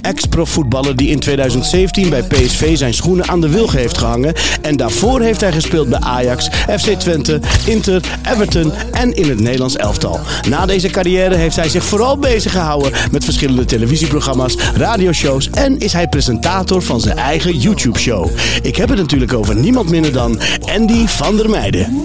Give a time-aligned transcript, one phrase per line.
[0.00, 4.34] Ex-profvoetballer die in 2017 bij PSV zijn schoenen aan de wilgen heeft gehangen.
[4.62, 8.02] En daarvoor heeft hij gespeeld bij Ajax, FC Twente, Inter,
[8.32, 10.20] Everton en in het Nederlands elftal.
[10.48, 15.92] Na deze carrière heeft hij zich vooral bezig gehouden met verschillende televisieprogramma's, radioshows en is
[15.92, 18.30] hij presentator van zijn eigen YouTube-show.
[18.62, 20.38] Ik heb het natuurlijk over niemand minder dan
[20.74, 22.04] Andy van der Meijden.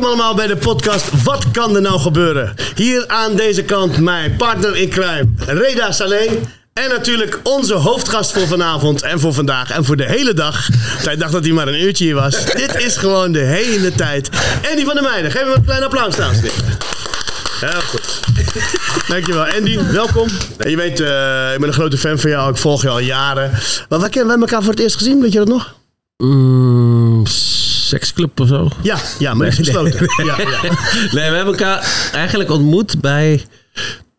[0.00, 2.54] Allemaal bij de podcast Wat kan er nou gebeuren?
[2.74, 6.30] Hier aan deze kant mijn partner in crime, Reda Saleh.
[6.72, 10.68] En natuurlijk onze hoofdgast voor vanavond en voor vandaag en voor de hele dag.
[11.02, 12.44] Zij dacht dat hij maar een uurtje hier was.
[12.44, 14.30] Dit is gewoon de hele tijd.
[14.70, 16.38] Andy van der Meijden, geef hem een klein applaus, dames.
[17.60, 18.20] Heel goed.
[19.08, 19.46] Dankjewel.
[19.46, 20.28] Andy, welkom.
[20.58, 22.50] Je weet, eh, ik ben een grote fan van jou.
[22.50, 23.50] Ik volg je al jaren.
[23.88, 25.20] Maar waar kennen elkaar voor het eerst gezien?
[25.20, 25.74] Weet je dat nog?
[26.16, 27.26] Mm,
[27.90, 28.68] seksclub of zo?
[28.82, 30.06] Ja, ja maar is gesloten.
[30.26, 30.60] Ja, ja.
[31.12, 33.44] Nee, we hebben elkaar eigenlijk ontmoet bij.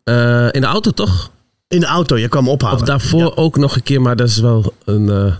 [0.04, 1.30] eh, in de auto toch?
[1.68, 2.80] In de auto, je kwam ophalen.
[2.80, 5.34] Of daarvoor ook nog een keer, maar dat is wel een, eh,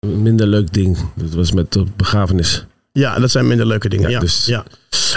[0.00, 0.98] een minder leuk ding.
[1.14, 2.64] Dat was met de begrafenis.
[2.92, 4.08] Ja, dat zijn minder leuke dingen.
[4.10, 4.64] Ja, Ja, dus- ja.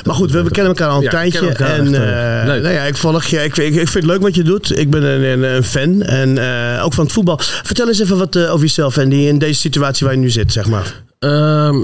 [0.06, 1.40] Maar goed, we, we kennen elkaar al een Ja, tijdje.
[1.50, 2.62] en leuk.
[2.62, 3.44] nou ja, ik volg je.
[3.44, 4.78] Ik, ik, ik vind het leuk wat je doet.
[4.78, 6.02] Ik ben een, een, een fan.
[6.02, 6.30] En
[6.82, 7.38] ook van het voetbal.
[7.42, 10.52] Vertel eens even wat over jezelf en die in deze situatie waar je nu zit,
[10.52, 11.04] zeg maar.
[11.26, 11.78] Ehm,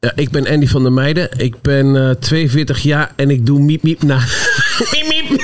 [0.00, 1.28] ja, ik ben Andy van der Meijden.
[1.36, 4.16] Ik ben eh 42 jaar en ik doe miep miep na.
[4.92, 5.40] miep miep.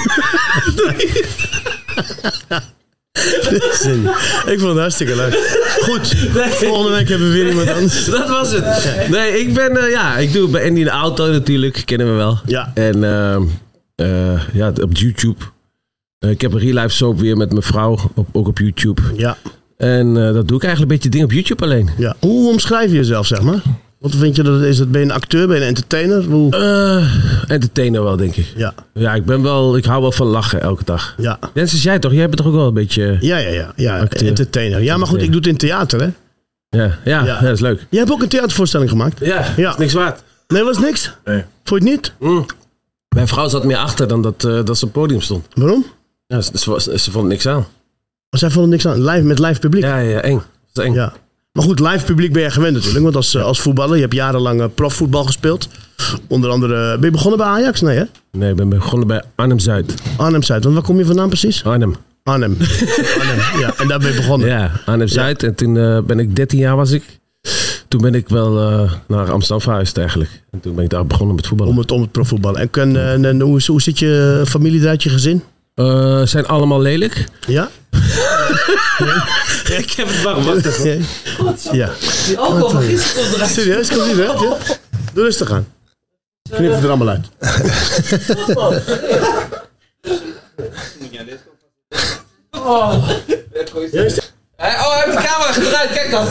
[3.73, 4.03] Zin.
[4.47, 5.35] ik vond het hartstikke leuk.
[5.81, 6.15] Goed,
[6.51, 8.05] volgende week hebben we weer iemand anders.
[8.05, 9.09] Dat was het.
[9.11, 11.83] Nee, ik ben, eh, ja, ik doe het bij Andy in de auto natuurlijk.
[11.85, 12.39] Kennen we wel.
[12.47, 12.71] Ja.
[12.75, 13.43] En ehm,
[13.95, 15.45] eh, ja, op YouTube.
[16.19, 19.03] Eh, ik heb een real life soap weer met mijn vrouw, op, ook op YouTube.
[19.17, 19.37] Ja,
[19.81, 21.91] En eh, dat doe ik eigenlijk een beetje dingen op YouTube alleen.
[21.99, 22.15] ja.
[22.21, 23.63] Hoe omschrijf je jezelf, zeg maar?
[23.99, 24.79] Wat vind je dat het is?
[24.79, 25.47] Het, ben je een acteur?
[25.47, 26.25] Ben je een entertainer?
[26.25, 26.57] Hoe?
[26.57, 28.47] Eh entertainer wel, denk ik.
[28.57, 31.15] Ja, Ja, ik ben wel, ik hou wel van lachen elke dag.
[31.19, 31.39] ja.
[31.55, 32.13] Jens, is jij toch?
[32.13, 33.17] Jij bent toch ook wel een beetje...
[33.21, 33.73] Ja, ja, ja.
[33.77, 34.29] ja Acteur.
[34.29, 34.83] entertainer.
[34.83, 36.09] Ja, maar goed, ik doe het in theater, hè?
[36.69, 37.25] Ja, ja, Ja.
[37.25, 37.41] ja.
[37.41, 37.87] dat is leuk.
[37.91, 39.19] Jij hebt ook een theatervoorstelling gemaakt.
[39.25, 39.71] Ja, Ja.
[39.71, 40.23] is niks waard.
[40.49, 41.13] Nee, was niks?
[41.25, 41.45] Nee.
[41.65, 42.13] Vond je het niet?
[42.31, 42.47] Mm.
[43.15, 45.47] Mijn vrouw zat meer achter dan dat, eh, dat ze op het podium stond.
[45.55, 45.87] Waarom?
[46.27, 47.67] Ja, ze, ze, ze, ze vond niks aan.
[48.31, 49.05] Zij vonden niks aan.
[49.05, 49.85] Live, met live publiek.
[49.85, 50.43] Ja, ja, eng.
[50.73, 50.95] Dat is eng.
[50.95, 51.13] Ja.
[51.53, 53.03] Maar goed, live publiek ben je gewend natuurlijk.
[53.03, 55.69] Want als, eh, als voetballer, je hebt jarenlang eh, profvoetbal gespeeld.
[56.29, 57.81] Onder andere, ben je begonnen bij Ajax?
[57.81, 58.05] Nee hè?
[58.33, 59.95] Nee, ik ben begonnen bij Arnhem-Zuid.
[60.17, 60.63] Arnhem-Zuid.
[60.63, 61.65] Want waar kom je vandaan precies?
[61.65, 61.95] Arnhem.
[62.23, 62.57] Arnhem.
[63.19, 63.61] Arnhem.
[63.61, 64.49] Ja, en daar ben je begonnen.
[64.49, 65.43] Ja, Arnhem-Zuid.
[65.43, 67.21] En toen eh, ben ik 13 jaar was ik.
[67.91, 70.43] Toen ben ik wel eh, naar Amsterdam verhuisd eigenlijk.
[70.51, 71.73] En toen ben ik daar begonnen met voetballen.
[71.73, 72.61] Om het, om het profvoetballen.
[72.61, 75.43] En, kun, eh, en, en hoe, hoe zit je familie eruit, je gezin?
[75.75, 77.25] Eh, zijn allemaal lelijk?
[77.47, 77.69] Ja?
[79.79, 80.45] ik heb het warm.
[80.45, 81.05] Wacht even.
[81.73, 81.91] Ja.
[83.49, 83.89] Serieus?
[83.89, 84.41] Komt die eruit?
[84.41, 84.57] Ja?
[85.13, 85.73] Doe rustig aan.
[86.51, 87.27] Knip het er allemaal uit.
[93.93, 95.91] Ja, het- Oh, hij heeft de camera gedraaid.
[95.91, 96.27] Kijk dan.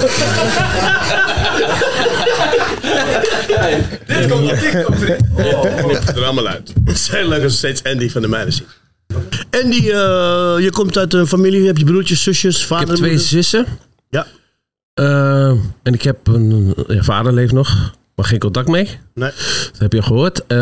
[5.77, 6.73] knip het er allemaal uit.
[6.85, 8.67] Het is heel leuk als steeds Andy van de meiden ziet.
[9.63, 12.81] Andy, eh, je komt uit een familie, heb je broertjes, zusjes, vader?
[12.83, 13.27] Ik heb twee moeder?
[13.27, 13.65] zussen.
[14.09, 14.27] Ja.
[14.93, 15.49] Eh,
[15.83, 16.73] en ik heb een...
[16.87, 17.93] Ja, vader leeft nog.
[18.15, 18.99] Maar geen contact mee.
[19.13, 19.31] Nee.
[19.71, 20.45] Dat heb je al gehoord.
[20.47, 20.57] Eh,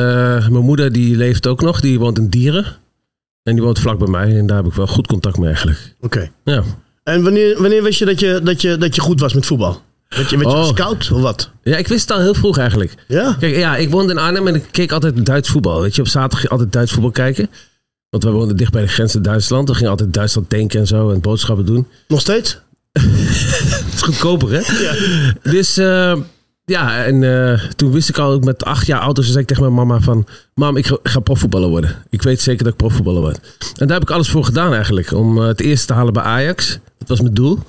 [0.48, 1.80] mijn moeder die leeft ook nog.
[1.80, 2.66] Die woont in Dieren.
[3.44, 4.38] En die woont vlak bij mij.
[4.38, 5.96] En daar heb ik wel goed contact mee eigenlijk.
[6.02, 6.32] Oké.
[6.44, 6.64] Ja.
[7.04, 9.82] En wanneer, wanneer wist je dat, je dat je dat je goed was met voetbal?
[10.10, 10.62] Werd je, werd je Oh.
[10.68, 11.52] gescout of wat?
[11.64, 12.94] Ja, ik wist het al heel vroeg eigenlijk.
[13.08, 13.36] Ja?
[13.40, 15.82] Kijk, ja, ik woonde in Arnhem en ik keek altijd Duits voetbal.
[15.82, 17.50] Weet je, op zaterdag altijd Duits voetbal kijken.
[18.10, 19.70] Want wij woonden dicht bij de grens in Duitsland.
[19.70, 21.88] We gingen altijd Duitsland tanken en zo en boodschappen doen.
[22.08, 22.60] Nog steeds?
[23.00, 24.84] Het is goedkoper, hè?
[24.84, 24.96] Ja.
[25.52, 26.18] Dus eh,
[26.66, 29.64] ja, en eh, toen wist ik al met acht jaar oud, dus zei ik tegen
[29.64, 30.28] mijn mama van...
[30.54, 31.96] Mam, ik ga, ik ga profvoetballer worden.
[32.10, 33.40] Ik weet zeker dat ik profvoetballer word.
[33.78, 35.12] En daar heb ik alles voor gedaan eigenlijk.
[35.12, 36.80] Om eh, het eerste te halen bij Ajax.
[36.98, 37.60] Dat was mijn doel.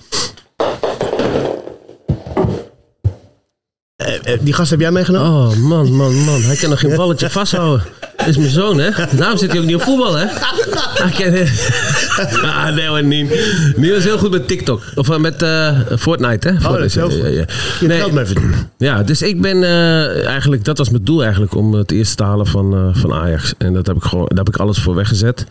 [3.96, 3.97] Eh, eh,
[4.40, 5.30] die gast heb jij meegenomen?
[5.30, 6.42] Oh man, man, man.
[6.42, 7.86] Hij kan nog geen balletje vasthouden.
[8.16, 8.90] Dat is mijn zoon, hè?
[9.16, 10.26] Daarom zit hij ook niet op voetbal, hè?
[10.28, 12.44] Hij kan...
[12.50, 13.30] ah, nee hoor, Nien.
[13.76, 14.82] Nien is heel goed met TikTok.
[14.94, 16.54] Of eh, met eh, Fortnite, hè?
[16.54, 17.22] Oh, dat is heel ja, goed.
[17.22, 17.44] ja, ja.
[17.80, 18.70] Je Nee, geld mee verdienen.
[18.78, 22.22] Ja, dus ik ben eh, eigenlijk, dat was mijn doel eigenlijk, om het eerste te
[22.22, 23.54] halen van, eh, van Ajax.
[23.58, 25.46] En dat heb ik gewoon, daar heb ik alles voor weggezet.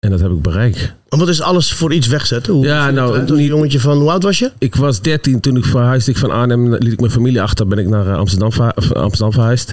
[0.00, 0.94] En dat heb ik bereikt.
[1.08, 2.52] En wat is alles voor iets wegzetten?
[2.52, 3.18] Hoe Ja, nou?
[3.18, 4.52] Een jongetje van, hoe oud was je?
[4.58, 6.74] Ik was 13 toen ik verhuisde ik van Arnhem.
[6.74, 7.66] Liet ik mijn familie achter.
[7.66, 9.72] Ben ik naar eh, Amsterdam, of Amsterdam verhuisd.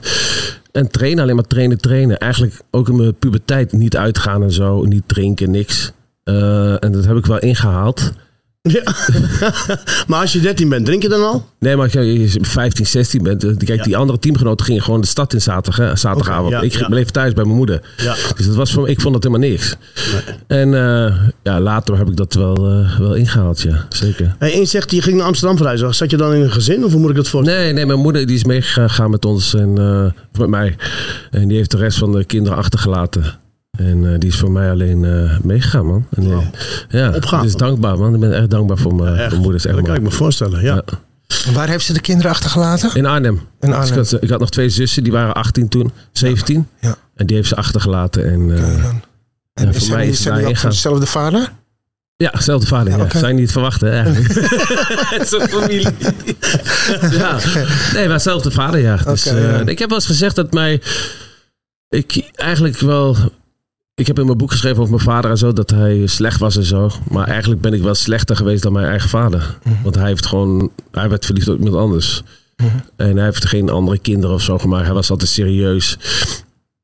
[0.71, 2.17] En trainen, alleen maar trainen, trainen.
[2.17, 4.83] Eigenlijk ook in mijn puberteit niet uitgaan en zo.
[4.83, 5.91] Niet drinken, niks.
[6.23, 8.11] Eh, en dat heb ik wel ingehaald.
[8.69, 8.83] Ja.
[10.07, 11.47] maar als je 13 bent, drink je dan al?
[11.59, 13.43] Nee, maar als je 15, 16 bent.
[13.43, 13.83] eh, Kijk, Ja.
[13.83, 16.51] die andere teamgenoten gingen gewoon de stad in zaterdag, hè, zaterdagavond.
[16.51, 17.81] Ja, ik bleef thuis bij mijn moeder.
[17.97, 18.15] Ja.
[18.35, 19.75] Dus dat was voor, ik vond dat helemaal niks.
[20.47, 23.85] En eh, ja, later heb ik dat wel, eh, wel ingehaald, ja.
[23.89, 24.35] Zeker.
[24.39, 25.95] Hey, en je zegt, je ging naar Amsterdam verhuizen.
[25.95, 27.61] Zat je dan in een gezin of hoe moet ik dat voorstellen?
[27.63, 29.77] Nee, nee, mijn moeder die is meegegaan met ons en
[30.33, 30.75] of met mij.
[31.31, 33.41] En die heeft de rest van de kinderen achtergelaten.
[33.77, 36.07] En eh, die is voor mij alleen eh, meegegaan, man.
[36.09, 36.39] En, eh,
[36.89, 38.13] ja, het is dankbaar, man.
[38.13, 39.65] Ik ben echt dankbaar voor mijn, mijn moeder.
[39.65, 40.75] Echt dat kan ik me voorstellen, ja.
[40.75, 41.51] Ja.
[41.53, 42.95] Waar heeft ze de kinderen achtergelaten?
[42.95, 43.33] In Arnhem.
[43.35, 43.99] In Dus Arnhem.
[43.99, 46.67] ik, had, ik had nog twee zussen, die waren 18 toen, 17.
[46.79, 46.95] Ja.
[47.15, 48.31] En die heeft ze achtergelaten.
[48.31, 48.85] En, eh.
[49.53, 51.51] En is voor mij is niet ook dezelfde vader?
[52.15, 52.97] Ja, zelfde vader.
[52.97, 53.19] Ja.
[53.19, 54.33] Zijn niet verwachten, hè, eigenlijk.
[55.13, 55.87] Het is een familie.
[57.19, 57.37] ja.
[57.93, 58.95] Nee, maar zelfde vader, ja.
[58.95, 59.59] Dus, eh.
[59.65, 60.81] Ik heb wel eens gezegd dat mij...
[61.89, 63.17] Ik eigenlijk wel...
[63.95, 66.57] Ik heb in mijn boek geschreven over mijn vader en zo, dat hij slecht was
[66.57, 66.91] en zo.
[67.09, 69.57] Maar eigenlijk ben ik wel slechter geweest dan mijn eigen vader.
[69.63, 69.83] Mhm.
[69.83, 70.71] Want hij heeft gewoon...
[70.91, 72.23] Hij werd verliefd op iemand anders.
[72.95, 74.85] En hij heeft geen andere kinderen of zo gemaakt.
[74.85, 75.97] Hij was altijd serieus.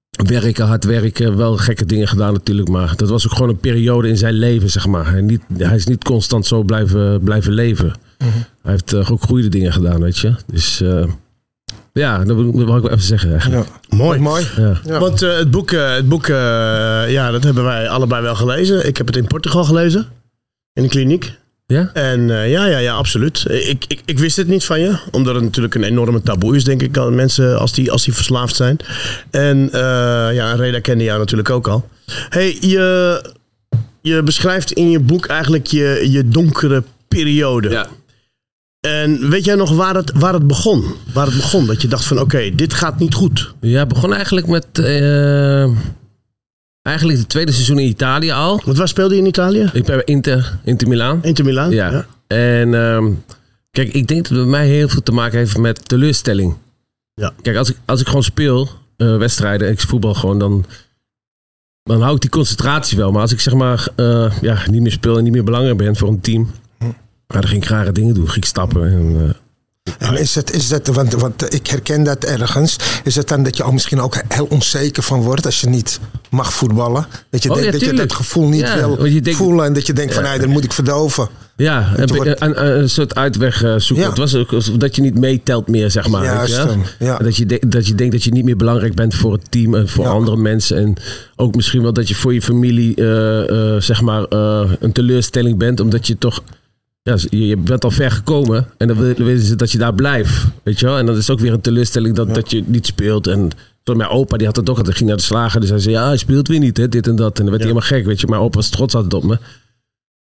[0.10, 2.70] Werken, hard werken, wel gekke dingen gedaan natuurlijk.
[2.70, 5.12] Maar dat was ook gewoon een periode in zijn leven, zeg maar.
[5.12, 7.94] Hij, niet, hij is niet constant zo blijven, blijven leven.
[8.62, 10.34] Hij heeft eh, ook goede dingen gedaan, weet je.
[10.46, 11.04] Dus eh,
[11.94, 13.68] ja, dat wil, ik wel even zeggen eigenlijk.
[13.90, 13.98] Ja.
[13.98, 14.20] Mooi.
[14.20, 14.46] Mooi.
[14.58, 14.80] Ja.
[14.86, 15.00] Ja.
[15.00, 16.36] Want eh, het boek, eh, het boek eh,
[17.08, 18.88] ja, dat hebben wij allebei wel gelezen.
[18.88, 20.08] Ik heb het in Portugal gelezen.
[20.74, 21.38] In de kliniek.
[21.74, 21.90] Ja?
[21.94, 23.46] En eh, ja, ja, ja, absoluut.
[23.50, 24.98] Ik, ik, ik wist het niet van je.
[25.12, 28.14] Omdat het natuurlijk een enorme taboe is, denk ik, aan mensen als die, als die
[28.14, 28.78] verslaafd zijn.
[29.32, 29.80] En eh,
[30.34, 31.90] ja, Reda kende jou natuurlijk ook al.
[32.30, 33.22] hey, je,
[34.02, 37.70] je beschrijft in je boek eigenlijk je, je donkere periode.
[37.70, 37.88] Ja.
[38.80, 40.84] En weet jij nog waar het, waar het begon?
[41.14, 41.66] Waar het begon?
[41.66, 43.54] Dat je dacht van, oké, dit gaat niet goed.
[43.62, 44.66] ja, begon eigenlijk met...
[44.74, 45.64] eh,
[46.82, 48.62] eigenlijk het tweede seizoen in Italië al.
[48.66, 49.70] Want waar speelde je in Italië?
[49.74, 51.24] Ik ben Inter, Inter Milaan.
[51.24, 51.72] Inter Milaan?
[51.72, 52.06] Ja.
[52.28, 53.12] En ehm,
[53.72, 56.56] kijk, ik denk dat het bij mij heel veel te maken heeft met teleurstelling.
[57.14, 57.34] Ja.
[57.42, 60.66] Kijk, als ik, als ik gewoon speel, eh, wedstrijden, en ik voetbal gewoon, dan,
[61.84, 63.12] dan hou ik die concentratie wel.
[63.12, 65.96] Maar als ik zeg maar eh, ja, niet meer speel en niet meer belangrijk ben
[65.96, 66.52] voor een team,
[67.30, 68.26] nou, dan ging ik rare dingen doen.
[68.26, 68.84] Ging ik stappen.
[68.84, 69.16] En,
[70.00, 72.76] eh, En is het, is dat, want, want ik herken dat ergens.
[73.04, 76.00] Is het dan dat je al misschien ook heel onzeker van wordt als je niet
[76.30, 77.06] mag voetballen?
[77.30, 79.74] Dat je, Oh, denkt ja, dat, je dat gevoel niet Ja, wil denkt- voelen en
[79.74, 81.28] dat je denkt van nee, dat moet ik verdoven.
[81.56, 84.06] ja, een, wordt- een, soort uitweg eh, zoeken.
[84.06, 84.10] Ja.
[84.10, 86.24] Het was ook alsof dat je niet meetelt meer, zeg maar.
[86.24, 86.66] Juist
[87.00, 87.18] ja.
[87.18, 89.76] Dat, je de- dat je denkt dat je niet meer belangrijk bent voor het team
[89.76, 90.12] en voor Ja.
[90.12, 90.78] andere mensen.
[90.78, 90.94] En
[91.36, 95.58] ook misschien wel dat je voor je familie eh, eh, zeg maar eh, een teleurstelling
[95.58, 95.80] bent.
[95.80, 96.44] Omdat je toch...
[97.10, 99.94] Ja, je je bent al ver gekomen en dan wil- willen ze dat je daar
[99.94, 100.46] blijft.
[100.64, 100.98] Weet je wel?
[100.98, 103.28] En dan is ook weer een teleurstelling dat, dat je niet speelt.
[103.28, 103.50] En
[103.84, 104.96] zoals mijn opa, die had het ook altijd.
[104.96, 105.60] ging naar de slager.
[105.60, 107.38] Dus hij zei, ja, hij speelt weer niet, hè, dit en dat.
[107.38, 108.28] En dan werd hij helemaal gek, weet je.
[108.28, 109.38] Mijn opa was trots altijd op me.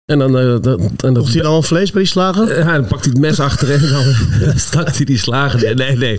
[0.05, 0.37] En dan...
[0.37, 2.57] eh, dat, en dat hij dan al vlees bij die slager?
[2.57, 5.59] ja, dan pakt hij het mes achterin en dan stak hij die slagen.
[5.59, 5.75] neer.
[5.75, 6.17] Nee, nee.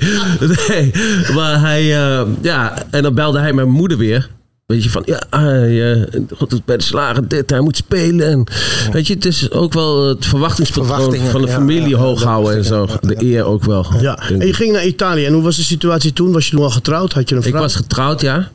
[0.69, 0.91] nee.
[1.35, 4.29] Maar hij, eh, ja, en dan belde hij mijn moeder weer.
[4.67, 8.27] Weet je, van ja, hij, eh, God bij de slager dit, hij moet spelen.
[8.31, 8.45] En,
[8.93, 12.65] weet je, het is ook wel het verwachtingspatroon van de familie ja, hoog houden en
[12.65, 12.87] zo.
[13.01, 13.87] De eer ook wel.
[14.01, 14.19] Ja.
[14.29, 14.55] En je ik.
[14.55, 15.25] ging naar Italië.
[15.25, 16.33] En hoe was de situatie toen?
[16.33, 17.13] Was je toen al getrouwd?
[17.13, 17.61] Had je een Ik vrouw?
[17.61, 18.51] was getrouwd, ja.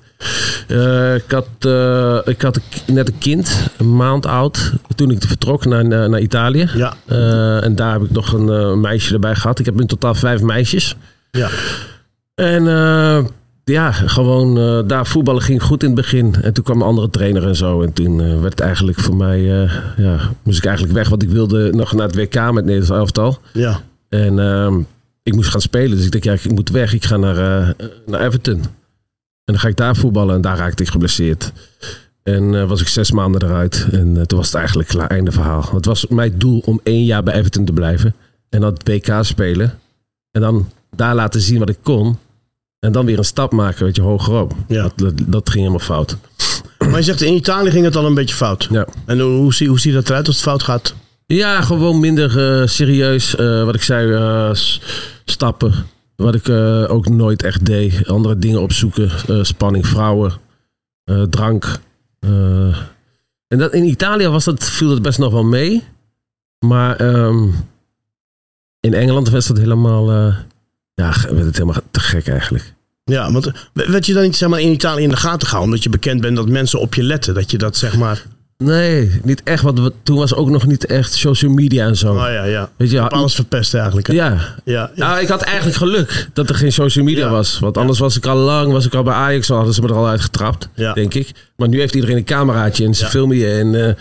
[0.67, 5.23] Eh, ik had, eh, ik had een net een kind, een maand oud, toen ik
[5.27, 6.69] vertrok naar, naar, naar Italië.
[6.75, 6.93] Ja.
[7.61, 9.59] En daar heb ik nog een meisje erbij gehad.
[9.59, 10.95] Ik heb in totaal vijf meisjes.
[11.31, 11.49] Ja.
[12.35, 12.63] En
[13.63, 16.35] ja, gewoon eh, daar voetballen ging goed in het begin.
[16.41, 17.81] En toen kwam een andere trainer en zo.
[17.81, 21.09] En toen eh, werd het eigenlijk voor mij, eh, ja, moest ik eigenlijk weg.
[21.09, 23.39] Want ik wilde nog naar het WK met het Nederlands elftal.
[23.53, 23.81] Ja.
[24.09, 24.79] En ehm,
[25.23, 25.97] ik moest gaan spelen.
[25.97, 26.93] Dus ik dacht, ja, ik moet weg.
[26.93, 27.35] Ik ga naar,
[28.05, 28.59] naar Everton.
[29.43, 30.35] En dan ga ik daar voetballen.
[30.35, 31.51] En daar raakte ik geblesseerd.
[32.23, 33.87] En was ik zes maanden eruit.
[33.91, 35.69] En toen was het eigenlijk klaar, einde verhaal.
[35.73, 38.15] Het was mijn doel om één jaar bij Everton te blijven.
[38.49, 39.79] En dan het WK spelen.
[40.31, 42.17] En dan daar laten zien wat ik kon.
[42.81, 44.53] En dan weer een stap maken, weet je, hogerop.
[44.67, 44.81] Ja.
[44.81, 46.17] Dat, dat, dat ging helemaal fout.
[46.77, 48.67] Maar je zegt in Italië ging het al een beetje fout.
[48.71, 48.87] Ja.
[49.05, 50.95] En hoe, hoe, zie, hoe ziet dat eruit als het fout gaat?
[51.25, 53.35] Ja, gewoon minder eh, serieus.
[53.35, 54.49] Eh, wat ik zei, eh,
[55.25, 55.73] stappen.
[56.15, 56.49] Wat ik
[56.89, 58.07] ook nooit echt deed.
[58.07, 59.45] Andere dingen opzoeken.
[59.45, 60.33] Spanning, vrouwen,
[61.29, 61.79] drank.
[63.47, 65.83] En dat, in Italië was dat, viel dat best nog wel mee.
[66.59, 67.47] Maar ehm,
[68.79, 70.33] in Engeland was dat helemaal...
[71.01, 72.73] eh, ja, werd het helemaal te gek eigenlijk.
[73.03, 75.69] Ja, want werd je dan niet zeg maar, in Italië in de gaten gehouden?
[75.69, 77.33] Omdat je bekend bent dat mensen op je letten.
[77.33, 78.23] Dat je dat zeg maar...
[78.57, 79.63] Nee, niet echt.
[79.63, 82.13] Want toen was ook nog niet echt social media en zo.
[82.13, 82.69] Oh ja, ja.
[82.77, 84.07] Weet je, alles verpest eigenlijk.
[84.07, 84.13] hè?
[84.13, 85.07] ja, Ja, ja.
[85.07, 87.31] Nou, ik had eigenlijk geluk dat er geen social media Ja.
[87.31, 87.59] was.
[87.59, 89.87] Want anders was ik al lang, was ik al bij Ajax, al hadden ze me
[89.87, 91.31] er al uitgetrapt, denk ik.
[91.55, 93.47] Maar nu heeft iedereen een cameraatje en ze filmen je.
[93.51, 93.93] En, eh,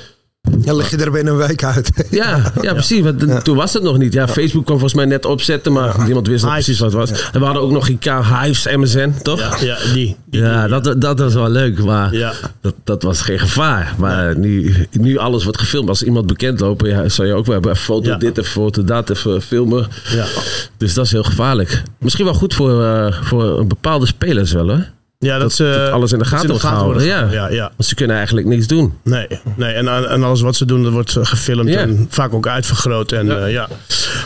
[0.63, 1.91] Ja, leg je er binnen een week uit.
[2.11, 3.01] Ja, ja, precies.
[3.03, 4.13] Want toen was het nog niet.
[4.13, 7.31] Ja, Facebook kwam volgens mij net opzetten, maar niemand wist nog precies wat het was.
[7.33, 9.41] En we hadden ook nog IK, Hives, MSN, toch?
[9.41, 10.17] Ja, ja die.
[10.27, 12.33] die- Ja, dat, dat was wel leuk, maar Ja.
[12.61, 13.95] dat, dat was geen gevaar.
[13.99, 15.89] Maar nu, nu alles wordt gefilmd.
[15.89, 17.77] Als iemand bekend lopen, ja, zou je ook wel hebben.
[17.77, 18.17] Foto Ja.
[18.17, 19.89] dit, even foto dat, even filmen.
[20.13, 20.25] Ja.
[20.77, 21.83] Dus dat is heel gevaarlijk.
[21.99, 24.87] Misschien wel goed voor, eh, voor een bepaalde spelers wel, hoor.
[25.25, 26.49] Ja, dat, Dat, ze dat alles in de gaten.
[26.49, 26.55] Ja.
[26.55, 27.03] worden gehouden.
[27.33, 27.71] ja, ja.
[27.77, 28.93] Want ze kunnen eigenlijk niks doen.
[29.05, 31.79] Nee, nee en, en alles wat ze doen, dat wordt gefilmd Ja.
[31.79, 33.13] en vaak ook uitvergroot.
[33.13, 33.39] En, Ja.
[33.39, 33.47] ja.
[33.47, 33.69] ja.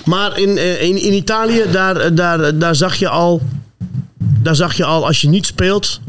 [0.05, 3.43] Maar in, eh, in, in Italië, daar, daar, daar, zag je al,
[4.43, 6.01] daar zag je al, als je niet speelt,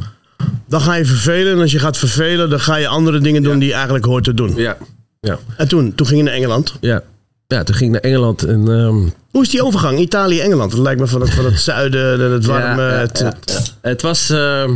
[0.67, 1.53] dan ga je vervelen.
[1.53, 4.23] En als je gaat vervelen, dan ga je andere dingen doen die je eigenlijk hoort
[4.23, 4.55] te doen.
[4.55, 4.77] Ja.
[5.19, 5.37] Ja.
[5.57, 6.73] En toen, toen ging je naar Engeland.
[6.81, 7.01] Ja.
[7.47, 8.67] Ja, toen ging ik naar Engeland en...
[8.71, 10.71] ehm, Hoe is die overgang, Italië-Engeland?
[10.71, 12.81] Het lijkt me van het, van het zuiden, het warme...
[12.81, 13.59] Ja, het, ja, ja.
[13.81, 14.29] Het was.
[14.29, 14.75] ehm,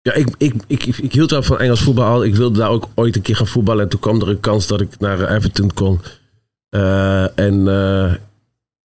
[0.00, 2.24] ja, ik, ik, ik, ik, hield wel van Engels voetbal al.
[2.24, 3.82] Ik wilde daar ook ooit een keer gaan voetballen.
[3.82, 6.00] En toen kwam er een kans dat ik naar Everton kon.
[6.68, 8.12] Eh, en eh,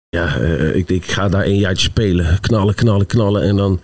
[0.09, 2.39] ja, eh, ik denk, ik ga daar een jaartje spelen.
[2.39, 3.41] Knallen, knallen, knallen.
[3.41, 3.81] En dan,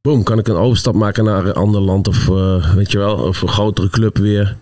[0.00, 2.08] boom, kan ik een overstap maken naar een ander land.
[2.08, 2.26] Of
[2.74, 4.56] weet je wel, of een grotere club weer.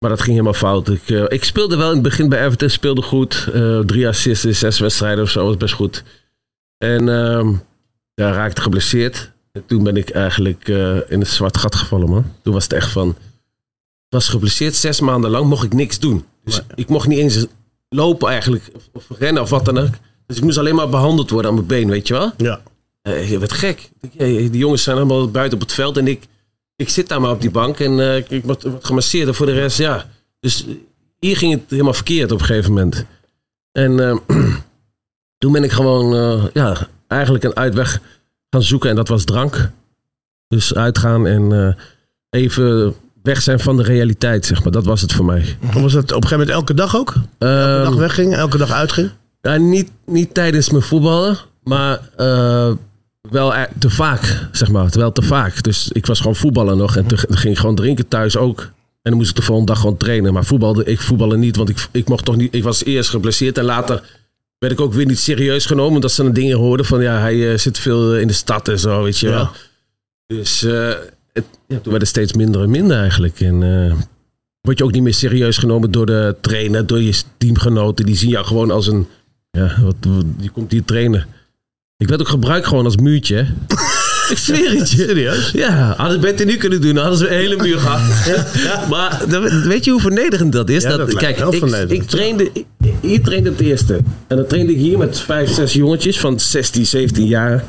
[0.00, 0.88] Maar dat ging helemaal fout.
[0.88, 3.48] Ik, eh, ik speelde wel in het begin bij Everton, speelde goed.
[3.54, 6.04] Eh, drie assists in zes wedstrijden of zo, was best goed.
[6.78, 7.04] En
[8.14, 9.32] ja, raakte geblesseerd.
[9.52, 12.24] En toen ben ik eigenlijk eh, in een zwart gat gevallen, man.
[12.42, 13.08] Toen was het echt van...
[13.08, 16.24] Ik was geblesseerd, zes maanden lang mocht ik niks doen.
[16.44, 17.46] Dus ik mocht niet eens
[17.88, 19.92] lopen eigenlijk, of, of rennen of wat dan ook.
[20.26, 22.32] Dus ik moest alleen maar behandeld worden aan mijn been, weet je wel.
[22.36, 22.60] ja.
[23.02, 23.90] Je werd gek.
[24.16, 26.26] Die jongens zijn allemaal buiten op het veld en ik,
[26.80, 29.28] ik zit daar maar op die bank en eh, ik word, gemasseerd.
[29.28, 30.06] En voor de rest, ja.
[30.40, 30.66] Dus
[31.18, 33.04] hier ging het helemaal verkeerd op een gegeven moment.
[33.72, 34.16] En eh,
[35.38, 38.00] toen ben ik gewoon, eh, ja, eigenlijk een uitweg
[38.50, 39.70] gaan zoeken en dat was drank.
[40.48, 41.84] Dus uitgaan en eh,
[42.40, 44.72] even weg zijn van de realiteit, zeg maar.
[44.72, 45.56] Dat was het voor mij.
[45.72, 47.08] Was dat op een gegeven moment elke dag ook?
[47.08, 49.10] Elke Ehm, dag wegging, elke dag uitging?
[49.40, 52.70] ja, niet, niet tijdens mijn voetballen, maar eh,
[53.20, 54.88] wel e- te vaak, zeg maar.
[54.90, 55.62] Wel te vaak.
[55.62, 58.60] Dus ik was gewoon voetballen nog en toen toen ging ik gewoon drinken thuis ook.
[59.02, 60.32] En dan moest ik de volgende dag gewoon trainen.
[60.32, 62.54] Maar voetbalde, ik voetballen niet, want ik, ik mocht toch niet.
[62.54, 64.18] Ik was eerst geblesseerd en later
[64.58, 65.94] werd ik ook weer niet serieus genomen.
[65.94, 68.78] Omdat ze dan dingen hoorden van ja, hij eh, zit veel in de stad en
[68.78, 69.32] zo, weet je Ja.
[69.34, 69.48] wel.
[70.26, 70.88] Dus eh,
[71.32, 73.40] het, ja, toen werd het steeds minder en minder eigenlijk.
[73.40, 73.94] En eh,
[74.60, 78.06] word je ook niet meer serieus genomen door de trainer, door je teamgenoten.
[78.06, 79.06] Die zien jou gewoon als een
[79.50, 81.26] ja, wat, wat- die komt hier trainen.
[82.00, 83.46] Ik werd ook gebruikt gewoon als muurtje.
[84.30, 84.96] ik zweer het je.
[84.96, 85.50] Serieus?
[85.50, 86.96] Ja, hadden beter nu kunnen doen.
[86.96, 88.00] Hadden ze een hele muur gehad.
[88.90, 90.82] Maar dat- weet je hoe vernederend dat is?
[90.82, 92.66] Ja, dat lijkt kijk, ik, ik trainde, ik-
[93.00, 93.94] hier trainde het eerste.
[94.26, 97.64] En dan trainde ik hier met vijf, zes jongetjes van 16, 17 jaar.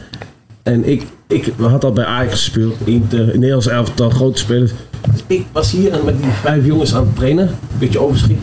[0.63, 2.75] En ik, ik had al bij Ajax gespeeld.
[2.83, 4.71] In de Nederlands elftal, grote spelers.
[5.11, 7.47] Dus ik was hier met die vijf jongens aan het trainen.
[7.47, 8.41] Een beetje overschiet.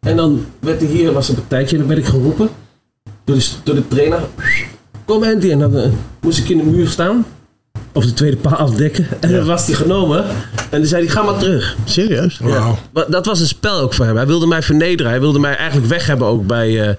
[0.00, 2.48] En dan werd er hier, was een partijtje, en dan werd ik geroepen.
[3.24, 4.20] Door de, door de trainer.
[5.10, 5.50] Kom Andy.
[5.50, 5.90] En dan eh,
[6.20, 7.26] moest ik in de muur staan.
[7.92, 9.06] Of de tweede paal afdekken.
[9.20, 10.24] En dan was hij genomen.
[10.70, 11.76] En dan zei hij, ga maar terug.
[11.84, 12.38] Serieus?
[12.38, 12.78] Wauw.
[12.92, 14.16] Maar dat was een spel ook voor hem.
[14.16, 15.10] Hij wilde mij vernederen.
[15.10, 16.94] Hij wilde mij eigenlijk weg hebben ook bij, eh,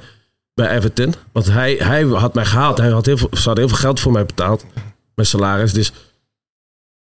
[0.54, 1.14] bij Everton.
[1.32, 2.78] Want hij, hij had mij gehaald.
[2.78, 4.66] Hij had heel veel, ze hadden heel veel geld voor mij betaald.
[5.16, 5.74] Mijn salaris.
[5.74, 5.92] Dus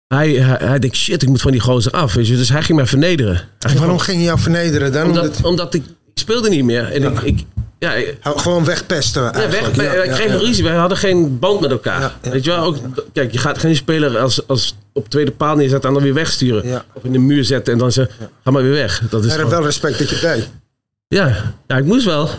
[0.07, 2.13] hij, hij, hij denkt, shit, ik moet van die gozer af.
[2.13, 2.35] Weet je?
[2.35, 3.35] Dus hij ging mij vernederen.
[3.35, 5.07] Hij En ging waarom ging je jou vernederen dan?
[5.07, 6.91] Omdat, omdat, omdat ik, ik speelde niet meer.
[6.91, 7.45] En ik, ik,
[7.79, 9.75] ja, ik- gewoon wegpesten ja, eigenlijk.
[9.75, 10.63] weg, Ja, ik kreeg een ruzie.
[10.63, 12.01] Wij hadden geen band met elkaar.
[12.01, 12.29] Ja, ja.
[12.31, 12.63] Weet je wel?
[12.63, 12.75] Ook,
[13.13, 16.67] kijk, je gaat geen speler als, als op tweede paal neerzetten en dan weer wegsturen.
[16.67, 16.85] Ja.
[16.93, 19.01] Of in de muur zetten en dan zeggen, ga maar weer weg.
[19.09, 20.49] Dat is gewoon- wel respect dat je deed.
[21.07, 22.29] ja, ja, ik moest wel.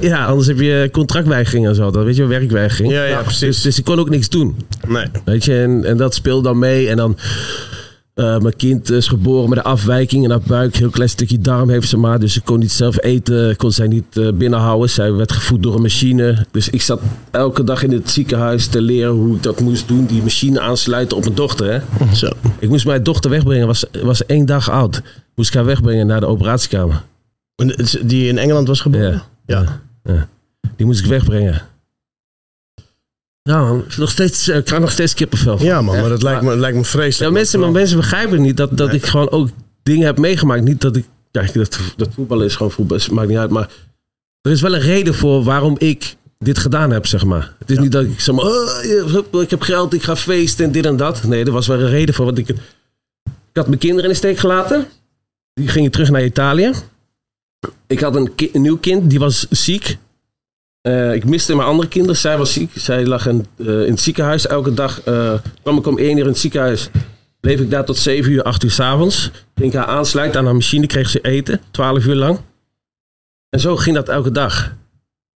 [0.00, 1.90] Ja, anders heb je contractweigering en zo.
[1.90, 2.92] Dan weet je wel, werkweigering.
[2.92, 3.40] Ja, ja, precies.
[3.40, 4.56] Dus, dus ik kon ook niks doen.
[4.86, 5.06] Nee.
[5.24, 6.88] Weet je, en, en dat speelde dan mee.
[6.88, 7.18] En dan,
[8.14, 10.76] eh, mijn kind is geboren met een afwijking in haar buik.
[10.76, 12.18] Heel klein stukje darm heeft ze maar.
[12.18, 14.90] Dus ze kon niet zelf eten, kon zij niet eh, binnenhouden.
[14.90, 16.46] Zij werd gevoed door een machine.
[16.50, 20.06] Dus ik zat elke dag in het ziekenhuis te leren hoe ik dat moest doen.
[20.06, 21.72] Die machine aansluiten op mijn dochter.
[21.72, 21.80] Hè.
[22.14, 22.28] Zo.
[22.58, 25.02] Ik moest mijn dochter wegbrengen, was, was één dag oud.
[25.34, 27.02] Moest ik haar wegbrengen naar de operatiekamer.
[27.56, 29.22] Is- Die in Engeland was geboren?
[29.46, 29.80] Ja.
[30.04, 30.28] Ja.
[30.76, 31.62] Die moest ik wegbrengen.
[33.48, 35.62] Nou, man, nog steeds, eh, ik krijg nog steeds kippenvel.
[35.62, 37.30] Ja, man, maar dat lijkt me, lijkt me vreselijk.
[37.30, 39.48] Ja, mensen, maar mensen begrijpen niet dat, dat ik gewoon ook
[39.82, 40.62] dingen heb meegemaakt.
[40.62, 41.04] Niet dat ik.
[41.30, 43.50] Kijk, dat, dat voetballen is gewoon voetbal, het maakt niet uit.
[43.50, 43.68] Maar
[44.40, 47.54] er is wel een reden voor waarom ik dit gedaan heb, zeg maar.
[47.58, 48.84] Het is niet dat ik zeg maar, oh,
[49.32, 51.22] ja, ik heb geld, ik ga feesten en dit en dat.
[51.24, 52.24] Nee, er was wel een reden voor.
[52.24, 52.56] Want ik, ik
[53.52, 54.86] had mijn kinderen in de steek gelaten.
[55.54, 56.72] Die gingen terug naar Italië.
[57.86, 59.96] Ik had een, ki- een nieuw kind, die was ziek.
[60.84, 62.16] Eh, ik miste mijn andere kinderen.
[62.16, 62.70] Zij was ziek.
[62.74, 64.46] Zij lag in, eh, in het ziekenhuis.
[64.46, 66.90] Elke dag eh, kwam ik om één uur in het ziekenhuis.
[67.40, 69.30] bleef ik daar tot 7 uur, 8 uur s'avonds.
[69.54, 72.38] Ging ik haar aansluiten aan haar machine, kreeg ze eten, 12 uur lang.
[73.48, 74.74] En zo ging dat elke dag.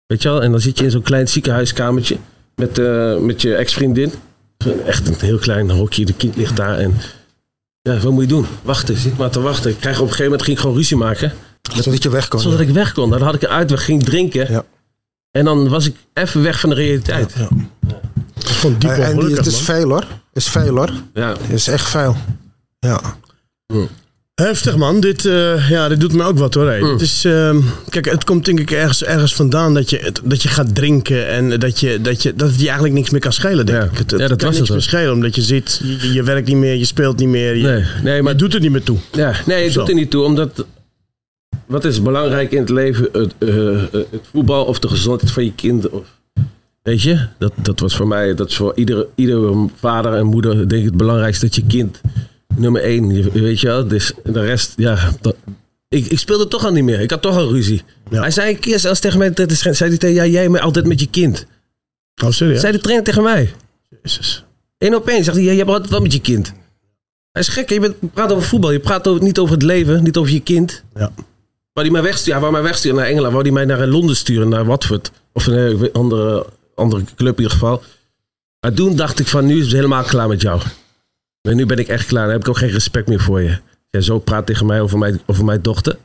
[0.06, 0.42] Weet je wel?
[0.42, 2.16] En dan zit je in zo'n klein ziekenhuiskamertje
[2.54, 2.76] met,
[3.20, 4.12] met je ex-vriendin.
[4.86, 6.78] Echt een heel klein hokje, de kind ligt daar.
[6.78, 6.94] En
[7.80, 8.46] ja, wat moet je doen?
[8.62, 9.70] Wachten, zit maar te wachten.
[9.70, 11.32] Ik krijg op een gegeven moment ging ik gewoon ruzie maken.
[11.74, 12.40] Zodat je weg kon.
[12.40, 13.10] Zodat ik weg kon.
[13.10, 14.52] Dan had ik een uitweg, ging drinken.
[14.52, 14.64] Ja.
[15.34, 17.32] En dan was ik even weg van de realiteit.
[17.36, 17.48] Ja.
[18.34, 19.62] Dat is gewoon diep En die- het is man.
[19.76, 20.00] veel hoor.
[20.32, 20.90] Het is veel hoor.
[21.14, 21.28] Ja.
[21.28, 22.16] Het is echt veel.
[22.78, 23.00] Ja.
[24.34, 26.70] Heftig man, dit, eh, ja, dit doet me ook wat hoor.
[26.70, 26.80] hé.
[26.80, 26.90] Mm.
[26.92, 30.48] Het is, ehm, kijk, het komt denk ik ergens, ergens vandaan dat je, dat je
[30.48, 33.66] gaat drinken en dat, je, dat, je, dat het je eigenlijk niks meer kan schelen.
[33.66, 33.84] Denk Ja.
[33.90, 33.98] ik.
[33.98, 36.22] Het, het Ja, dat kan was niks het meer schelen omdat je zit, je, je
[36.22, 37.56] werkt niet meer, je speelt niet meer.
[37.56, 38.98] Je, Nee, nee, maar het doet er niet meer toe.
[39.12, 39.78] Ja, nee, het Zo.
[39.80, 40.64] doet er niet toe, omdat
[41.74, 43.08] wat is belangrijk in het leven?
[43.12, 45.88] Het, eh, eh, het voetbal of de gezondheid van je kind?
[45.90, 46.06] Of,
[46.82, 50.68] weet je, dat, dat was voor mij, dat is voor iedere, iedere vader en moeder
[50.68, 52.00] denk ik het belangrijkste dat je kind
[52.56, 53.88] nummer één, je- weet je wel.
[53.88, 55.36] Dus de rest, ja, dat,
[55.88, 57.00] ik, ik speelde toch al niet meer.
[57.00, 57.82] Ik had toch al ruzie.
[58.10, 58.20] Ja.
[58.20, 60.60] Hij zei een keer zelfs tegen mij, dat is, zei hij tegen, ja, jij maar
[60.60, 61.46] altijd met je kind.
[62.24, 62.60] Oh, serieus?
[62.60, 63.52] Zei de trainer tegen mij.
[64.02, 64.44] Jezus.
[64.78, 66.52] Eén op één zegt hij, ja, je hebt altijd wel met je kind.
[67.32, 68.70] Hij is gek, je bent, praat over voetbal.
[68.70, 70.82] Je praat over, niet over het leven, niet over je kind.
[70.94, 71.10] Ja.
[71.74, 73.32] Wou hij mij wegsturen, ja, wou mij wegsturen naar Engeland.
[73.32, 75.10] Wou hij mij naar Londen sturen, naar Watford.
[75.32, 77.82] Of een eh, andere, andere club in ieder geval.
[78.60, 80.60] Maar toen dacht ik van, nu is het helemaal klaar met jou.
[81.40, 82.24] En nu ben ik echt klaar.
[82.24, 83.58] Dan heb ik ook geen respect meer voor je.
[83.90, 85.98] Jij zo praat tegen mij over mijn, over mijn dochter.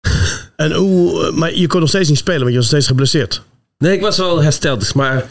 [0.56, 3.42] En hoe, eh, maar je kon nog steeds niet spelen, want je was steeds geblesseerd.
[3.78, 4.80] Nee, ik was wel hersteld.
[4.80, 5.30] dus, Maar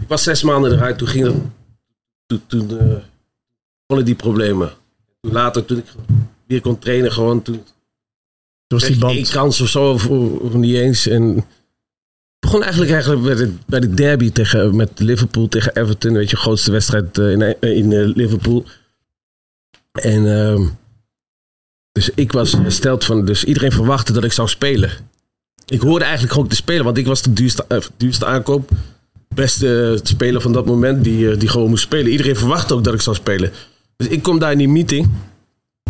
[0.00, 0.98] ik was zes maanden eruit.
[0.98, 1.42] Toen ging.
[2.26, 2.78] Toen, toen
[3.86, 4.72] eh, die problemen.
[5.20, 5.84] Toen later, toen ik
[6.46, 7.42] weer kon trainen, gewoon...
[7.42, 7.64] Toen
[8.66, 9.28] Toen was die band.
[9.28, 11.06] kans of zo, of, of niet eens.
[11.06, 11.44] En het
[12.40, 16.12] begon eigenlijk, eigenlijk bij, de, bij de derby tegen, met Liverpool tegen Everton.
[16.12, 18.64] Weet je, grootste wedstrijd eh, in, eh, in eh, Liverpool.
[19.92, 20.66] En ehm,
[21.92, 24.90] dus ik was hersteld van, dus iedereen verwachtte dat ik zou spelen.
[25.66, 28.70] Ik hoorde eigenlijk gewoon te spelen, want ik was de duurste, duurste aankoop.
[29.34, 32.10] Beste speler van dat moment die, die gewoon moest spelen.
[32.10, 33.52] Iedereen verwachtte ook dat ik zou spelen.
[33.96, 35.10] Dus ik kom daar in die meeting.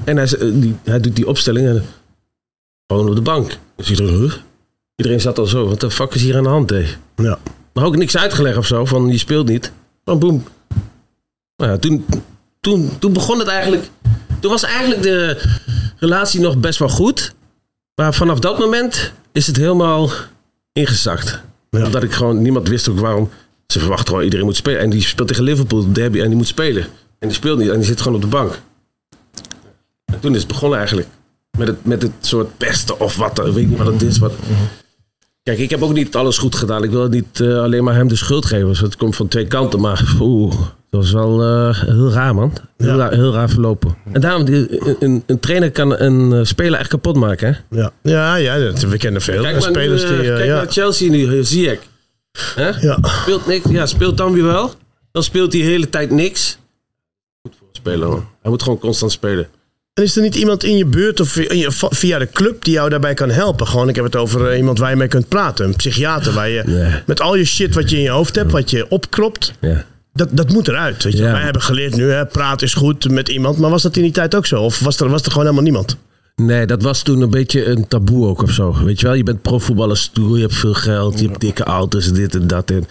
[0.05, 1.67] En hij, die, hij doet die opstelling.
[1.67, 1.85] En
[2.87, 3.59] gewoon op de bank.
[3.77, 4.33] Dus iedereen, huh?
[4.97, 5.69] iedereen zat al zo.
[5.69, 6.87] Wat de fuck is hier aan de hand, hé?
[7.17, 7.39] Ja.
[7.73, 8.85] Maar ook niks uitgelegd of zo.
[8.85, 9.73] Van je speelt niet.
[10.05, 10.45] Van boem.
[11.57, 12.07] Nou ja, toen,
[12.61, 13.91] toen, toen begon het eigenlijk.
[14.41, 15.43] Toen was eigenlijk de
[15.97, 17.35] relatie nog best wel goed.
[17.95, 20.11] Maar vanaf dat moment is het helemaal
[20.73, 21.41] ingezakt.
[21.71, 21.85] Ja.
[21.85, 23.31] Omdat ik gewoon, niemand wist ook waarom.
[23.67, 24.81] Ze verwachten gewoon iedereen moet spelen.
[24.81, 26.83] En die speelt tegen Liverpool, de derby, en die moet spelen.
[27.19, 28.61] En die speelt niet, en die zit gewoon op de bank.
[30.05, 31.09] En toen is het begonnen eigenlijk.
[31.59, 34.19] Met het, met het soort pesten of wat, ik weet niet wat het is.
[34.19, 34.33] Wat...
[35.43, 36.85] Kijk, ik heb ook niet alles goed gedaan.
[36.85, 38.69] Ik wil niet eh, alleen maar hem de schuld geven.
[38.69, 39.81] Dus het komt van twee kanten.
[39.81, 40.51] Maar oeh,
[40.91, 42.53] dat was wel eh, heel raar, man.
[42.77, 42.97] Heel, Ja.
[42.97, 43.97] raar, heel raar verlopen.
[44.13, 47.79] En daarom, een, een, trainer kan een eh, speler echt kapot maken, hè?
[47.79, 49.43] Ja, ja, ja dat, we kennen veel.
[49.43, 50.27] Kijk spelers nu, die...
[50.27, 50.57] kijk ja.
[50.57, 51.79] naar Chelsea nu, Ziyech.
[52.55, 52.69] Hè?
[52.69, 52.99] Ja.
[53.03, 53.71] Speelt niks.
[53.71, 54.71] Ja, speelt dan weer wel.
[55.13, 56.59] Dan speelt hij de hele tijd niks.
[57.43, 58.25] Goed voor een speler, hoor.
[58.43, 59.49] Hij moet gewoon constant spelen.
[59.97, 61.39] En is er niet iemand in je buurt of
[61.91, 63.67] via de club die jou daarbij kan helpen?
[63.67, 65.65] Gewoon, ik heb het over eh, iemand waar je mee kunt praten.
[65.67, 68.71] Een psychiater waar je met al je shit wat je in je hoofd hebt, wat
[68.71, 69.85] je opkropt, Ja.
[70.13, 71.05] dat, dat moet eruit.
[71.05, 71.23] Weet je?
[71.23, 73.59] Wij hebben geleerd nu, hè, praten is goed met iemand.
[73.59, 74.63] Maar was dat in die tijd ook zo?
[74.63, 75.97] Of was er, was er gewoon helemaal niemand?
[76.37, 78.85] Nee, dat was toen een beetje een taboe ook of zo.
[78.85, 82.13] Weet je wel, je bent profvoetballer stoer, je hebt veel geld, je hebt dikke auto's,
[82.13, 82.71] dit en dat.
[82.71, 82.85] En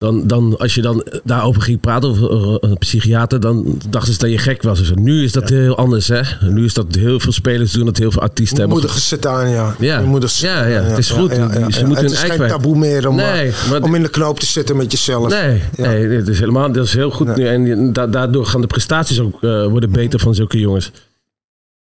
[0.00, 4.18] dan, dan, als je dan daarover ging praten, over eh, een psychiater, dan dachten ze
[4.18, 4.78] dat je gek was.
[4.78, 6.20] Dus nu is dat heel anders, hè.
[6.48, 8.76] Nu is dat heel veel spelers doen dat, heel veel artiesten hebben.
[8.76, 9.74] Moedige zit aan, ja.
[9.78, 10.00] Ja.
[10.00, 11.32] Moeders- Ja, ja, het is goed.
[11.32, 11.40] Ze
[11.86, 14.46] moeten het is geen taboe meer om, Nee, eh, maar- om in de knoop te
[14.46, 15.28] zitten met jezelf.
[15.28, 17.46] Nee, nee dat, is helemaal, dat is heel goed nu.
[17.46, 20.90] En da- daardoor gaan de prestaties ook eh, worden beter van zulke jongens.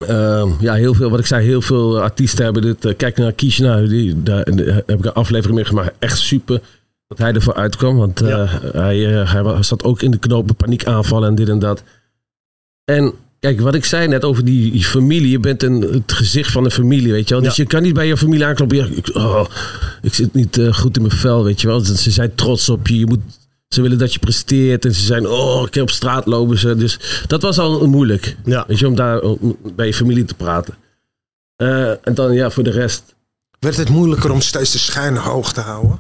[0.07, 2.97] Ehm, ja, heel veel, wat ik zei, heel veel artiesten hebben dit.
[2.97, 5.93] kijk naar Kishna, die, daar daar heb ik een aflevering mee gemaakt.
[5.99, 6.61] Echt super
[7.09, 7.97] dat hij ervoor uitkwam.
[7.97, 8.47] Want eh, Ja.
[8.73, 11.83] hij, eh, hij zat ook in de knopen, paniekaanvallen en dit en dat.
[12.85, 15.31] En kijk, wat ik zei net over die, familie.
[15.31, 17.43] Je bent een, het gezicht van een familie, weet je wel.
[17.43, 17.63] Dus Ja.
[17.63, 18.77] je kan niet bij je familie aankloppen.
[18.77, 19.45] Ja, ik, oh,
[20.03, 21.81] ik zit niet eh, goed in mijn vel, weet je wel.
[21.81, 22.99] Ze zijn trots op je.
[22.99, 23.21] je moet,
[23.69, 24.85] ze willen dat je presteert.
[24.85, 26.75] En ze zijn, oh, ik heb op straat lopen ze.
[26.77, 28.37] Dus dat was al moeilijk.
[28.45, 28.65] Ja.
[28.69, 30.75] Weet je, om daar om bij je familie te praten.
[31.57, 33.15] Eh, en dan, ja, voor de rest.
[33.59, 35.99] Werd het moeilijker om steeds de schijn hoog te houden?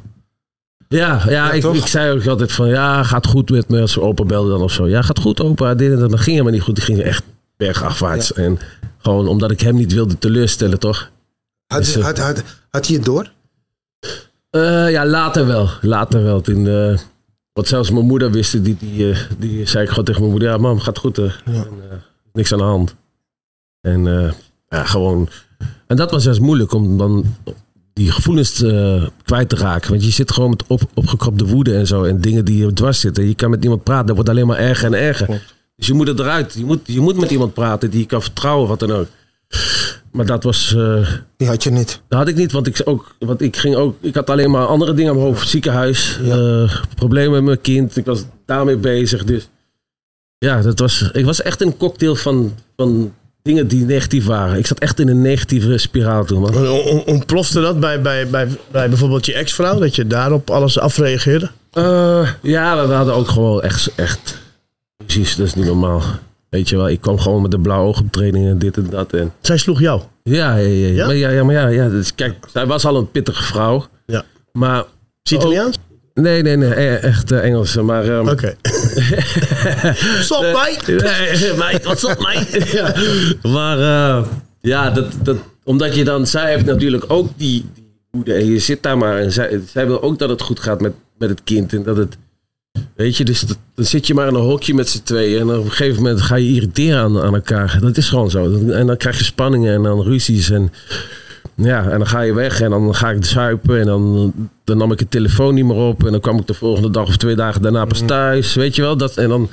[0.89, 4.01] Ja, ja, ik, ik zei ook altijd van, ja, gaat goed met me als ze
[4.01, 4.89] opa belde dan of zo.
[4.89, 6.09] Ja, gaat goed opa, dit en dat.
[6.11, 6.75] Maar ging helemaal niet goed.
[6.75, 7.23] Die ging echt
[7.57, 8.33] bergafwaarts.
[8.33, 8.59] En
[8.99, 11.11] gewoon omdat ik hem niet wilde teleurstellen, toch?
[11.67, 13.33] Had, Is het- had, had, had hij het door?
[14.51, 15.69] Eh, ja, later wel.
[15.81, 16.41] Later wel.
[16.41, 16.99] Toen, eh,
[17.53, 20.33] Want zelfs mijn moeder wist het, die, die, eh, die zei ik gewoon tegen mijn
[20.33, 21.19] moeder, ja mam, gaat goed.
[21.19, 21.25] eh.
[21.45, 21.55] En,
[21.91, 21.97] eh,
[22.33, 22.95] niks aan de hand.
[23.81, 24.33] En eh,
[24.69, 25.29] ja, gewoon...
[25.87, 27.25] En dat was juist moeilijk om dan
[27.97, 29.91] die gevoelens eh, kwijt te raken.
[29.91, 32.05] Want je zit gewoon met op, opgekropte woede en zo.
[32.05, 33.29] En dingen die je dwars zitten.
[33.29, 35.55] Je kan met iemand praten, dat wordt alleen maar erger en erger.
[35.77, 36.55] Dus je moet het eruit.
[36.59, 39.07] Je moet, je moet met iemand praten die je kan vertrouwen, wat dan ook.
[40.13, 40.75] Maar dat was...
[40.77, 42.01] eh, Die had je niet.
[42.09, 43.97] dat had ik niet, want ik, ook, want ik ging ook.
[44.01, 45.49] Ik had alleen maar andere dingen aan mijn hoofd.
[45.49, 47.97] Ziekenhuis, eh, problemen met mijn kind.
[47.97, 49.25] Ik was daarmee bezig.
[49.25, 49.49] Dus
[50.39, 53.13] ja, dat was, ik was echt een cocktail van, van
[53.47, 54.59] dingen die negatief waren.
[54.59, 56.57] Ik zat echt in een negatieve spiraal toen, man.
[56.57, 59.79] On- on- Ontplofte dat bij, bij, bij, bij bijvoorbeeld je ex-vrouw?
[59.79, 61.51] Dat je daarop alles afreageerde?
[61.73, 64.39] Eh, ja, we, hadden ook gewoon echt, echt.
[64.97, 66.03] Precies, dat is niet normaal.
[66.49, 68.87] Weet je wel, ik kwam gewoon met de blauwe oog op training en dit en
[68.91, 69.13] dat.
[69.13, 70.03] En, Zij sloeg jou.
[70.23, 71.07] ja, ja, ja, ja.
[71.07, 73.87] Maar ja, ja, maar ja, ja dus kijk, zij was al een pittige vrouw.
[74.07, 74.25] Ja.
[74.53, 74.85] Maar.
[75.23, 75.79] Is Italiaans?
[76.21, 77.77] Nee, nee, nee, e- echt eh, Engels.
[77.77, 78.05] Maar.
[78.09, 78.55] ehm, Oké.
[80.21, 80.79] Stop mij!
[80.87, 82.47] Nee, wat op mij?
[82.79, 82.95] ja.
[83.43, 84.27] Maar eh,
[84.61, 88.59] ja, dat, dat, omdat je dan, zij heeft natuurlijk ook die, die woede en je
[88.59, 91.41] zit daar maar en zij, zij wil ook dat het goed gaat met, met het
[91.45, 92.17] kind en dat het,
[92.97, 95.59] weet je, dus dat- dan zit je maar in een hokje met z'n tweeën en
[95.59, 97.79] op een gegeven moment ga je irriteren aan, aan elkaar.
[97.81, 98.69] Dat is gewoon zo.
[98.71, 100.73] En dan krijg je spanningen en dan ruzies en
[101.55, 104.33] ja, en dan ga je weg en dan ga ik zuipen en dan,
[104.67, 107.07] dan nam ik de telefoon niet meer op en dan kwam ik de volgende dag
[107.07, 109.49] of twee dagen daarna pas thuis, weet je wel, dat en dan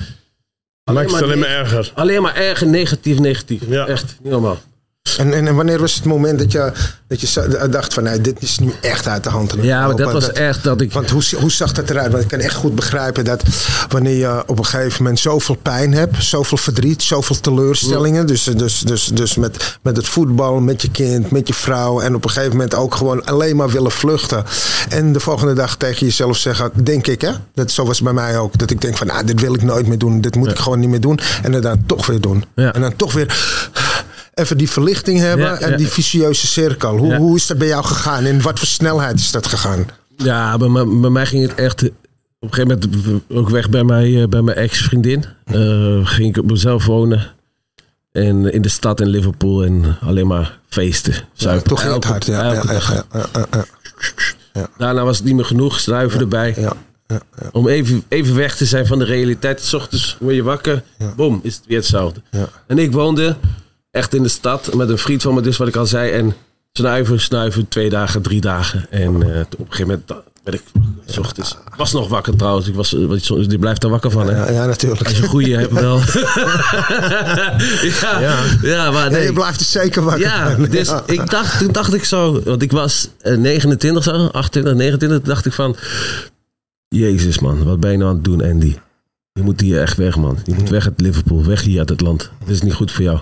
[0.92, 1.92] Maakt het alleen maar erger.
[1.94, 3.62] Alleen maar erg negatief, negatief.
[3.68, 3.86] Ja.
[3.86, 4.58] Echt, niet normaal.
[5.18, 6.72] En, en, en wanneer was het moment dat je,
[7.08, 10.12] dat je dacht van, nee, dit is nu echt uit de hand Ja, maar dat
[10.12, 10.92] was echt dat ik...
[10.92, 12.10] Want hoe, hoe zag dat eruit?
[12.10, 13.42] Want ik kan echt goed begrijpen dat
[13.88, 18.26] wanneer je op een gegeven moment zoveel pijn hebt, zoveel verdriet, zoveel teleurstellingen.
[18.26, 22.00] Dus, dus, dus, dus met, met het voetbal, met je kind, met je vrouw.
[22.00, 24.44] En op een gegeven moment ook gewoon alleen maar willen vluchten.
[24.88, 27.30] En de volgende dag tegen jezelf zeggen, denk ik hè.
[27.54, 28.58] Dat, zo was het bij mij ook.
[28.58, 30.20] Dat ik denk van, nou, dit wil ik nooit meer doen.
[30.20, 31.18] Dit moet ik gewoon niet meer doen.
[31.42, 32.44] En het dan toch weer doen.
[32.54, 32.72] Ja.
[32.72, 33.60] En dan toch weer
[34.34, 35.46] even die verlichting hebben.
[35.46, 35.76] Ja, en ja.
[35.76, 36.96] die vicieuze cirkel.
[36.96, 37.16] Hoe, Ja.
[37.18, 38.26] hoe is dat bij jou gegaan?
[38.26, 39.86] In wat voor snelheid is dat gegaan?
[40.16, 41.82] Ja, bij, mij- bij mij ging het echt...
[42.40, 45.24] Op een gegeven moment ook weg bij, mij, eh, bij mijn ex-vriendin.
[45.44, 47.32] Eh, ging ik op mezelf wonen.
[48.12, 49.64] En in de stad in Liverpool.
[49.64, 51.14] En alleen maar feesten.
[51.32, 51.68] Zuipen.
[51.68, 52.24] Toch Elke- hard.
[52.26, 52.62] Ja.
[54.78, 55.80] Daarna was het niet meer genoeg.
[55.80, 56.54] Snuiven erbij.
[56.56, 56.72] Ja,
[57.06, 57.48] ja, ja.
[57.52, 59.60] Om even, even weg te zijn van de realiteit.
[59.60, 60.82] S ochtends word je wakker.
[61.16, 62.20] Boom, is het weer hetzelfde.
[62.30, 62.48] Ja.
[62.66, 63.36] En ik woonde
[63.94, 66.10] echt in de stad met een vriend van me, dus wat ik al zei.
[66.10, 66.34] En
[66.72, 68.86] snuiven, snuiven, twee dagen, drie dagen.
[68.90, 70.62] En eh, op een gegeven moment werd ik
[71.06, 71.50] s ochtends.
[71.52, 72.68] Ik was nog wakker trouwens.
[72.68, 72.90] Ik was,
[73.48, 74.36] die blijft er wakker van, hè?
[74.36, 75.02] Ja, ja, natuurlijk.
[75.02, 75.98] Als je een goeie hebt wel.
[78.00, 78.90] ja, ja.
[78.90, 79.24] maar Ja, nee.
[79.24, 80.64] je blijft er zeker wakker Ja, van.
[80.64, 85.18] dus ik dacht, toen dacht ik zo, want ik was eh, 29 zo, 28, 29,
[85.18, 85.76] toen dacht ik van,
[86.88, 88.76] Jezus man, wat ben je nou aan het doen Andy?
[89.32, 90.38] Je moet hier echt weg man.
[90.44, 92.30] Je moet weg uit Liverpool, weg hier uit het land.
[92.38, 93.18] Dit is niet goed voor jou.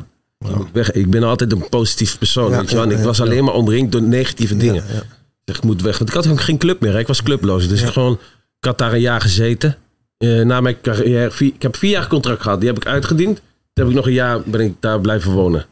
[0.56, 0.90] Moet weg.
[0.92, 2.76] Ik ben altijd een positief persoon, weet je.
[2.80, 4.84] En ik was alleen maar omringd door negatieve dingen.
[4.88, 5.00] ja.
[5.00, 5.04] Ik
[5.44, 5.98] zeg, ik moet weg.
[5.98, 6.92] Want ik had ook geen club meer.
[6.92, 6.98] hè.
[6.98, 7.68] Ik was clubloos.
[7.68, 8.12] Dus ik, gewoon,
[8.58, 9.76] ik had daar een jaar gezeten.
[10.18, 12.58] Eh, na mijn carrière, vier- ik heb vier jaar contract gehad.
[12.60, 13.36] Die heb ik uitgediend.
[13.72, 15.66] Toen heb ik nog een jaar ben ik daar blijven wonen.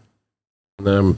[0.76, 1.10] En, ehm,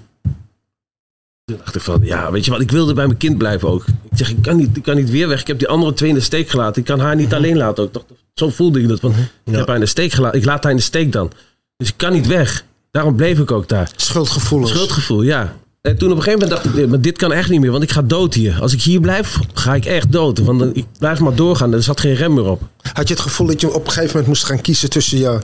[1.44, 3.84] toen dacht ik van, ja, weet je wat, ik wilde bij mijn kind blijven ook.
[4.10, 5.40] Ik zeg, ik kan niet, ik kan niet weer weg.
[5.40, 6.80] Ik heb die andere twee in de steek gelaten.
[6.80, 7.92] Ik kan haar niet alleen laten ook.
[7.92, 9.00] Toch, zo voelde ik dat.
[9.00, 10.38] Want ik heb haar in de steek gelaten.
[10.38, 11.30] Ik laat haar in de steek dan.
[11.76, 12.64] Dus ik kan niet weg.
[12.92, 13.90] Daarom bleef ik ook daar.
[13.96, 14.70] Schuldgevoelens.
[14.70, 15.56] Schuldgevoel, ja.
[15.80, 17.82] En toen op een gegeven moment dacht ik, maar dit kan echt niet meer, want
[17.82, 18.60] ik ga dood hier.
[18.60, 20.38] Als ik hier blijf, ga ik echt dood.
[20.38, 22.62] Want ik blijf maar doorgaan, er zat geen rem meer op.
[22.92, 25.38] Had je het gevoel dat je op een gegeven moment moest gaan kiezen tussen je,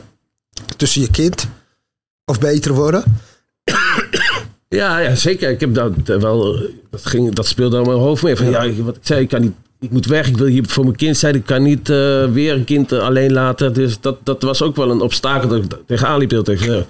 [0.77, 1.47] tussen je kind
[2.25, 3.05] of beter worden?
[4.69, 5.51] Ja, ja zeker.
[5.51, 8.37] Ik heb dat eh, wel, dat, ging, dat speelde al in mijn hoofd mee.
[8.37, 8.73] Van, ja.
[8.83, 10.27] wat ik zei, ik kan niet, ik moet weg.
[10.27, 11.35] Ik wil hier voor mijn kind zijn.
[11.35, 13.73] Ik kan niet eh, weer een kind alleen laten.
[13.73, 16.45] Dus dat, dat was ook wel een obstakel dat ik tegenaan liep.
[16.45, 16.87] tegen.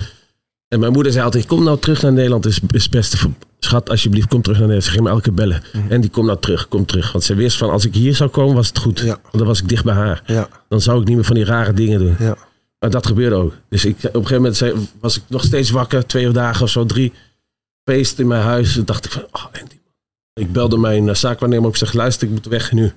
[0.69, 2.47] En mijn moeder zei altijd, kom nou terug naar Nederland.
[2.47, 3.17] is, is het beste.
[3.17, 4.85] voor- Schat, alsjeblieft, kom terug naar Nederland.
[4.85, 5.63] Ze ging me elke keer bellen.
[5.89, 7.13] En die kom nou terug, kom terug.
[7.13, 8.99] Want ze wist van, als ik hier zou komen, was het goed.
[9.01, 9.07] Ja.
[9.07, 10.23] Want dan was ik dicht bij haar.
[10.27, 12.17] Ja, Dan zou ik niet meer van die rare dingen doen.
[12.19, 12.37] ja.
[12.79, 13.53] Maar dat gebeurde ook.
[13.69, 16.07] Dus ik, op een gegeven moment zei, was ik nog steeds wakker.
[16.07, 17.13] Twee dagen of zo, drie.
[17.85, 18.73] Feest in mijn huis.
[18.75, 19.75] Toen dacht ik van, oh Andy.
[20.35, 21.73] Ik belde mijn uh, zaakwaarnemer op.
[21.73, 22.93] Ik zeg, luister, ik moet weg nu.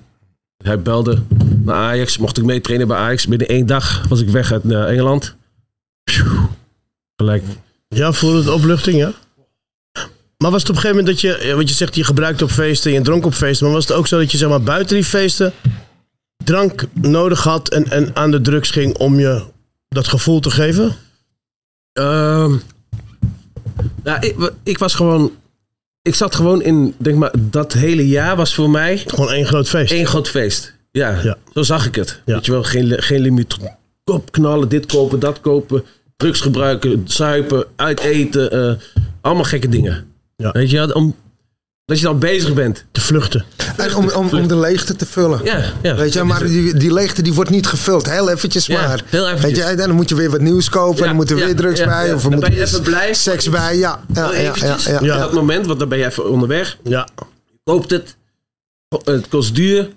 [0.64, 1.18] Hij belde
[1.62, 2.18] naar Ajax.
[2.18, 3.26] Mocht ik meetrainen bij Ajax.
[3.26, 5.36] Binnen één dag was ik weg uit uh, Engeland.
[7.22, 7.42] Gelijk.
[7.88, 9.12] Ja, voelde het opluchting, ja?
[10.38, 12.50] Maar was het op een gegeven moment dat je, want je zegt je gebruikte op
[12.50, 14.62] feesten en je dronk op feesten, maar was het ook zo dat je zeg maar
[14.62, 15.52] buiten die feesten
[16.44, 19.42] drank nodig had en, en aan de drugs ging om je
[19.88, 20.96] dat gevoel te geven?
[21.92, 22.56] Ehm,
[24.02, 25.32] nou, ik, ik was gewoon...
[26.02, 29.68] Ik zat gewoon in, denk maar, dat hele jaar was voor mij Gewoon één groot
[29.68, 29.92] feest.
[29.92, 30.74] één groot feest.
[30.92, 31.36] Ja, Ja.
[31.54, 32.20] zo zag ik het.
[32.24, 32.34] Ja.
[32.34, 33.56] Weet je wel, geen, geen limiet.
[34.04, 35.84] Kop knallen, dit kopen, dat kopen.
[36.22, 38.50] Drugs gebruiken, zuipen, uiteten.
[38.50, 38.72] eh,
[39.20, 40.04] allemaal gekke dingen.
[40.36, 40.50] Ja.
[40.52, 41.16] Weet je om,
[41.84, 42.84] dat je dan bezig bent.
[42.92, 43.44] Te vluchten.
[43.76, 45.40] En om, om, om de leegte te vullen.
[45.44, 45.94] Ja, ja.
[45.94, 48.10] Weet je, maar die, die leegte die wordt niet gevuld.
[48.10, 49.02] Heel eventjes Ja, maar.
[49.06, 49.64] heel eventjes.
[49.64, 50.98] Weet je, dan moet je weer wat nieuws kopen.
[51.00, 52.06] Ja, dan moet er ja, weer drugs ja, bij.
[52.06, 52.14] ja.
[52.14, 53.14] Of er Dan moet ben je even blij.
[53.14, 53.76] seks bij.
[53.78, 54.84] Ja, ja, Heel ja, ja, eventjes.
[54.84, 55.18] ja, Ja.
[55.18, 56.78] Dat moment, want dan ben je even onderweg.
[56.84, 57.08] Ja.
[57.64, 58.16] Koopt het.
[59.04, 59.88] Het kost duur.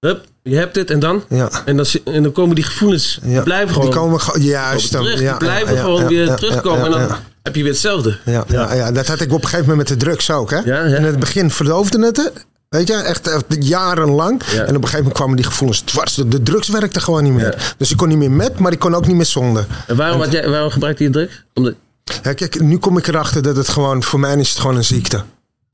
[0.00, 1.24] Hup, je hebt het en dan?
[1.28, 1.50] Ja.
[1.64, 3.42] En dan, en dan komen die gevoelens, die Ja.
[3.42, 4.90] blijven gewoon Die komen juist.
[4.90, 5.10] terug.
[5.14, 6.78] dan, die blijven ja, gewoon ja, weer ja, terugkomen.
[6.78, 8.18] ja, en dan ja, heb je weer hetzelfde.
[8.24, 10.50] Ja, ja, ja, dat had ik op een gegeven moment met de drugs ook.
[10.50, 10.56] Hè?
[10.56, 10.96] Ja, ja.
[10.96, 12.32] In het begin verdoofde het.
[12.68, 14.42] Weet je, echt jarenlang.
[14.44, 14.52] Ja.
[14.52, 16.14] En op een gegeven moment kwamen die gevoelens dwars.
[16.14, 17.44] De, de drugs werkte gewoon niet meer.
[17.58, 17.74] Ja.
[17.76, 19.66] Dus ik kon niet meer met, maar ik kon ook niet meer zonder.
[19.86, 21.44] En waarom, had jij, waarom gebruikte je drugs?
[21.54, 21.74] Omdat,
[22.22, 24.84] Ja, kijk, nu kom ik erachter dat het gewoon, voor mij is het gewoon een
[24.84, 25.22] ziekte.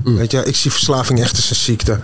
[0.04, 0.16] Mm.
[0.16, 1.98] Weet je, ik zie verslaving echt als een ziekte.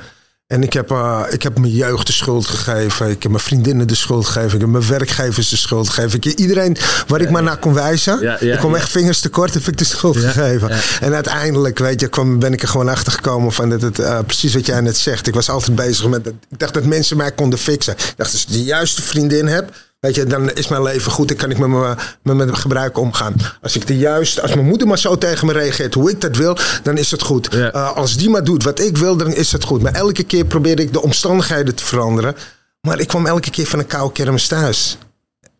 [0.47, 3.11] En ik heb, eh, ik heb mijn jeugd de schuld gegeven.
[3.11, 4.55] Ik heb mijn vriendinnen de schuld gegeven.
[4.55, 6.19] Ik heb mijn werkgevers de schuld gegeven.
[6.23, 6.77] Ik, iedereen
[7.07, 8.21] waar ik maar naar kon wijzen.
[8.21, 10.71] Ja, ja, ik kwam echt vingers tekort, heb ik de schuld gegeven.
[11.01, 14.19] En uiteindelijk, weet je, kwam, ben ik er gewoon achter gekomen van dat het, eh,
[14.27, 15.27] precies wat jij net zegt.
[15.27, 17.93] Ik was altijd bezig met, dat, ik dacht dat mensen mij konden fixen.
[17.93, 19.73] Ik dacht, als ik de juiste vriendin heb,
[20.05, 21.29] weet je, dan is mijn leven goed.
[21.29, 23.35] Dan kan ik met mijn, met mijn gebruik omgaan.
[23.63, 26.37] Als ik de juiste, als mijn moeder maar zo tegen me reageert hoe ik dat
[26.37, 27.49] wil, dan is het goed.
[27.51, 27.73] Ja.
[27.73, 29.83] Eh, als die maar doet wat ik wil, dan is het goed.
[29.83, 32.35] Maar elke keer probeerde ik de omstandigheden te veranderen.
[32.81, 34.99] Maar ik kwam elke keer van een koude kermis thuis.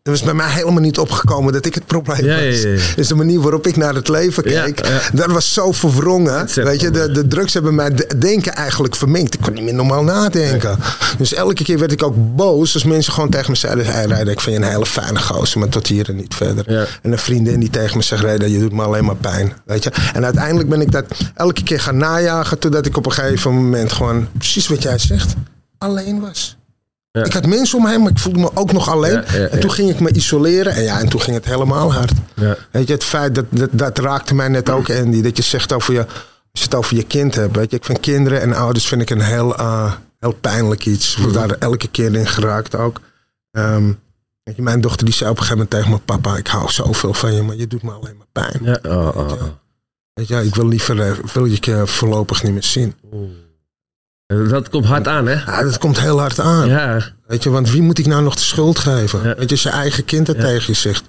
[0.05, 2.61] Er was bij mij helemaal niet opgekomen dat ik het probleem Ja, was.
[2.61, 2.79] ja, ja.
[2.95, 4.81] Dus de manier waarop ik naar het leven keek,
[5.13, 6.47] dat was zo verwrongen.
[6.55, 9.33] Weet je, de, de drugs hebben mijn de- denken eigenlijk verminkt.
[9.33, 10.77] Ik kon niet meer normaal nadenken.
[11.17, 14.33] Dus elke keer werd ik ook boos als mensen gewoon tegen me zeiden: hey, Rijder,
[14.33, 16.89] ik vind je een hele fijne gozer, maar tot hier en niet verder.
[17.01, 19.53] En een vriendin die tegen me zegt: Rijder, je doet me alleen maar pijn.
[19.65, 19.91] Weet je?
[20.13, 23.91] En uiteindelijk ben ik dat elke keer gaan najagen, totdat ik op een gegeven moment
[23.91, 25.33] gewoon, precies wat jij zegt,
[25.77, 26.57] alleen was.
[27.15, 27.23] Ja.
[27.23, 29.11] Ik had mensen om me heen, maar ik voelde me ook nog alleen.
[29.11, 30.73] Ja, ja, en toen ging ik me isoleren.
[30.73, 32.11] En ja, en toen ging het helemaal hard.
[32.33, 32.57] Ja.
[32.71, 35.21] Weet je, het feit dat, dat, dat raakte mij net ook, Andy.
[35.21, 35.99] Dat je zegt over je,
[36.51, 37.55] als je het over je kind hebt.
[37.55, 41.15] Weet je, ik vind kinderen en ouders vind ik een heel, eh, heel pijnlijk iets.
[41.15, 43.01] Ik word daar elke keer in geraakt ook.
[43.51, 43.91] Ehm,
[44.43, 46.71] weet je, mijn dochter die zei op een gegeven moment tegen mijn papa: Ik hou
[46.71, 48.59] zoveel van je, maar je doet me alleen maar pijn.
[48.61, 49.43] Ja, oh, oh, oh.
[50.13, 52.95] Weet je, ik wil liever eh, wil je je voorlopig niet meer zien.
[54.27, 55.33] Dat komt hard aan, hè?
[55.33, 56.67] Ja, dat komt heel hard aan.
[56.67, 57.13] Ja.
[57.27, 59.23] Weet je, want wie moet ik nou nog de schuld geven?
[59.23, 59.35] Ja.
[59.35, 60.41] Weet je, je eigen kind dat Ja.
[60.41, 61.03] tegen je zegt.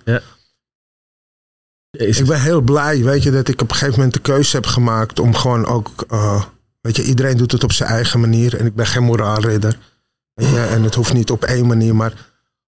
[1.91, 2.19] Jezus.
[2.19, 4.67] Ik ben heel blij, weet je, dat ik op een gegeven moment de keuze heb
[4.67, 6.43] gemaakt om gewoon ook, eh,
[6.81, 9.79] weet je, iedereen doet het op zijn eigen manier en ik ben geen moraalridder.
[10.35, 12.13] Weet je, en het hoeft niet op één manier, maar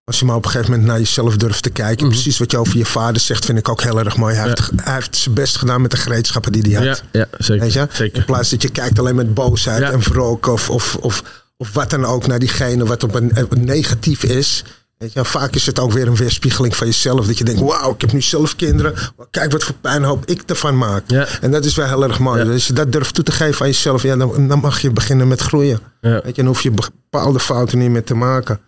[0.09, 2.15] als je maar op een gegeven moment naar jezelf durft te kijken, Mhm.
[2.15, 4.35] precies wat je over je vader zegt, vind ik ook heel erg mooi.
[4.35, 4.55] Hij, Ja.
[4.57, 7.03] heeft, hij heeft zijn best gedaan met de gereedschappen die hij had.
[7.13, 7.65] Ja, ja zeker.
[7.65, 7.81] Weet je?
[7.81, 8.25] In zeker.
[8.25, 9.91] plaats dat je kijkt alleen met boosheid Ja.
[9.91, 11.23] en wrok of, of, of,
[11.57, 14.65] of wat dan ook naar diegene wat op een, een negatief is.
[14.99, 17.27] Weet je, vaak is het ook weer een weerspiegeling van jezelf.
[17.27, 18.95] Dat je denkt, wauw, ik heb nu zelf kinderen.
[19.31, 21.03] Kijk wat voor puinhoop ik ervan maak.
[21.07, 21.27] Ja.
[21.41, 22.39] En dat is wel heel erg mooi.
[22.39, 22.45] Ja.
[22.45, 24.91] Dus als je dat durft toe te geven aan jezelf, ja, dan, dan mag je
[24.91, 25.81] beginnen met groeien.
[26.01, 26.11] Ja.
[26.11, 28.61] Weet je, dan hoef je bepaalde fouten niet meer te maken.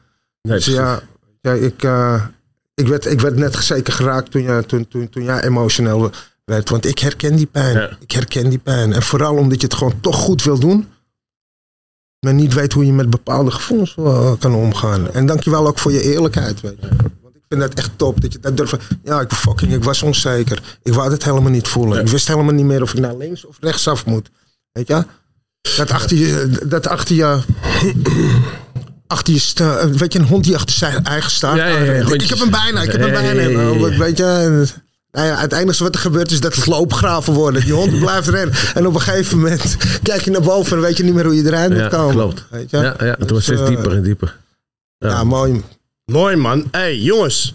[0.43, 1.01] Nee, Dus ja,
[1.41, 2.25] ja ik, eh,
[2.75, 6.11] ik, werd, ik werd net zeker geraakt toen, je, toen, toen, toen jij emotioneel
[6.45, 6.71] werd.
[6.71, 7.77] Want ik herken die pijn.
[7.77, 7.97] Ja.
[8.01, 8.93] Ik herken die pijn.
[8.93, 10.89] En vooral omdat je het gewoon toch goed wil doen.
[12.21, 15.13] Maar niet weet hoe je met bepaalde gevoelens eh, kan omgaan.
[15.13, 16.61] En dankjewel ook voor je eerlijkheid.
[16.61, 16.89] Weet je.
[17.23, 18.21] Want ik vind dat echt top.
[18.21, 18.77] Dat je dat durft.
[19.05, 20.79] Ja, ik, fucking, ik was onzeker.
[20.83, 21.97] Ik wou het helemaal niet voelen.
[21.97, 22.03] Ja.
[22.03, 24.31] Ik wist helemaal niet meer of ik naar links of rechtsaf moet.
[24.73, 25.05] Weet je?
[25.77, 27.39] Dat achter je, dat achter je
[29.11, 31.57] achter je sta, weet je, een hond die achter zijn eigen staart.
[31.57, 32.23] Ja, ja, ja, aanrent.
[32.23, 33.49] ik heb hem bijna, ik heb hem bijna.
[33.63, 34.69] Nou, Weet je, en,
[35.13, 37.63] nou ja, het enige wat er gebeurt is dat het loopgraven worden.
[37.63, 38.55] Die hond blijft rennen.
[38.75, 41.35] En op een gegeven moment kijk je naar boven en weet je niet meer hoe
[41.35, 42.15] je eruit moet Ja, komen.
[42.15, 42.45] klopt.
[42.51, 42.77] Weet je?
[42.77, 44.37] Ja, ja, het Dus, wordt steeds eh, dieper en dieper.
[44.99, 45.63] Ja, mooi.
[46.05, 46.59] Mooi man.
[46.71, 47.55] Hé hey, jongens.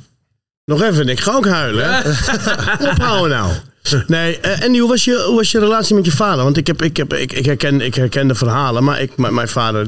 [0.66, 2.04] Nog even, ik ga ook huilen.
[2.92, 3.52] Ophouden nou.
[4.08, 6.44] Nee, eh, Andy, hoe was, je, hoe was je relatie met je vader?
[6.44, 9.48] Want ik, heb, ik, heb, ik, ik, herken, ik herken de verhalen, maar ik, mijn
[9.48, 9.88] vader,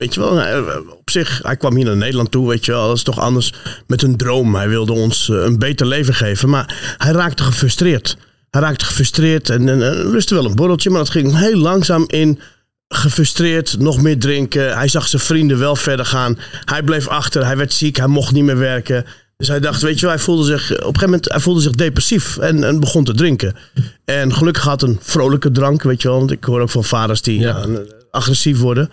[0.00, 2.96] weet je wel, op zich, hij kwam hier naar Nederland toe, weet je wel, dat
[2.96, 3.52] is toch anders
[3.86, 4.54] met een droom.
[4.54, 8.16] Hij wilde ons eh, een beter leven geven, maar hij raakte gefrustreerd.
[8.50, 12.04] Hij raakte gefrustreerd en, en, en lustte wel een borreltje, maar dat ging heel langzaam
[12.06, 12.40] in
[12.88, 14.76] gefrustreerd, nog meer drinken.
[14.76, 16.38] Hij zag zijn vrienden wel verder gaan.
[16.64, 19.04] Hij bleef achter, hij werd ziek, hij mocht niet meer werken.
[19.36, 21.60] Dus hij dacht, weet je wel, hij voelde zich, op een gegeven moment hij voelde
[21.60, 23.56] zich depressief en, en begon te drinken.
[24.04, 26.18] En gelukkig had een vrolijke drank, weet je wel.
[26.18, 27.64] Want ik hoor ook van vaders die Ja.
[27.66, 28.90] ja, agressief worden.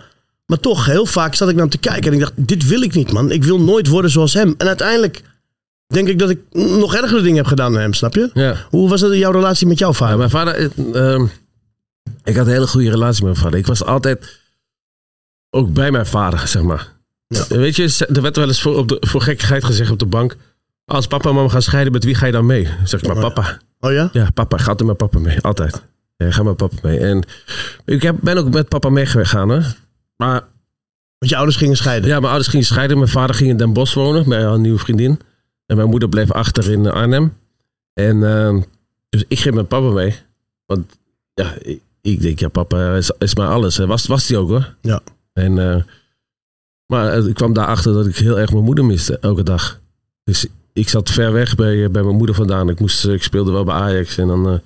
[0.48, 2.82] Maar toch, heel vaak zat ik naar hem te kijken en ik dacht, dit wil
[2.82, 3.32] ik niet man.
[3.32, 4.56] Ik wil nooit worden zoals hem.
[4.58, 5.22] En uiteindelijk
[5.88, 8.30] denk ik dat ik nog ergere dingen heb gedaan dan hem, snap je?
[8.34, 8.56] Ja.
[8.70, 10.18] Hoe was in jouw relatie met jouw Ja, vader?
[10.18, 11.26] mijn vader, eh, ehm,
[12.24, 13.60] ik had een hele goede relatie met mijn vader.
[13.60, 14.40] Ik was altijd
[15.50, 16.96] ook bij mijn vader, zeg maar.
[17.50, 20.36] Weet je, er werd wel eens voor, op de, voor gekkigheid gezegd op de bank.
[20.86, 22.68] Als papa en mama gaan scheiden, met wie ga je dan mee?
[22.84, 23.60] Zeg ik maar, papa.
[23.80, 24.10] Oh ja?
[24.14, 25.42] Ja, papa, gaat er met papa mee.
[25.42, 25.82] Altijd.
[26.18, 27.00] Ja, ga met papa mee.
[27.00, 27.24] En
[27.86, 29.60] ik heb, ben ook met papa meegegaan, hè.
[30.18, 30.48] Maar
[31.18, 32.10] Want je ouders gingen scheiden.
[32.10, 32.98] ja, mijn ouders gingen scheiden.
[32.98, 35.20] Mijn vader ging in Den Bosch wonen bij een nieuwe vriendin.
[35.66, 37.38] En mijn moeder bleef achter in Arnhem.
[37.94, 38.62] En ehm,
[39.10, 40.16] dus ik ging met papa mee.
[40.66, 40.98] Want
[41.34, 43.78] ja, ik, ik denk, ja, papa is, is maar alles.
[43.78, 44.76] Was, was die ook hoor.
[44.82, 45.02] Ja.
[45.34, 45.84] En, eh,
[46.86, 49.80] maar eh, ik kwam daarachter dat ik heel erg mijn moeder miste elke dag.
[50.24, 52.70] Dus ik zat ver weg bij, eh, bij mijn moeder vandaan.
[52.70, 54.18] Ik, moest, eh, ik speelde wel bij Ajax.
[54.18, 54.60] En dan eh,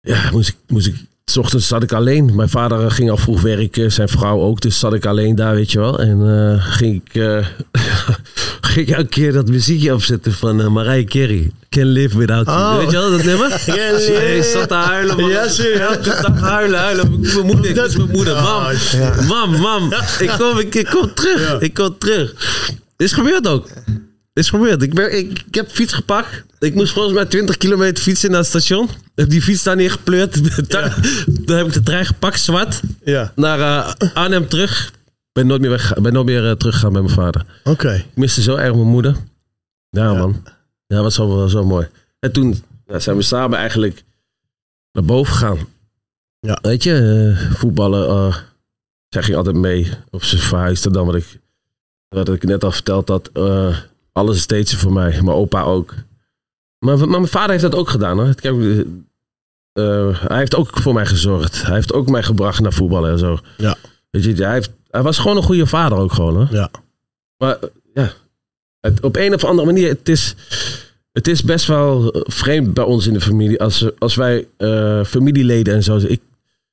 [0.00, 0.94] ja, moest ik, moest ik.
[1.30, 2.34] S ochtends zat ik alleen.
[2.34, 4.60] Mijn vader eh, ging al vroeg werken, zijn vrouw ook.
[4.60, 5.98] Dus zat ik alleen daar, weet je wel.
[5.98, 7.46] En eh, ging ik, eh,
[8.70, 11.50] ging ik elke keer dat muziekje opzetten van eh, Mariah Carey.
[11.68, 12.58] Can live without you.
[12.58, 12.76] Oh.
[12.76, 13.52] Weet je wel, dat nummer?
[14.36, 15.30] Ik zat te huilen, man.
[15.30, 15.78] Ja, serieus?
[15.78, 17.20] Elke dag huilen, huilen.
[17.20, 18.42] Mijn moeder, ik mis mijn moeder.
[18.42, 19.92] Mam, mam, mam.
[20.18, 21.40] Ik kom, ik, ik kom terug.
[21.40, 21.60] Ja.
[21.60, 22.34] Ik kom terug.
[22.96, 23.68] Is gebeurd ook.
[24.36, 24.82] Is gebeurd.
[24.82, 26.44] Ik, ben, ik, ik heb fiets gepakt.
[26.58, 28.84] Ik moest volgens mij 20 kilometer fietsen naar het station.
[28.84, 30.34] Ik heb die fiets daar neergepleurd.
[31.46, 32.80] Dan heb ik de trein gepakt, zwart.
[33.04, 34.92] Ja, Naar eh, Arnhem terug.
[35.32, 37.44] Ben nooit meer, weg, ben nooit meer eh, teruggegaan met mijn vader.
[37.64, 37.92] oké.
[37.94, 39.16] Ik miste zo erg mijn moeder.
[39.90, 40.44] Ja, man.
[40.86, 41.88] Ja, was zo, was zo mooi.
[42.18, 44.04] En toen ja, zijn we samen eigenlijk
[44.92, 45.58] naar boven gegaan.
[46.40, 46.58] Ja.
[46.62, 46.94] Weet je,
[47.38, 48.34] eh, voetballen.
[49.08, 49.90] zij ging altijd mee.
[50.10, 51.40] Of ze verhuisde dan, wat ik,
[52.08, 53.30] wat ik net al verteld had.
[54.16, 55.10] Alles is steeds voor mij.
[55.10, 55.94] Mijn opa ook.
[56.78, 58.18] Maar, maar mijn vader heeft dat ook gedaan.
[58.18, 58.34] Hoor.
[58.34, 58.78] Kijk, eh,
[59.72, 61.62] eh, hij heeft ook voor mij gezorgd.
[61.62, 63.38] Hij heeft ook mij gebracht naar voetballen en zo.
[63.56, 63.76] Ja.
[64.10, 66.36] Weet je, hij, heeft, hij was gewoon een goede vader ook gewoon.
[66.36, 66.48] Hoor.
[66.50, 66.70] Ja.
[67.36, 68.12] Maar eh, ja,
[68.80, 70.34] het, op een of andere manier, het is,
[71.12, 73.60] het is best wel vreemd bij ons in de familie.
[73.60, 74.46] Als, als wij
[75.04, 75.96] familieleden en zo.
[75.96, 76.20] Ik,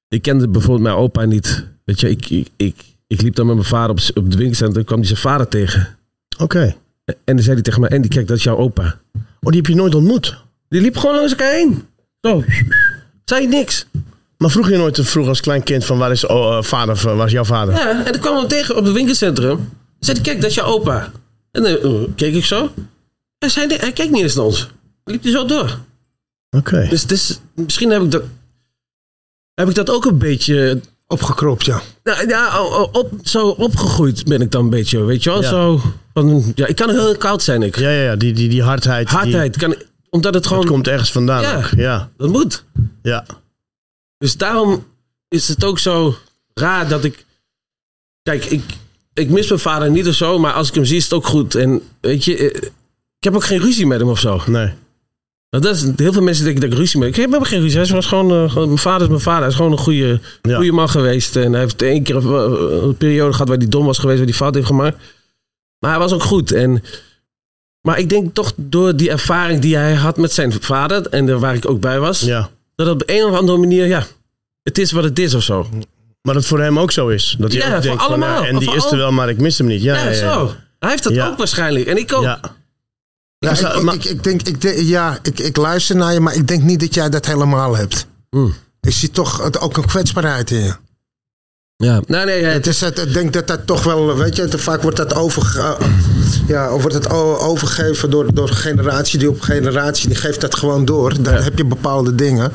[0.08, 1.68] ik kende bijvoorbeeld mijn opa niet.
[1.86, 4.80] Weet je, ik, ik, ik, ik liep dan met mijn vader op, op de winkelcentrum
[4.80, 5.98] en kwam hij zijn vader tegen.
[6.38, 6.76] Oké.
[7.06, 9.00] En dan zei hij tegen mij, Andy, kijk, dat is jouw opa.
[9.14, 10.38] Oh, die heb je nooit ontmoet?
[10.70, 11.84] Die liep gewoon langs elkaar heen.
[12.22, 12.44] Zo.
[13.26, 13.86] Zei niks.
[14.38, 17.18] Maar vroeg je nooit vroeg als klein kind van waar is oh, eh, vader, van-
[17.18, 17.74] waar is jouw vader?
[17.76, 19.70] Ja, en dan kwam hem tegen op het winkelcentrum.
[20.00, 21.12] Zei hij, kijk, dat is jouw opa.
[21.52, 22.72] En dan eh, keek ik zo.
[23.38, 24.70] Hij, zei, hij keek niet eens naar ons.
[25.04, 25.80] Liep hij zo door.
[26.58, 26.88] Oké.
[26.90, 28.24] Dus, dus misschien heb ik dat,
[29.54, 30.82] heb ik dat ook een beetje.
[31.08, 31.82] Opgekropt, ja.
[32.04, 35.42] Nou, ja, o- op, zo opgegroeid ben ik dan een beetje, weet je wel?
[35.42, 35.50] Ja.
[35.50, 35.82] Zo,
[36.14, 37.78] van, ja, ik kan heel koud zijn, ik.
[37.78, 39.08] Ja, ja, ja, die, die, die hardheid.
[39.10, 39.76] die- Hardheid, kan,
[40.10, 40.62] omdat het gewoon.
[40.64, 41.42] dat komt ergens vandaan.
[41.42, 41.58] Ja.
[41.58, 41.70] ook.
[41.76, 42.10] Ja.
[42.18, 42.64] Dat moet.
[43.02, 43.26] Ja.
[44.18, 44.86] Dus daarom
[45.28, 46.16] is het ook zo
[46.54, 47.26] raar dat ik.
[48.22, 48.64] Kijk, ik,
[49.14, 51.26] ik mis mijn vader niet of zo, maar als ik hem zie is het ook
[51.28, 51.56] goed.
[51.56, 52.46] En weet je, eh,
[53.18, 54.42] ik heb ook geen ruzie met hem of zo.
[54.46, 54.74] Nee.
[55.54, 57.26] Nou, Dat is, heel veel mensen denken dat ik ruzie met hem.
[57.26, 57.80] Ik heb geen ruzie.
[57.80, 59.40] Hij was gewoon, eh, gewoon- mijn vader is mijn vader.
[59.40, 60.56] Hij is gewoon een goede, Ja.
[60.56, 61.36] goede man geweest.
[61.36, 64.28] En hij heeft één keer een, een periode gehad waar hij dom was geweest, waar
[64.28, 64.98] hij fout heeft gemaakt.
[65.80, 66.52] Maar hij was ook goed.
[66.52, 66.84] En,
[67.82, 71.40] maar ik denk toch door die ervaring die hij had met zijn vader, en daar
[71.40, 72.50] waar ik ook bij was, Ja.
[72.76, 74.04] dat op een of andere manier, ja,
[74.64, 75.68] het is wat het is of zo.
[76.22, 77.36] Maar dat voor hem ook zo is.
[77.40, 78.42] Dat hij Ja, ook denkt van, allemaal.
[78.44, 79.82] ja, en die is er wel, maar ik mis hem niet.
[79.82, 80.54] Ja, Ja, zo.
[80.80, 81.86] Hij heeft dat ook waarschijnlijk.
[81.86, 82.40] En ik ook.
[83.44, 83.52] Ja.
[83.52, 86.36] Ik, ik, maar- ik, ik denk, ik, denk- ja ik, ik luister naar je, maar
[86.36, 88.06] ik denk niet dat jij dat helemaal hebt.
[88.30, 88.54] Hmm.
[88.82, 90.74] Ik zie toch het- ook een kwetsbaarheid in je.
[91.76, 92.02] Ja.
[92.08, 94.82] Nee, nee, Het is het, ik denk dat dat toch wel, weet je, te vaak
[94.82, 95.78] wordt dat overge,
[96.48, 101.22] ja, wordt het overgegeven door, door generatie die op generatie, die geeft dat gewoon door.
[101.24, 101.42] Dan Ja.
[101.42, 102.52] heb je bepaalde dingen.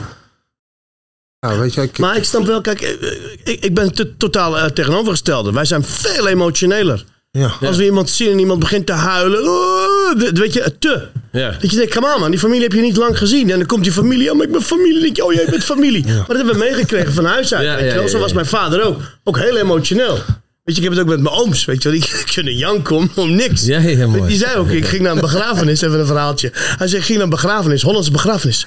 [1.41, 3.13] Nou, weet je, ik, Maar ik snap wel, kijk, eh,
[3.45, 5.53] ik, ik ben te- totaal eh, tegenovergestelde.
[5.53, 7.05] Wij zijn veel emotioneler.
[7.31, 7.53] ja.
[7.61, 11.09] Als we iemand zien en iemand begint te huilen, oh, weet je, te.
[11.33, 11.57] ja.
[11.61, 13.51] Dat je denkt, come on man, die familie heb je niet lang gezien.
[13.51, 15.01] En dan komt die familie, oh maar ik ben familie.
[15.01, 16.05] Denk je, oh jij bent familie.
[16.17, 17.81] Maar dat hebben we meegekregen van huis uit.
[17.81, 18.09] Weet je wel.
[18.09, 19.01] Zo was mijn vader ook.
[19.25, 20.19] Ook heel emotioneel.
[20.65, 21.65] Weet je, ik heb het ook met mijn ooms.
[21.65, 23.65] Weet je wel, die kunnen janken om, om niks.
[23.65, 24.29] Ja, ja, mooi.
[24.29, 26.51] Die zei ook, ik ging naar een begrafenis, even een verhaaltje.
[26.53, 28.67] Hij zei, ik ging naar een begrafenis, Hollandse begrafenis.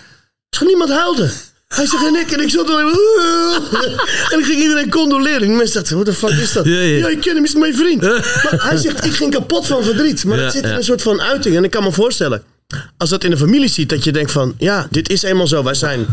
[0.49, 1.31] Zag niemand huilde.
[1.75, 2.79] Hij zegt en ik en ik zat er
[4.31, 5.41] en ik ging iedereen condoleren.
[5.41, 6.65] En mensen dachten, what the fuck is dat?
[6.65, 7.07] Ja, ja.
[7.07, 8.01] ik ken hem, is mijn vriend.
[8.43, 10.25] Maar hij zegt, ik ging kapot van verdriet.
[10.25, 11.55] Maar het zit in een soort van uiting.
[11.55, 12.43] En ik kan me voorstellen,
[12.97, 15.63] als dat in de familie ziet, dat je denkt van, ja, dit is eenmaal zo.
[15.63, 16.05] Wij zijn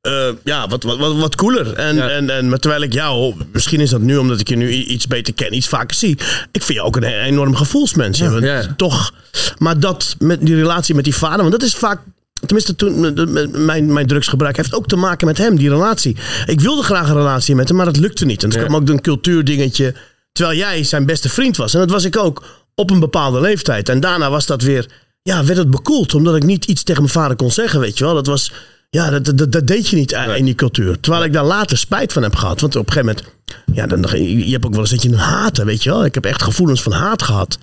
[0.00, 1.72] eh, ja, wat, wat, wat, wat cooler.
[1.72, 2.08] En, Ja.
[2.08, 5.06] en, en maar terwijl ik jou, misschien is dat nu omdat ik je nu iets
[5.06, 6.10] beter ken, iets vaker zie.
[6.52, 8.18] Ik vind je ook een enorm gevoelsmens.
[8.18, 8.74] Ja.
[8.76, 9.12] Toch.
[9.58, 12.00] Maar dat met die relatie met die vader, want dat is vaak.
[12.46, 16.16] Tenminste, toen, mijn, mijn drugsgebruik heeft ook te maken met hem, die relatie.
[16.46, 18.42] Ik wilde graag een relatie met hem, maar dat lukte niet.
[18.42, 18.66] En toen Ja.
[18.66, 19.94] kwam ook een cultuurdingetje.
[20.32, 21.74] Terwijl jij zijn beste vriend was.
[21.74, 23.88] En dat was ik ook op een bepaalde leeftijd.
[23.88, 24.86] En daarna was dat weer,
[25.22, 26.14] ja, werd het bekoeld.
[26.14, 28.14] Omdat ik niet iets tegen mijn vader kon zeggen, weet je wel.
[28.14, 28.52] Dat was,
[28.90, 31.00] Ja, dat, dat, dat deed je niet in die cultuur.
[31.00, 32.60] Terwijl ik daar later spijt van heb gehad.
[32.60, 33.32] Want op een gegeven moment...
[33.72, 36.04] Ja, dan, je hebt ook wel eens dat je een haat, weet je wel.
[36.04, 37.58] Ik heb echt gevoelens van haat gehad.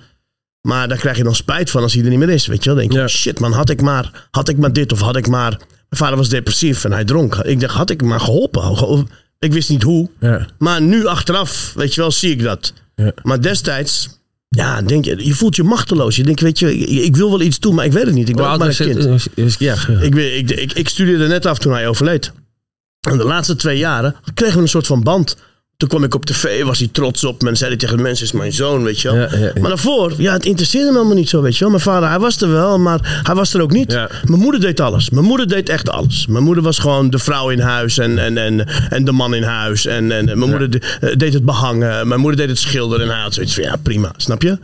[0.61, 2.69] Maar daar krijg je dan spijt van als hij er niet meer is, weet je
[2.69, 2.79] wel.
[2.79, 3.07] Dan denk je, Ja.
[3.07, 5.49] shit man, had ik, maar, had ik maar dit of had ik maar...
[5.49, 7.35] Mijn vader was depressief en hij dronk.
[7.35, 8.77] Ik dacht, had ik maar geholpen?
[8.77, 9.03] Ge-
[9.39, 10.09] Ik wist niet hoe.
[10.19, 10.47] Ja.
[10.57, 12.73] Maar nu achteraf, weet je wel, zie ik dat.
[12.95, 13.11] Ja.
[13.23, 14.19] Maar destijds...
[14.49, 16.15] Ja, denk je, je voelt je machteloos.
[16.15, 18.29] Je denkt, weet je, ik, ik wil wel iets doen, maar ik weet het niet.
[18.29, 18.75] Ik ben maar een
[19.35, 19.57] kind.
[19.59, 19.99] Ja, ja.
[19.99, 22.31] Ik, ik, ik, ik studeerde net af toen hij overleed.
[23.09, 25.37] En de laatste twee jaren kregen we een soort van band.
[25.81, 28.03] Toen kwam ik op tv, was hij trots op me en zei hij tegen de
[28.03, 29.17] mensen, is mijn zoon, weet je wel.
[29.17, 29.51] Ja, ja, ja.
[29.59, 31.69] Maar daarvoor, ja, het interesseerde me allemaal niet zo, weet je wel.
[31.69, 33.93] Mijn vader, hij was er wel, maar hij was er ook niet.
[34.25, 35.09] Mijn moeder deed alles.
[35.09, 36.27] Mijn moeder deed echt alles.
[36.27, 39.43] Mijn moeder was gewoon de vrouw in huis en, en, en, en de man in
[39.43, 39.85] huis.
[39.85, 42.07] En, en mijn moeder de- eh, deed het behangen.
[42.07, 43.05] Mijn moeder deed het schilderen.
[43.05, 44.57] En hij had zoiets van, ja, prima, snap je?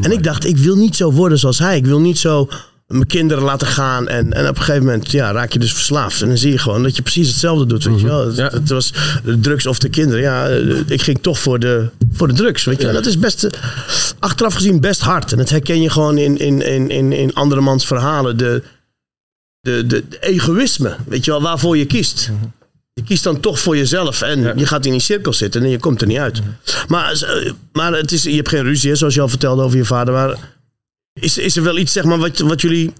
[0.00, 1.76] En ik dacht, ik wil niet zo worden zoals hij.
[1.76, 2.48] Ik wil niet zo
[2.86, 4.08] mijn kinderen laten gaan.
[4.08, 6.22] En, en op een gegeven moment ja, raak je dus verslaafd.
[6.22, 7.84] En dan zie je gewoon dat je precies hetzelfde doet.
[7.84, 8.26] Weet je wel?
[8.26, 8.48] Het, Ja.
[8.48, 8.92] het was
[9.24, 10.22] de drugs of de kinderen.
[10.22, 12.64] Ja, eh, ik ging toch voor de, voor de drugs.
[12.64, 12.92] Weet je?
[12.92, 13.48] Dat is best,
[14.18, 15.32] achteraf gezien best hard.
[15.32, 18.36] En dat herken je gewoon in, in, in, in, in andermans verhalen.
[18.36, 18.62] De,
[19.60, 22.30] de, de, de egoïsme, weet je wel, waarvoor je kiest.
[22.92, 25.78] Je kiest dan toch voor jezelf en je gaat in die cirkel zitten en je
[25.78, 26.40] komt er niet uit.
[26.88, 29.76] Maar, eh, maar het is, je hebt geen ruzie, hè, zoals je al vertelde over
[29.76, 30.14] je vader.
[30.14, 30.38] Maar
[31.20, 32.92] is, is er wel iets, zeg maar, wat, wat jullie.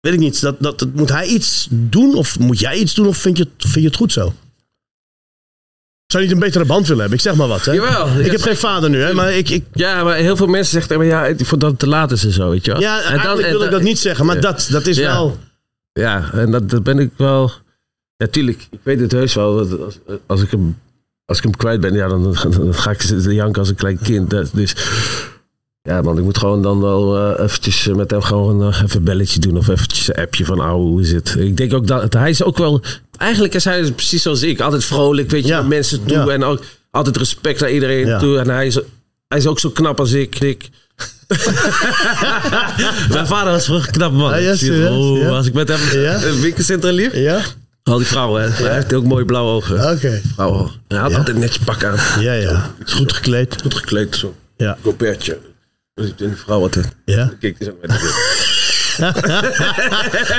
[0.00, 0.40] Weet ik niet.
[0.40, 2.14] Dat, dat, dat- moet hij iets doen?
[2.14, 3.06] Of moet jij iets doen?
[3.06, 4.32] Of vind je, het- vind je het goed zo?
[6.06, 7.18] Zou je niet een betere band willen hebben?
[7.18, 7.64] Ik zeg maar wat.
[7.64, 7.72] Hè?
[7.72, 8.06] Jawel.
[8.18, 9.12] Ik Ja, heb geen vader nu, hè?
[9.14, 9.48] Maar ik.
[9.50, 12.32] ik Ja, maar heel veel mensen zeggen, maar ja, voordat het te laat is en
[12.32, 12.80] zo, weet je wel.
[12.80, 14.26] ja, En dan- eigenlijk en wil ik dan- dat niet zeggen.
[14.26, 14.40] Maar Ja.
[14.40, 15.12] dat, dat is Ja.
[15.12, 15.38] wel.
[15.92, 17.50] Ja, en dat, dat ben ik wel.
[18.16, 19.56] Ja, tuurlijk, ik weet het heus wel.
[19.68, 20.78] dat Als, als, ik, hem,
[21.24, 23.02] als ik hem kwijt ben, ja, dan, dan ga ik
[23.32, 24.30] janken als een klein kind.
[24.30, 24.74] Dat, dus
[25.88, 29.04] ja, man, ik moet gewoon dan wel eh, eventjes met hem gewoon eh, even een
[29.04, 29.56] belletje doen.
[29.56, 31.34] Of eventjes een appje van, ouwe, hoe is het?
[31.38, 32.82] Ik denk ook dat hij is ook wel.
[33.18, 34.60] Eigenlijk is hij precies zoals ik.
[34.60, 35.58] Altijd vrolijk, weet je, Ja.
[35.58, 36.16] naar mensen toe.
[36.16, 36.26] Ja.
[36.28, 38.18] En ook altijd respect naar iedereen Ja.
[38.18, 38.38] toe.
[38.38, 38.74] En hij is,
[39.28, 40.38] hij is ook zo knap als ik.
[40.40, 40.68] ik.
[43.12, 44.32] Mijn vader was vroeger knap man.
[44.32, 44.90] Ah, ja, Ik zie- serieus?
[45.22, 45.28] oh.
[45.36, 46.22] Als ik met hem Ja?
[46.22, 47.12] een winkelcentrum liep.
[47.14, 47.40] Ja?
[47.82, 48.48] Al die vrouwen, hè.
[48.64, 49.90] Hij heeft ook mooie blauwe ogen.
[49.92, 50.20] Oké.
[50.34, 50.70] Vrouwen.
[50.88, 51.16] Hij had Ja?
[51.16, 52.22] altijd netjes pak aan.
[52.22, 52.70] Ja, ja.
[52.86, 53.56] Goed gekleed.
[53.62, 54.34] Goed gekleed, zo.
[54.56, 54.78] Ja.
[54.82, 55.38] Gopertje.
[55.94, 56.68] Dus ik die vrouw.
[57.04, 57.32] Ja.
[57.40, 57.90] Kijk, die zijn met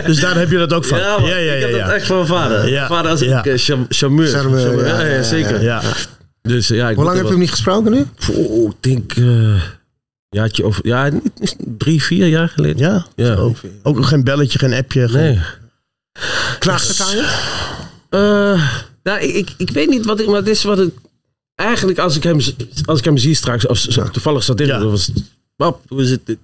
[0.05, 0.97] Dus daar heb je dat ook van.
[0.97, 1.67] Ja, man, ja, ja, ik ja.
[1.67, 1.85] heb ja.
[1.85, 2.69] dat echt van mijn vader.
[2.69, 2.87] Ja.
[2.87, 3.43] Vader was Ja.
[3.43, 3.57] eh,
[3.89, 4.27] charmeur.
[4.27, 5.61] Charmeur, ja, ja, ja, ja, zeker.
[5.61, 5.81] Ja.
[6.41, 8.05] Dus ja, ik Hoe lang heb je hem niet gesproken nu?
[8.33, 9.11] Oh, ik denk...
[9.13, 9.61] eh
[10.29, 10.79] jaartje of...
[10.83, 11.09] Ja,
[11.57, 12.77] drie, vier jaar geleden.
[12.77, 13.05] Ja?
[13.15, 13.33] Ja.
[13.35, 15.07] Ook, ook geen belletje, geen appje.
[15.09, 15.39] geen- Nee.
[16.59, 17.21] Knaagt het aan je?
[18.09, 18.69] Eh,
[19.03, 20.93] nou, ik, ik, ik weet niet wat ik, maar het is wat ik
[21.55, 22.39] eigenlijk als ik hem,
[22.85, 24.83] als ik hem zie straks, of zo, toevallig zat in, Ja.
[24.83, 25.11] was
[25.87, 26.37] hoe is het?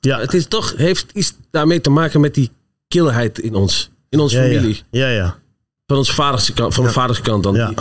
[0.00, 0.18] Ja.
[0.20, 2.50] Het is toch, heeft iets daarmee te maken met die
[2.88, 4.82] kilheid in ons, in onze Ja, familie.
[4.90, 5.38] Ja, ja.
[5.86, 7.54] Van onze vaders kant, van mijn vaders kant dan.
[7.54, 7.72] Ja.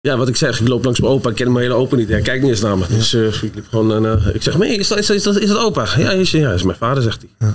[0.00, 2.08] Ja, wat ik zeg, ik loop langs mijn opa, ik ken mijn hele opa niet.
[2.08, 2.86] Hij kijkt niet eens naar me.
[2.88, 5.38] Dus eh, ik liep gewoon en ik zeg, nee, is dat, is dat, is dat,
[5.38, 5.88] is dat opa?
[5.98, 7.54] Ja, is, ja, is mijn vader, zegt hij.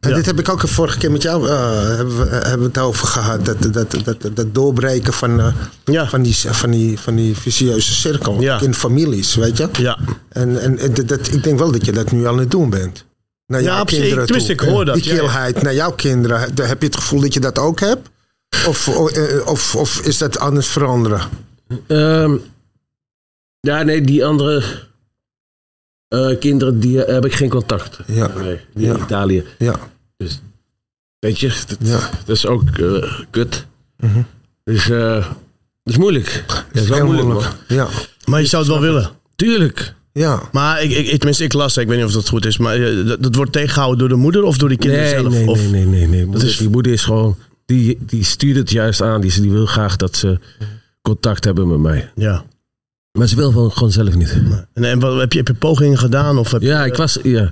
[0.00, 0.16] En Ja.
[0.16, 2.78] dit heb ik ook de vorige keer met jou eh, hebben, we, hebben we het
[2.78, 3.44] over gehad.
[3.44, 6.08] Dat, dat, dat, dat, doorbreken van, eh, Ja.
[6.08, 8.60] van, die, van, die, van die vicieuze cirkel Ja.
[8.60, 9.68] in families, weet je?
[9.72, 9.98] Ja.
[10.28, 13.04] En, en, en dat, ik denk wel dat je dat nu aan het doen bent.
[13.46, 14.36] Naar Ja, jouw kinderen toe.
[14.42, 16.40] ik hoor dat, Die kilheid naar jouw kinderen.
[16.40, 18.08] Heb je het gevoel dat je dat ook hebt?
[18.66, 19.12] Of, of,
[19.44, 21.20] of, of is dat anders veranderen?
[21.86, 22.36] Ehm,
[23.60, 24.62] ja, nee, die andere
[26.10, 27.98] eh, kinderen, die eh, heb ik geen contact.
[28.06, 28.94] Ja, Nee, die Ja.
[28.94, 29.44] in Italië.
[29.58, 29.78] ja,
[31.18, 32.10] Weet je, dat, ja.
[32.26, 33.66] dat is ook eh, kut.
[34.64, 35.14] Dus eh
[35.82, 36.44] dat is moeilijk.
[36.72, 37.48] Dat is wel Heel moeilijk.
[37.68, 37.88] Ja,
[38.24, 39.10] Maar je zou het wel willen.
[39.36, 39.94] Tuurlijk.
[40.12, 40.42] ja.
[40.52, 42.78] Maar ik, ik, ik- tenminste, ik las, ik weet niet of dat goed is, maar
[43.04, 45.32] dat, dat wordt tegengehouden door de moeder of door die kinderen Nee, zelf?
[45.32, 46.24] nee, of, nee, nee, nee, nee.
[46.26, 47.36] Moeder, is- Die moeder is gewoon,
[47.66, 49.20] die, die stuurt het juist aan.
[49.20, 50.38] Die, die wil graag dat ze
[51.02, 52.10] contact hebben met mij.
[52.14, 52.44] Ja.
[53.18, 54.30] Maar ze wil gewoon, gewoon zelf niet.
[54.72, 56.38] En, en wat, heb, je, heb je pogingen gedaan?
[56.38, 57.50] Of heb, Ja, ik was, ja.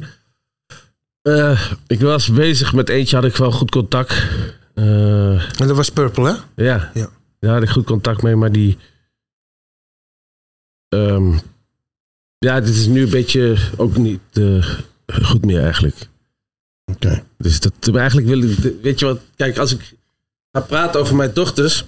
[1.23, 4.27] Eh, ik was bezig met eentje, had ik wel goed contact.
[4.75, 6.65] Eh, En dat was Purple, hè?
[6.65, 6.91] Ja.
[6.95, 7.11] Ja.
[7.41, 8.79] Daar had ik goed contact mee, maar die.
[10.89, 11.39] ehm,
[12.39, 14.69] ja, dit is nu een beetje ook niet eh,
[15.23, 16.09] goed meer eigenlijk.
[16.93, 17.25] Oké.
[17.39, 18.75] Dus dat eigenlijk wil ik.
[18.83, 19.21] Weet je wat?
[19.37, 19.95] Kijk, als ik
[20.53, 21.85] ga praten over mijn dochters,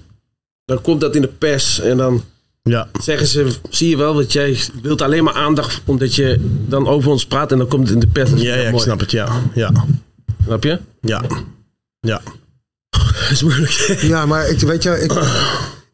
[0.65, 2.25] dan komt dat in de pers en dan
[2.63, 2.89] Ja.
[3.03, 6.37] zeggen ze: zie je wel, dat jij wilt alleen maar aandacht omdat je
[6.69, 8.31] dan over ons praat en dan komt het in de pers.
[8.31, 8.83] Ja, ja, ik mooi.
[8.83, 9.29] snap het, ja.
[9.55, 9.73] Ja.
[10.45, 10.81] Snap je?
[11.01, 11.23] Ja.
[12.01, 12.21] Ja.
[12.91, 13.71] Dat is moeilijk.
[14.01, 15.13] Ja, maar ik, weet je, ik,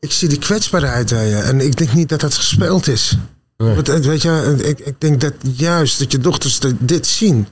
[0.01, 1.37] ik zie die kwetsbaarheid bij je.
[1.37, 3.17] En ik denk niet dat dat gespeeld is.
[3.57, 3.75] Nee.
[3.75, 7.47] Want, eh, weet je, ik, ik denk dat juist dat je dochters dit zien.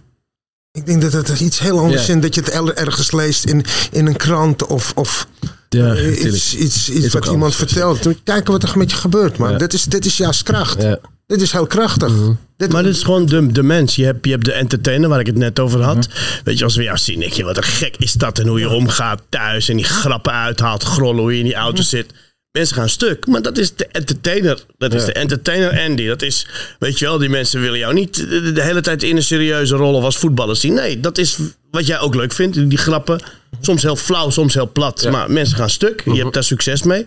[0.73, 2.15] Ik denk dat het iets heel anders Ja.
[2.15, 5.29] is dat je het ergens leest in, in een krant of, of
[5.75, 6.55] Ja, eh, iets,
[6.89, 8.09] iets, wat iemand vertelt.
[8.25, 9.59] Kijken wat er met je gebeurt, man.
[9.59, 10.87] Dit, is, dit is juist kracht.
[11.27, 12.13] Dit is heel krachtig.
[12.57, 13.97] dit, Maar dit is gewoon de, de mens.
[13.97, 16.09] Je hebt, je hebt de entertainer waar ik het net over had.
[16.45, 18.39] Weet je, als we jou zien, denk je, wat een gek is dat.
[18.39, 21.83] En hoe je omgaat thuis en die grappen uithaalt, grollen, hoe je in die auto
[21.83, 22.13] zit.
[22.59, 24.65] Mensen gaan stuk, maar dat is de entertainer.
[24.79, 26.07] Dat is de entertainer Andy.
[26.07, 26.47] Dat is,
[26.79, 29.77] weet je wel, die mensen willen jou niet de, de hele tijd in een serieuze
[29.77, 30.75] rol of als voetballer zien.
[30.75, 31.39] Nee, dat is
[31.71, 33.21] wat jij ook leuk vindt, die grappen.
[33.61, 35.11] Soms heel flauw, soms heel plat.
[35.11, 36.03] Maar mensen gaan stuk.
[36.05, 37.07] Je hebt daar succes mee.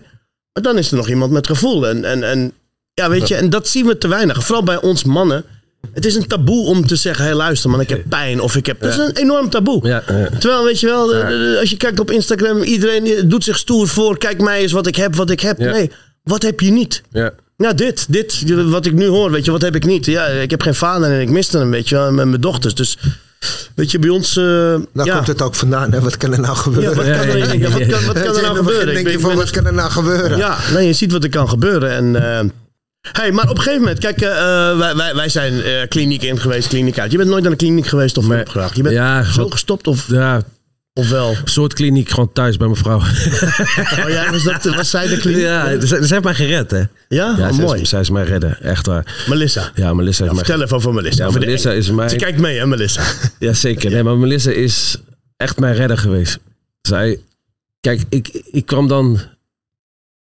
[0.52, 1.88] Maar dan is er nog iemand met gevoel.
[1.88, 2.52] En, en, en
[2.94, 4.44] ja, weet je, en dat zien we te weinig.
[4.44, 5.44] Vooral bij ons mannen.
[5.98, 8.40] Het is een taboe om te zeggen: hé, luister, man, ik heb pijn.
[8.40, 8.80] Of ik heb.
[8.80, 9.86] Dat is een enorm taboe.
[9.86, 10.28] Ja, ja.
[10.38, 11.14] Terwijl, weet je wel,
[11.60, 14.18] als je kijkt op Instagram, iedereen doet zich stoer voor.
[14.18, 15.58] Kijk mij eens wat ik heb, wat ik heb.
[15.58, 15.70] Ja.
[15.70, 15.90] Nee,
[16.22, 17.02] wat heb je niet?
[17.10, 17.30] Ja.
[17.56, 20.06] Ja, dit, dit, wat ik nu hoor, weet je, wat heb ik niet?
[20.06, 22.74] Ja, ik heb geen vader en ik miste hem, weet je met mijn dochters.
[22.74, 22.98] Dus,
[23.74, 24.36] weet je, bij ons...
[24.36, 24.44] eh,
[24.92, 25.14] Daar ja.
[25.14, 25.92] komt het ook vandaan.
[25.92, 26.00] Hè?
[26.00, 26.96] Wat kan er nou Ja, gebeuren?
[26.96, 28.94] wat kan er, Ja, ja, ja, ja, wat kan, wat kan er nou gebeuren?
[28.94, 30.38] denk Ik je van, wat kan er nou gebeuren?
[30.38, 31.90] ja, nee, je ziet wat er kan gebeuren.
[31.90, 32.44] En, eh,
[33.12, 36.40] hey, maar op een gegeven moment, kijk, eh, wij, wij, wij zijn eh, kliniek in
[36.40, 37.10] geweest, kliniek uit.
[37.10, 38.42] Je bent nooit naar de kliniek geweest of Nee.
[38.74, 40.42] Je bent Ja, zo wat- gestopt of, ja,
[40.92, 41.28] of wel?
[41.30, 42.98] een soort kliniek gewoon thuis bij mijn vrouw.
[44.04, 45.40] Oh ja, was, dat, was zij de kliniek?
[45.42, 46.78] Ja, ze, ze heeft mij gered, hè.
[46.78, 47.80] Ja, Ja, Oh, zij, mooi.
[47.80, 49.24] is, zij is mij redden, echt waar.
[49.28, 49.70] Melissa.
[49.74, 51.22] Ja, Melissa heeft mij Vertel even over Melissa.
[51.22, 53.02] Ja, Over Melissa is mij- Ze kijkt mee, hè, Melissa?
[53.38, 53.90] Ja, zeker.
[53.90, 54.96] Nee, maar Melissa is
[55.36, 56.38] echt mijn redder geweest.
[56.82, 57.18] Zij,
[57.80, 59.20] kijk, ik, ik kwam dan...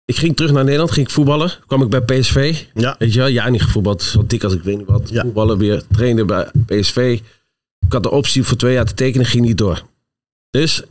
[0.07, 1.53] Ik ging terug naar Nederland, ging ik voetballen.
[1.67, 2.65] kwam ik bij PSV.
[2.75, 2.97] Ja.
[2.99, 4.03] Weet je wel, ja, niet gevoetbald.
[4.03, 5.09] Zo dik als ik weet niet wat.
[5.09, 5.23] Ja.
[5.23, 7.21] Voetballen weer, trainde bij PSV.
[7.87, 9.83] Ik had de optie voor twee jaar te tekenen, ging niet door.
[10.51, 10.83] Dus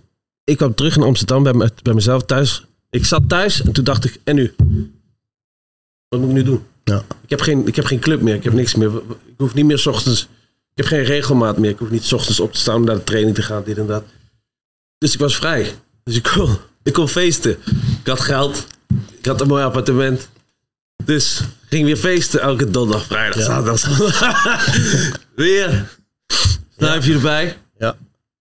[0.44, 2.66] ik kwam terug naar Amsterdam bij, me, bij mezelf thuis.
[2.90, 4.54] Ik zat thuis en toen dacht ik, en nu?
[6.08, 6.64] Wat moet ik nu doen?
[6.84, 7.04] Ja.
[7.24, 8.92] Ik heb geen, ik heb geen club meer, ik heb niks meer.
[9.26, 10.22] Ik hoef niet meer 's ochtends.
[10.74, 11.70] Ik heb geen regelmaat meer.
[11.70, 13.78] Ik hoef niet 's ochtends op te staan om naar de training te gaan, dit
[13.78, 14.04] en dat.
[14.98, 15.74] Dus ik was vrij.
[16.04, 17.52] Dus ik kon, ik kon feesten.
[18.00, 18.68] Ik had geld.
[19.20, 20.30] Ik had een mooi appartement.
[21.06, 23.80] Dus ging weer feesten elke donderdag, vrijdag, zaterdag.
[23.80, 24.68] zondag.
[25.36, 25.98] weer.
[26.78, 27.58] Snuifje erbij.
[27.78, 27.96] Ja.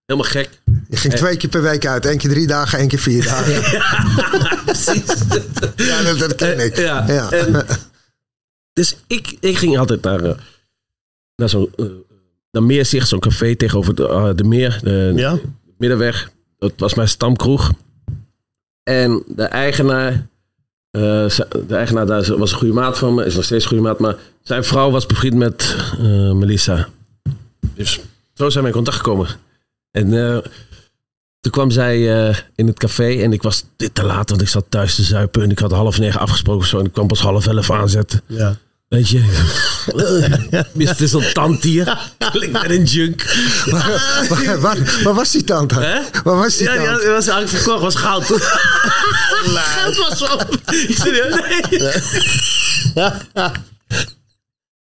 [0.06, 0.48] Helemaal gek.
[0.88, 2.04] Je ging twee keer per week uit.
[2.04, 3.62] Eén keer drie dagen, één keer vier dagen.
[4.64, 5.04] Precies.
[5.76, 6.76] Ja, dat, dat ken ik.
[6.76, 7.04] Ja.
[7.06, 7.30] Ja.
[7.30, 7.66] En,
[8.72, 10.38] dus ik, ik ging altijd naar, eh,
[11.36, 11.86] naar zo'n eh,
[12.50, 15.38] naar Meerzicht, zo'n café tegenover de, eh, de Meer, de Ja?
[15.78, 16.30] Middenweg.
[16.58, 17.72] Dat was mijn stamkroeg.
[18.82, 20.26] En de eigenaar,
[20.94, 21.26] eh,
[21.66, 23.98] de eigenaar daar was een goede maat van me, is nog steeds een goede maat,
[23.98, 26.88] maar zijn vrouw was bevriend met eh, Melissa.
[27.74, 28.00] Dus
[28.34, 29.28] zo zijn we in contact gekomen.
[29.90, 30.38] En eh,
[31.40, 32.02] toen kwam zij
[32.54, 35.42] in het café en ik was dit te laat, want ik zat thuis te zuipen.
[35.42, 36.78] En ik had half negen afgesproken zo.
[36.78, 38.20] En ik kwam pas half elf aanzetten.
[38.26, 38.56] Ja.
[38.94, 39.22] Weet je?
[40.98, 41.98] Is zo'n tand hier.
[42.32, 43.34] Klinkt met een junk.
[43.64, 45.80] Waar, waar, waar, waar was die tante?
[45.80, 46.00] Hè?
[46.24, 48.24] Waar was die Ja, die was eigenlijk verkocht, was goud.
[48.24, 50.58] Goud was op.
[50.88, 51.34] Serieus?
[52.94, 53.10] Nee.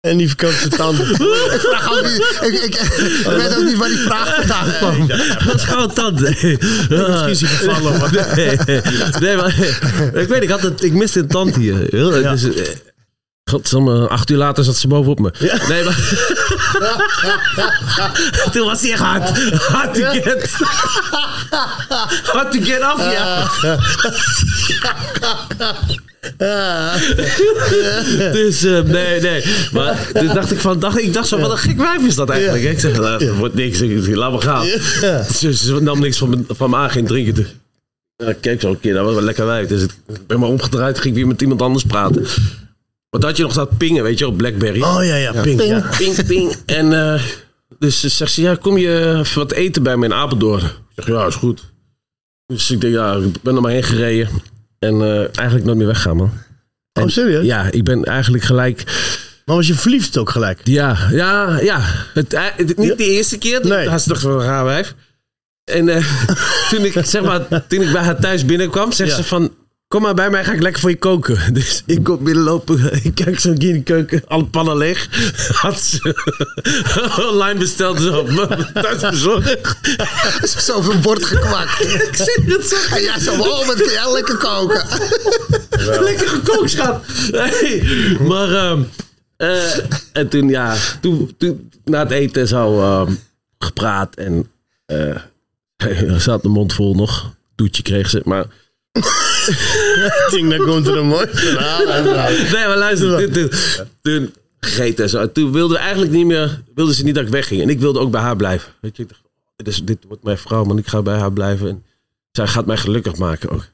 [0.00, 1.10] En die verkoopt zijn tanden.
[1.10, 5.06] Ik vraag ook niet, ik, ik, ik weet ook niet waar die vraag vandaan kwam.
[5.06, 6.20] Dat was goud tand.
[6.20, 6.58] Nee.
[6.88, 8.10] Misschien is hij gevallen.
[8.34, 8.58] Nee,
[9.20, 9.58] nee, maar
[10.14, 11.96] ik weet, ik, had het, ik miste een tand hier.
[11.96, 12.30] Ja.
[12.30, 12.66] dus, eh,
[13.50, 15.30] Godsamme, acht uur later zat ze bovenop me.
[15.68, 15.98] Nee, maar...
[18.52, 19.52] Toen was hij echt hard.
[19.54, 20.50] Hard to get.
[22.22, 23.48] Hard to get af, ja.
[28.32, 29.44] dus eh, nee, nee.
[29.72, 32.30] Maar toen dacht ik van, dacht, ik dacht zo, wat een gek wijf is dat
[32.30, 32.64] eigenlijk.
[32.64, 33.80] Ik zeg, nou, dat wordt niks.
[33.80, 34.64] Ik, laat me gaan.
[35.34, 37.46] Ze, ze nam niks van me, van me aan, geen drinken.
[38.16, 39.68] Ja, keek zo een keer, dat was wel lekker wijf.
[39.68, 42.26] Dus ik ben maar omgedraaid, ging weer met iemand anders praten.
[43.10, 44.82] Want had je nog dat pingen, weet je, op Blackberry.
[44.82, 45.60] Oh ja, ja, pink.
[45.62, 45.90] Ja.
[45.98, 46.56] Ping, ping.
[46.66, 47.22] En eh,
[47.78, 50.62] dus ze zegt ze, ja, kom je even wat eten bij me in Apeldoorn?
[50.64, 51.64] Ik zeg, ja, is goed.
[52.46, 54.28] Dus ik denk, ja, ik ben er maar heen gereden.
[54.78, 56.32] En eh, eigenlijk nooit meer weggaan, man.
[56.92, 57.44] Oh, serieus?
[57.44, 58.84] Ja, ik ben eigenlijk gelijk...
[59.44, 60.60] Maar was je verliefd ook gelijk?
[60.64, 61.80] Ja, ja, ja.
[62.14, 63.60] Het, eh, het- niet de eerste keer.
[63.60, 63.70] Nee.
[63.78, 63.88] Nee.
[63.88, 64.94] Had ze toch van een raar wijf.
[65.64, 66.04] En eh,
[66.70, 69.16] toen, ik, zeg maar, toen ik bij haar thuis binnenkwam, zegt Ja.
[69.16, 69.54] ze van...
[69.88, 71.38] Kom maar bij mij, ga ik lekker voor je koken.
[71.54, 72.92] Dus ik kom binnenlopen.
[73.04, 74.22] Ik kijk zo in de keuken.
[74.26, 75.08] Alle pannen leeg.
[75.62, 76.14] Had ze
[77.32, 78.00] online besteld.
[78.00, 78.26] Zo
[78.72, 79.78] thuis bezorgd.
[80.42, 81.80] Zo een bord gekwakt.
[81.80, 84.86] Ik zit het zo En ja, zo, oh, wat kun jij lekker koken.
[86.00, 87.06] Lekker gekookt, schat.
[87.30, 88.52] Nee, maar...
[88.52, 88.82] ehm,
[89.36, 89.76] eh,
[90.12, 90.76] en toen, ja...
[91.00, 93.12] Toen, toen, na het eten zo ehm,
[93.58, 94.14] gepraat.
[94.14, 94.50] En
[94.86, 95.16] eh
[96.18, 97.34] ze had de mond vol nog.
[97.54, 98.20] Toetje kreeg ze.
[98.24, 98.46] Maar...
[98.96, 102.04] Ik denk, komt er een mooi verhaal uit.
[102.52, 103.32] Nee, maar luister.
[103.32, 103.50] Toen, toen,
[104.02, 105.20] toen gegeten en zo.
[105.20, 107.62] En toen wilde eigenlijk niet meer, wilde ze niet dat ik wegging.
[107.62, 108.72] En ik wilde ook bij haar blijven.
[108.80, 109.22] Weet je, ik dacht,
[109.56, 110.78] dit, is, dit wordt mijn vrouw, man.
[110.78, 111.68] Ik ga bij haar blijven.
[111.68, 111.84] En
[112.32, 113.66] zij gaat mij gelukkig maken ook.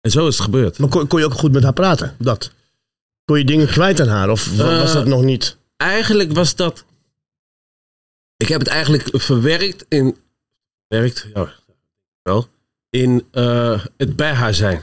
[0.00, 0.78] En zo is het gebeurd.
[0.78, 2.16] Maar kon, kon je ook goed met haar praten?
[2.18, 2.50] Dat.
[3.24, 4.30] Kon je dingen kwijt aan haar?
[4.30, 5.56] Of wa- was Eh, dat nog niet?
[5.76, 6.84] Eigenlijk was dat...
[8.36, 10.16] Ik heb het eigenlijk verwerkt in...
[10.88, 11.52] Werkt, ja,
[12.22, 12.48] wel.
[12.94, 14.82] In eh, het bij haar zijn.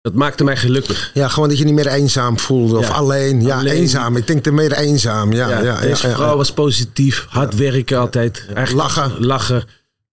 [0.00, 1.10] Dat maakte mij gelukkig.
[1.14, 2.76] Ja, gewoon dat je niet meer eenzaam voelde.
[2.78, 2.92] Of Ja.
[2.94, 3.42] alleen.
[3.42, 3.72] Ja, Alleen.
[3.74, 4.16] eenzaam.
[4.16, 5.32] Ik denk er meer eenzaam.
[5.32, 8.44] Ja, ja, ja, deze ja, vrouw was positief, hard werken altijd.
[8.54, 9.24] Eigenlijk Lachen.
[9.26, 9.64] Lachen.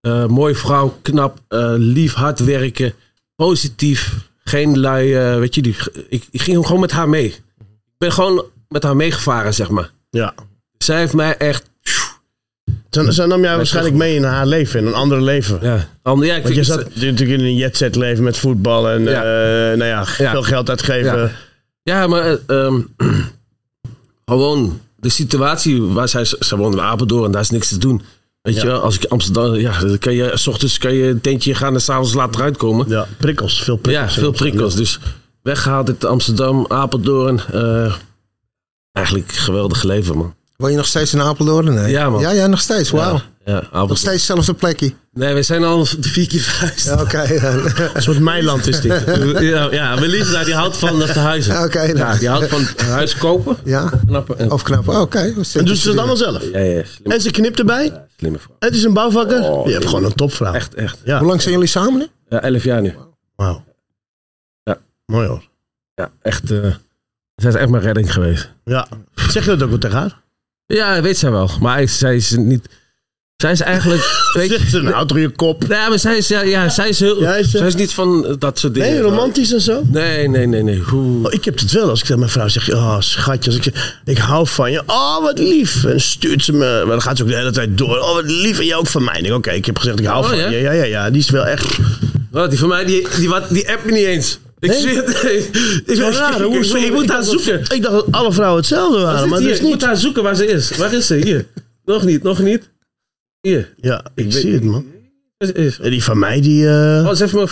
[0.02, 2.94] Eh, mooie vrouw, knap, eh, lief, hard werken.
[3.36, 4.30] Positief.
[4.44, 5.76] Geen lui, eh, weet je, die,
[6.10, 7.26] ik, ik ging gewoon met haar mee.
[7.60, 9.92] Ik ben gewoon met haar meegevaren, zeg maar.
[10.10, 10.34] Ja.
[10.78, 11.70] Zij heeft mij echt,
[12.92, 15.60] Zo nam jij waarschijnlijk mee in haar leven, in een ander leven.
[15.62, 19.02] ja, ander, ja ik Want je zat natuurlijk in een jetset leven met voetbal en
[19.04, 19.10] Ja.
[19.22, 20.32] eh, nou ja, Ja.
[20.32, 21.20] veel geld uitgeven.
[21.20, 21.32] Ja.
[21.84, 22.82] Ja, maar eh, ehm,
[24.26, 28.02] gewoon de situatie waar zij, zij woont in Apeldoorn en daar is niks te doen.
[28.42, 28.62] Weet Ja.
[28.62, 31.56] je wel, als ik Amsterdam, ja, dan kan je, s ochtends kan je een tentje
[31.56, 32.86] gaan en s'avonds laat eruit komen.
[32.90, 34.14] Ja, prikkels, veel Ja, prikkels.
[34.14, 34.76] veel prikkels.
[34.76, 35.00] Dus
[35.42, 37.42] weggehaald uit Amsterdam, Apeldoorn.
[37.52, 37.94] eh,
[38.92, 40.36] eigenlijk geweldig leven, man.
[40.62, 41.74] Woon je nog steeds in Apeldoorn?
[41.74, 41.92] Nee.
[41.92, 42.22] Ja, man.
[42.22, 42.90] Ja, ja, nog steeds.
[42.90, 43.14] Wauw.
[43.14, 43.88] Ja, ja, Apeldoorn.
[43.88, 44.94] Nog steeds dezelfde plekje.
[45.14, 46.86] Nee, we zijn al vier keer verhuisd.
[46.86, 47.66] Ja, Oké, dan.
[47.94, 49.04] Een soort Meiland is dit.
[49.40, 51.64] Ja, ja Melissa die houdt van te huizen.
[51.64, 51.82] Oké.
[51.82, 53.58] Ja, die houdt van huis kopen.
[53.64, 54.38] Ja, Knappen.
[54.40, 54.88] En, of knap.
[54.88, 55.34] Oké.
[55.54, 56.44] En doet ze dat allemaal zelf?
[56.52, 58.06] ja, ja, slim, En ze knipt erbij?
[58.18, 58.56] slimme vrouw.
[58.60, 59.42] Het is een bouwvakker?
[59.44, 60.54] Oh, je hebt gewoon een topvrouw.
[60.54, 60.98] Echt, echt.
[61.04, 61.18] Ja.
[61.20, 62.08] Hoe lang zijn jullie samen nu?
[62.30, 62.96] Ja, elf jaar nu.
[63.36, 63.64] Wauw.
[64.64, 64.78] Ja.
[65.06, 65.48] Mooi hoor.
[65.96, 66.52] Ja, echt.
[66.52, 66.60] eh
[67.36, 68.52] zij is echt mijn redding geweest.
[68.64, 68.88] Ja.
[69.16, 70.22] Zeg je dat ook wel tegen haar?
[70.66, 71.50] Ja, weet zij wel.
[71.60, 72.68] Maar zij is niet.
[73.36, 74.02] Zij is eigenlijk.
[74.34, 75.64] Weet je, Zegt ze, nou, toch je kop.
[75.70, 77.22] ja, maar zij is, ja, ja, zij is heel.
[77.22, 78.90] Ja, is ze- zij is niet van dat soort dingen.
[78.90, 79.82] Nee, romantisch en zo?
[79.86, 80.80] Nee, nee, nee, nee.
[80.80, 81.26] Hoe...
[81.28, 81.90] Oh, ik heb het wel.
[81.90, 84.84] Als ik tegen mijn vrouw zeg, oh schatje, als ik, zeg, ik hou van je.
[84.86, 85.84] Oh, wat lief.
[85.86, 87.98] En stuurt ze me, maar dan gaat ze ook de hele tijd door.
[88.00, 88.60] Oh, wat lief.
[88.60, 89.18] En jij ook van mij.
[89.18, 90.50] Ik denk, oké, ik heb gezegd, ik hou Oh, van ja?
[90.50, 90.58] je.
[90.58, 91.10] Ja, ja, ja.
[91.10, 91.78] Die is wel echt...
[92.32, 94.40] Wat, die van mij, die, die, wat, die app me niet eens.
[94.70, 95.24] Ik het.
[95.24, 95.50] Ik,
[95.86, 97.60] ik, raar, ik, moet haar zoeken.
[97.60, 100.24] dat- Ik dacht dat alle vrouwen hetzelfde waren, zit maar is Ik moet haar zoeken
[100.24, 100.78] waar ze is.
[100.78, 101.16] Waar is ze?
[101.16, 101.46] Hier.
[101.86, 102.70] Nog niet, nog niet.
[103.42, 103.74] Hier.
[103.78, 104.86] Ja, ik zie het, man.
[105.38, 105.78] Is, is.
[105.82, 106.68] Die van mij, die...
[106.68, 107.48] eh, Oh, ze heeft me...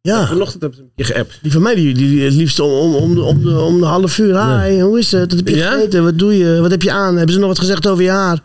[0.00, 1.38] ja, Vanochtend hebben ze een keer geappt.
[1.42, 3.86] die van mij, die, die, het liefst om, om, om, de, om, de, om de
[3.86, 4.62] half uur.
[4.62, 5.28] Hi, hoe is het?
[5.30, 5.70] Wat heb je Ja?
[5.72, 6.04] gegeten?
[6.04, 6.60] Wat doe je?
[6.60, 7.16] Wat heb je aan?
[7.16, 8.42] Hebben ze nog wat gezegd over je haar?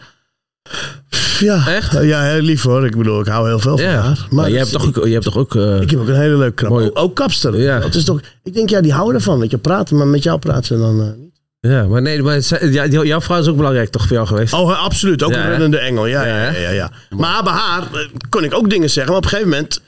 [1.39, 1.68] Ja.
[1.68, 1.91] Echt?
[2.01, 2.86] Ja, heel lief hoor.
[2.86, 3.99] Ik bedoel, ik hou heel veel van Ja.
[4.01, 4.28] haar.
[4.30, 5.05] Maar jij het hebt is- toch ook...
[5.07, 6.72] Je hebt toch ook eh, Ik heb ook een hele leuke knap.
[6.72, 7.57] Ook, ook kapster.
[7.59, 7.80] Ja.
[7.80, 9.39] Dat is toch, ik denk, ja, die houden ervan.
[9.39, 11.34] Weet je, praten, maar met jou praten ze dan eh, niet.
[11.59, 12.39] Ja, maar nee, maar
[12.72, 14.53] ja, jou- jouw vrouw is ook belangrijk toch voor jou geweest?
[14.53, 15.24] Oh, absoluut.
[15.24, 16.05] Ook Ja, een reddende engel.
[16.05, 16.91] Ja, ja, Ja, ja.
[17.09, 17.99] Maar bij haar eh,
[18.30, 19.07] kon ik ook dingen zeggen.
[19.13, 19.82] Maar op een gegeven moment...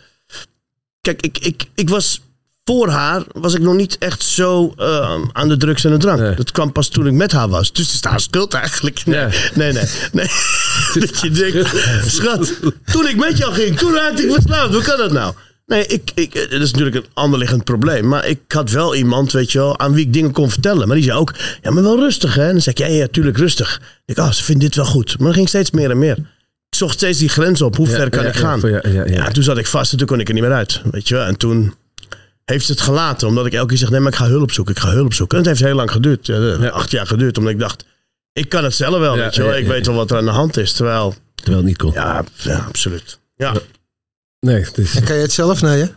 [1.02, 2.22] Kijk, ik, ik, ik was...
[2.68, 6.20] Voor haar was ik nog niet echt zo eh, aan de drugs en de drank.
[6.20, 6.36] Nee.
[6.36, 7.72] Dat kwam pas toen ik met haar was.
[7.74, 9.06] Dus het is haar schuld eigenlijk.
[9.06, 9.30] Nee, Ja.
[9.54, 9.84] nee, nee.
[10.12, 10.28] nee.
[11.06, 11.70] dat je denkt,
[12.06, 12.54] schat,
[12.92, 14.74] toen ik met jou ging, toen raakte ik verslaafd.
[14.74, 15.34] Hoe kan dat nou?
[15.66, 18.08] Nee, ik, ik, eh, dat is natuurlijk een anderliggend probleem.
[18.08, 20.88] Maar ik had wel iemand, weet je wel, aan wie ik dingen kon vertellen.
[20.88, 22.46] Maar die zei ook, ja, maar wel rustig, hè?
[22.46, 23.82] En dan zei ik, ja, ja, tuurlijk rustig.
[24.06, 25.16] Ik oh, ze vindt dit wel goed.
[25.18, 26.18] Maar dan ging steeds meer en meer.
[26.70, 27.76] Ik zocht steeds die grens op.
[27.76, 28.60] Hoe Ja, ver kan ja, ik ja, gaan?
[28.60, 29.06] voor- ja, ja, ja.
[29.06, 30.82] Ja, toen zat ik vast en toen kon ik er niet meer uit.
[30.92, 31.26] Weet je wel.
[31.26, 31.74] En toen
[32.52, 33.28] heeft ze het gelaten.
[33.28, 34.76] Omdat ik elke keer zeg, nee, maar ik ga hulp zoeken.
[34.76, 35.38] Ik ga hulp zoeken.
[35.38, 36.26] En het heeft heel lang geduurd.
[36.28, 37.38] Ja, Acht jaar geduurd.
[37.38, 37.86] Omdat ik dacht,
[38.34, 39.16] ik kan het zelf wel.
[39.16, 39.56] Ja, weet je wel.
[39.56, 40.74] ik ja, weet wel wat er aan de hand is.
[40.74, 41.92] Terwijl, Terwijl het niet kon.
[41.94, 43.20] ja, ja absoluut.
[43.36, 43.54] Ja.
[44.40, 44.92] Nee, het is...
[45.04, 45.62] Kan je het zelf?
[45.62, 45.88] Nee, hè?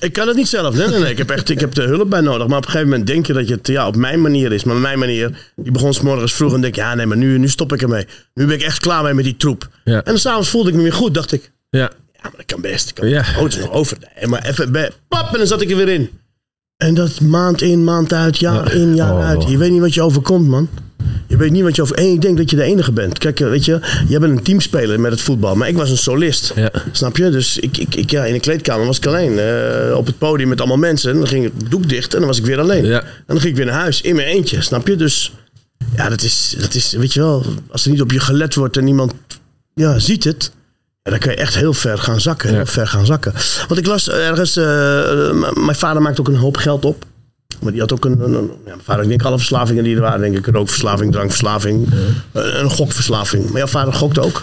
[0.00, 0.74] Ik kan het niet zelf.
[0.74, 1.10] Nee, nee, nee.
[1.10, 2.46] Ik heb echt ik heb de hulp bij nodig.
[2.46, 4.64] Maar op een gegeven moment denk je dat je het ja, op mijn manier is.
[4.64, 7.48] Maar mijn manier, die begon s morgens vroeg en denk ja, nee, maar nu, nu
[7.48, 8.06] stop ik ermee.
[8.34, 9.68] Nu ben ik echt klaar mee met die troep.
[9.84, 10.02] Ja.
[10.04, 11.14] En s'avonds voelde ik me weer goed.
[11.14, 11.90] Dacht ik, Ja.
[12.22, 12.88] Ja, maar dat kan best.
[12.88, 13.20] Ik kan, Ja.
[13.36, 13.96] Oh, het is nog over.
[14.16, 16.10] Nee, maar even, bij, pap, en dan zat ik er weer in.
[16.76, 19.24] En dat maand in, maand uit, jaar in, jaar Oh.
[19.26, 19.44] uit.
[19.48, 20.68] Je weet niet wat je overkomt, man.
[21.26, 21.96] Je weet niet wat je over...
[21.96, 23.18] En ik denk dat je de enige bent.
[23.18, 25.54] Kijk, eh, weet je, jij bent een teamspeler met het voetbal.
[25.56, 26.52] Maar ik was een solist.
[26.56, 26.70] Ja.
[26.92, 27.30] Snap je?
[27.30, 29.38] Dus ik, ik, ik, ja, in de kleedkamer was ik alleen.
[29.38, 31.10] eh, op het podium met allemaal mensen.
[31.10, 32.84] En dan ging het doek dicht en dan was ik weer alleen.
[32.84, 33.00] Ja.
[33.02, 34.60] En dan ging ik weer naar huis in mijn eentje.
[34.62, 34.96] Snap je?
[34.96, 35.32] Dus
[35.96, 38.76] ja, dat is, dat is, weet je wel, als er niet op je gelet wordt
[38.76, 39.14] en niemand
[39.74, 40.50] ja, ziet het.
[41.02, 42.50] Ja, dan kan je echt heel ver gaan zakken.
[42.50, 42.56] Ja.
[42.56, 43.32] Heel ver gaan zakken.
[43.68, 44.64] Want ik las ergens, eh,
[45.54, 47.04] mijn vader maakt ook een hoop geld op.
[47.60, 49.94] Maar die had ook een, een, een- ja, mijn vader, ik denk alle verslavingen die
[49.94, 51.86] er waren, denk ik, rookverslaving, drankverslaving,
[52.32, 53.44] een, een gokverslaving.
[53.48, 54.42] Maar jouw vader gokte ook.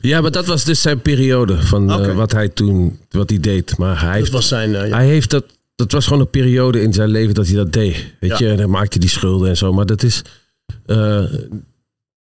[0.00, 3.76] ja, maar dat was dus zijn periode van eh, wat hij toen, wat hij deed.
[3.78, 4.94] Maar hij Dat heeft, was zijn, eh, ja.
[4.96, 5.44] hij heeft dat,
[5.76, 7.96] dat was gewoon een periode in zijn leven dat hij dat deed.
[8.20, 8.36] Weet Ja.
[8.38, 9.72] je, en dan maakte die schulden en zo.
[9.72, 10.22] Maar dat is,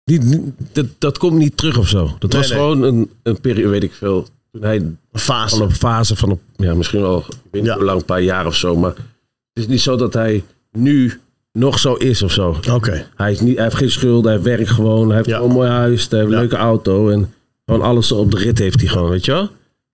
[0.07, 0.41] niet, niet-
[0.71, 2.15] dat, dat komt niet terug of zo.
[2.19, 2.59] Dat Nee, was nee.
[2.59, 4.27] gewoon een, een periode, weet ik veel.
[4.51, 5.55] Toen hij een fase.
[5.57, 7.75] van een fase van, ja, misschien wel, ik weet niet Ja.
[7.77, 8.75] hoe lang, een paar jaar of zo.
[8.75, 8.97] Maar het
[9.53, 11.19] is niet zo dat hij nu
[11.51, 12.57] nog zo is of zo.
[12.71, 13.07] Oké.
[13.15, 15.35] Hij, is niet, hij heeft geen schuld, hij werkt gewoon, hij heeft Ja.
[15.35, 16.39] gewoon een mooi huis, hij heeft een Ja.
[16.39, 17.33] leuke auto en
[17.65, 19.49] gewoon alles op de rit heeft hij gewoon, weet je wel?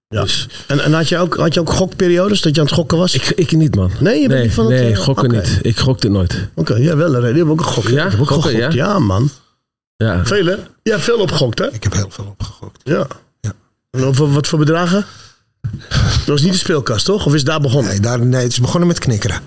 [0.07, 0.22] Ja.
[0.22, 2.97] Dus En, en had, je ook, had je ook gokperiodes dat je aan het gokken
[2.97, 3.14] was?
[3.16, 3.91] ik, ik niet, man.
[3.99, 5.59] Nee, je bent nee, niet van het, Nee, eh, gokken niet.
[5.61, 6.47] Ik gokte nooit.
[6.55, 7.14] Oké, ja, wel.
[7.14, 7.20] hè.
[7.20, 7.89] Die hebben ook gegokt.
[7.89, 8.05] Ja?
[8.05, 8.70] Ik heb ook Gokken, ja?
[8.72, 9.30] Ja, man.
[9.98, 10.26] Ja.
[10.26, 10.56] Veel, hè?
[10.84, 11.72] Ja, veel opgegokt, hè?
[11.74, 12.82] Ik heb heel veel opgegokt.
[12.84, 13.08] Ja.
[13.41, 13.54] Ja.
[13.91, 15.06] En over wat voor bedragen?
[16.00, 17.26] Dat was niet de speelkast, toch?
[17.26, 17.91] Of is het daar begonnen?
[17.91, 19.41] Nee, daar, nee, het is begonnen met knikkeren.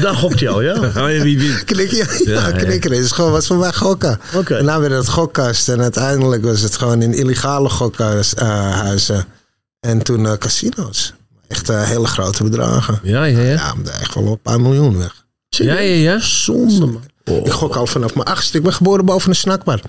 [0.00, 0.74] Daar gokt hij al, ja?
[0.88, 1.64] Oh, ja, wie wint?
[1.64, 2.56] Knikkeren, ja, Ja, ja.
[2.56, 2.96] knikkeren.
[2.96, 4.20] Het is gewoon wat voor mij gokken.
[4.34, 4.54] Oké.
[4.56, 5.68] En dan werd het gokkast.
[5.68, 9.24] En uiteindelijk was het gewoon in illegale gokhuizen.
[9.80, 11.12] en toen eh, casino's.
[11.48, 13.00] Echt eh, hele grote bedragen.
[13.02, 13.52] Ja, ja, ja.
[13.52, 15.24] Ja, echt wel een paar miljoen weg.
[15.48, 16.18] Ja, ja, ja.
[16.20, 17.02] Zonde, man.
[17.44, 18.56] Ik gok al vanaf mijn achtste.
[18.56, 19.80] Ik ben geboren boven een snackbar.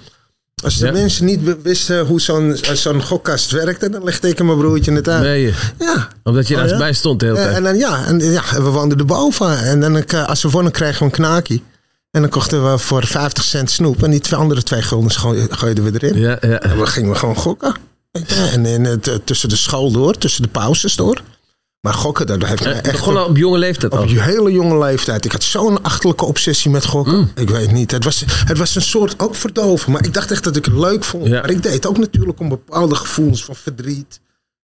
[0.64, 0.92] Als de Ja.
[0.92, 5.10] mensen niet wisten hoe zo'n zo'n gokkast werkte, dan legde ik en mijn broertje het
[5.10, 5.22] uit.
[5.24, 6.08] Nee, Ja.
[6.24, 6.78] omdat je Oh, daar ja?
[6.78, 7.56] bij stond de hele tijd.
[7.56, 9.58] en dan ja, en, ja, en we woonden erboven.
[9.60, 11.64] En dan, ik, eh, als we wonnen, kregen we een knaakie.
[12.12, 14.04] En dan kochten we voor 50 cent snoep.
[14.04, 16.20] En die twee andere twee guldens gooi- gooiden we erin.
[16.20, 16.60] Ja, ja.
[16.60, 17.76] En dan gingen we gewoon gokken.
[18.52, 21.22] En in het, eh, tussen de school door, tussen de pauzes door.
[21.82, 23.08] Maar gokken, dat heeft me Het echt...
[23.08, 24.02] al op jonge leeftijd al.
[24.02, 25.26] Op je hele jonge leeftijd.
[25.26, 27.16] Ik had zo'n achterlijke obsessie met gokken.
[27.16, 27.32] Mm.
[27.36, 27.92] Ik weet niet.
[27.92, 29.92] Het was, het was een soort ook verdoven.
[29.92, 31.28] Maar ik dacht echt dat ik het leuk vond.
[31.28, 31.42] Ja.
[31.42, 34.20] Maar ik deed ook natuurlijk om bepaalde gevoelens van verdriet.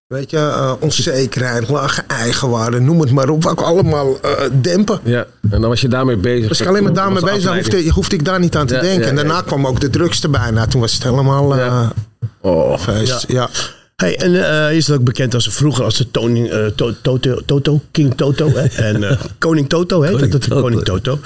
[0.06, 3.42] Weet je, eh, onzekerheid, lage eigenwaarde, noem het maar op.
[3.42, 5.00] Wou ik allemaal eh, dempen.
[5.02, 6.48] Ja, en dan was je daarmee bezig.
[6.48, 8.74] Dus ik alleen maar daarmee was bezig, dan hoefde, hoefde ik daar niet aan te
[8.74, 9.02] Ja, denken.
[9.02, 10.50] ja, en daarna kwam ook de drugs erbij.
[10.50, 11.92] Nou, toen was het helemaal Ja.
[12.40, 13.24] Oh, feest.
[13.28, 13.48] Ja.
[13.96, 17.80] Hey, en eh, is ook bekend als vroeger als de toning, eh, to, Toto, Toto,
[17.90, 18.50] King Toto.
[18.54, 18.64] Hè?
[18.88, 20.40] En eh, Koning Toto heet Koning dat.
[20.40, 20.60] Toto.
[20.60, 21.18] Koning Toto.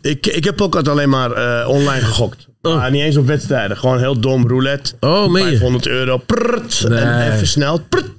[0.00, 2.46] Ik, ik heb ook altijd alleen maar eh, online gegokt.
[2.62, 2.74] Oh.
[2.74, 3.76] Maar niet eens op wedstrijden.
[3.76, 4.92] Gewoon heel dom roulette.
[5.00, 5.50] Oh, meen je?
[5.50, 6.16] 500 euro.
[6.16, 6.84] Prrt.
[6.84, 7.80] En even snel.
[7.88, 8.10] Prrt.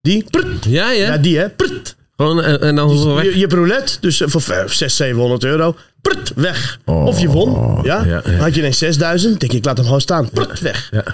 [0.00, 0.24] Die.
[0.30, 0.64] Prrt.
[0.64, 1.06] Ja, ja.
[1.06, 1.48] Ja, die hè.
[1.48, 1.96] Prrt.
[2.16, 3.24] Gewoon, en, dan weg?
[3.24, 5.76] Je, je hebt roulette, dus eh, voor 600, 700 euro.
[6.00, 6.78] Prrt, weg.
[6.84, 7.80] of je won.
[7.82, 8.00] Ja?
[8.00, 9.40] Oh, ja, had je ineens 6000.
[9.40, 10.30] Denk ik, ik laat hem gewoon staan.
[10.30, 10.88] Prrt, weg.
[10.90, 11.04] Ja.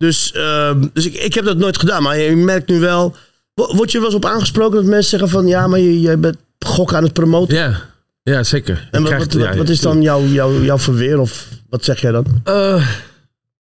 [0.00, 2.02] Dus, ehm, dus ik, ik heb dat nooit gedaan.
[2.02, 3.14] Maar je merkt nu wel...
[3.54, 5.46] wo- Word je wel eens op aangesproken dat mensen zeggen van...
[5.46, 7.56] Ja, maar je, je bent gok aan het promoten.
[7.56, 7.80] Ja,
[8.22, 8.88] ja zeker.
[8.90, 11.18] en wat, wat, ja, wat, wat ja, is dan jouw, jouw, jouw verweer?
[11.18, 12.24] Of wat zeg jij dan?
[12.44, 12.88] Eh,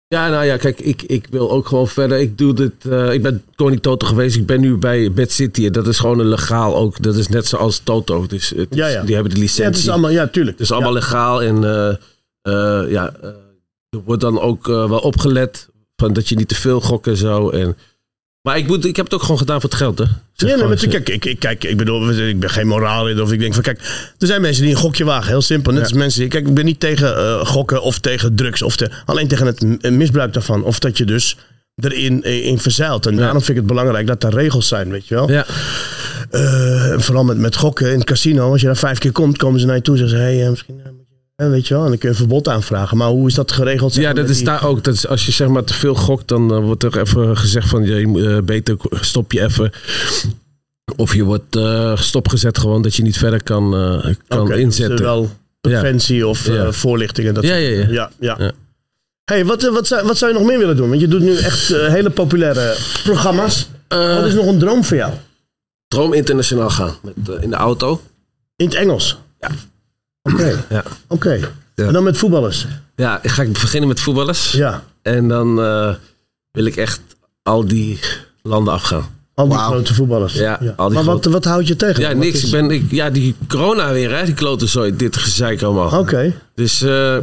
[0.07, 2.19] ja, nou ja, kijk, ik, ik wil ook gewoon verder.
[2.19, 2.71] Ik doe dit.
[2.89, 4.35] eh, ik ben Koning Toto geweest.
[4.35, 5.65] Ik ben nu bij Bad City.
[5.65, 7.01] En dat is gewoon een legaal ook.
[7.03, 8.25] Dat is net zoals Toto.
[8.27, 9.03] Dus het is- Ja, ja.
[9.03, 9.65] die hebben de Ja, licentie.
[9.73, 10.09] het is allemaal...
[10.09, 10.57] Ja, tuurlijk.
[10.57, 11.41] Het is allemaal legaal.
[11.43, 11.63] En
[12.41, 13.13] eh, ja,
[13.89, 15.67] er wordt dan ook wel opgelet.
[15.99, 17.49] Van dat je niet te veel gokt en zo.
[17.49, 17.77] En,
[18.41, 20.05] maar ik, moet, ik heb het ook gewoon gedaan voor het geld, hè?
[20.33, 23.31] Zeg Ja, nee, maar kijk, ik, ik, kijk, ik bedoel, ik ben geen moraalridder of
[23.31, 23.79] ik denk van, kijk,
[24.17, 25.71] er zijn mensen die een gokje wagen, heel simpel.
[25.71, 25.87] Net Ja.
[25.87, 29.27] als mensen, kijk, ik ben niet tegen eh, gokken of tegen drugs, of te, alleen
[29.27, 30.63] tegen het misbruik daarvan.
[30.63, 31.37] Of dat je dus
[31.75, 33.05] erin eh, in verzeilt.
[33.05, 35.31] En daarom vind ik het belangrijk dat er regels zijn, weet je wel.
[35.31, 35.45] Ja,
[36.29, 39.59] Eh, vooral met, met gokken in het casino, als je daar vijf keer komt, komen
[39.59, 40.81] ze naar je toe en zeggen, hé, hey, misschien...
[41.39, 42.97] eh, weet je wel, en dan kun je een verbod aanvragen.
[42.97, 43.93] Maar hoe is dat geregeld?
[43.93, 44.83] ja dat is die- daar ook.
[44.83, 47.69] Dat is, als je zeg maar te veel gokt, dan eh, wordt er even gezegd
[47.69, 47.83] van...
[47.83, 49.71] Je eh, beter stop je even.
[50.95, 53.71] Of je wordt eh, stopgezet gewoon, dat je niet verder kan,
[54.27, 54.97] kan dus, inzetten.
[54.97, 55.29] eh, wel
[55.61, 56.71] preventie of Ja.
[56.71, 57.87] voorlichting en dat Ja, ja, ja.
[57.89, 58.35] ja, ja.
[58.39, 58.51] Ja.
[59.25, 60.89] Hey, wat, wat, zou, wat zou je nog meer willen doen?
[60.89, 63.69] Want je doet nu echt hele populaire programma's.
[63.87, 65.13] Wat is nog een droom voor jou?
[65.87, 68.01] Droom internationaal gaan met, in de auto.
[68.55, 69.17] In het Engels?
[69.39, 69.49] Ja.
[70.33, 70.83] Oké, Ja.
[71.07, 71.39] oké.
[71.75, 72.67] En dan met voetballers?
[72.95, 74.51] Ja, ga ik beginnen met voetballers.
[74.51, 74.83] Ja.
[75.01, 75.93] En dan eh,
[76.51, 77.01] wil ik echt
[77.43, 77.99] al die
[78.41, 79.17] landen afgaan.
[79.33, 80.33] Al die grote voetballers.
[80.33, 82.01] Ja, al die maar wat, grote- wat houdt je tegen?
[82.01, 82.37] Ja, niks.
[82.37, 85.99] is- Ik ben, ik, ja, die corona weer, hè, die klote zooi, dit gezeik allemaal.
[85.99, 86.33] Oké.
[86.55, 87.17] Dus eh,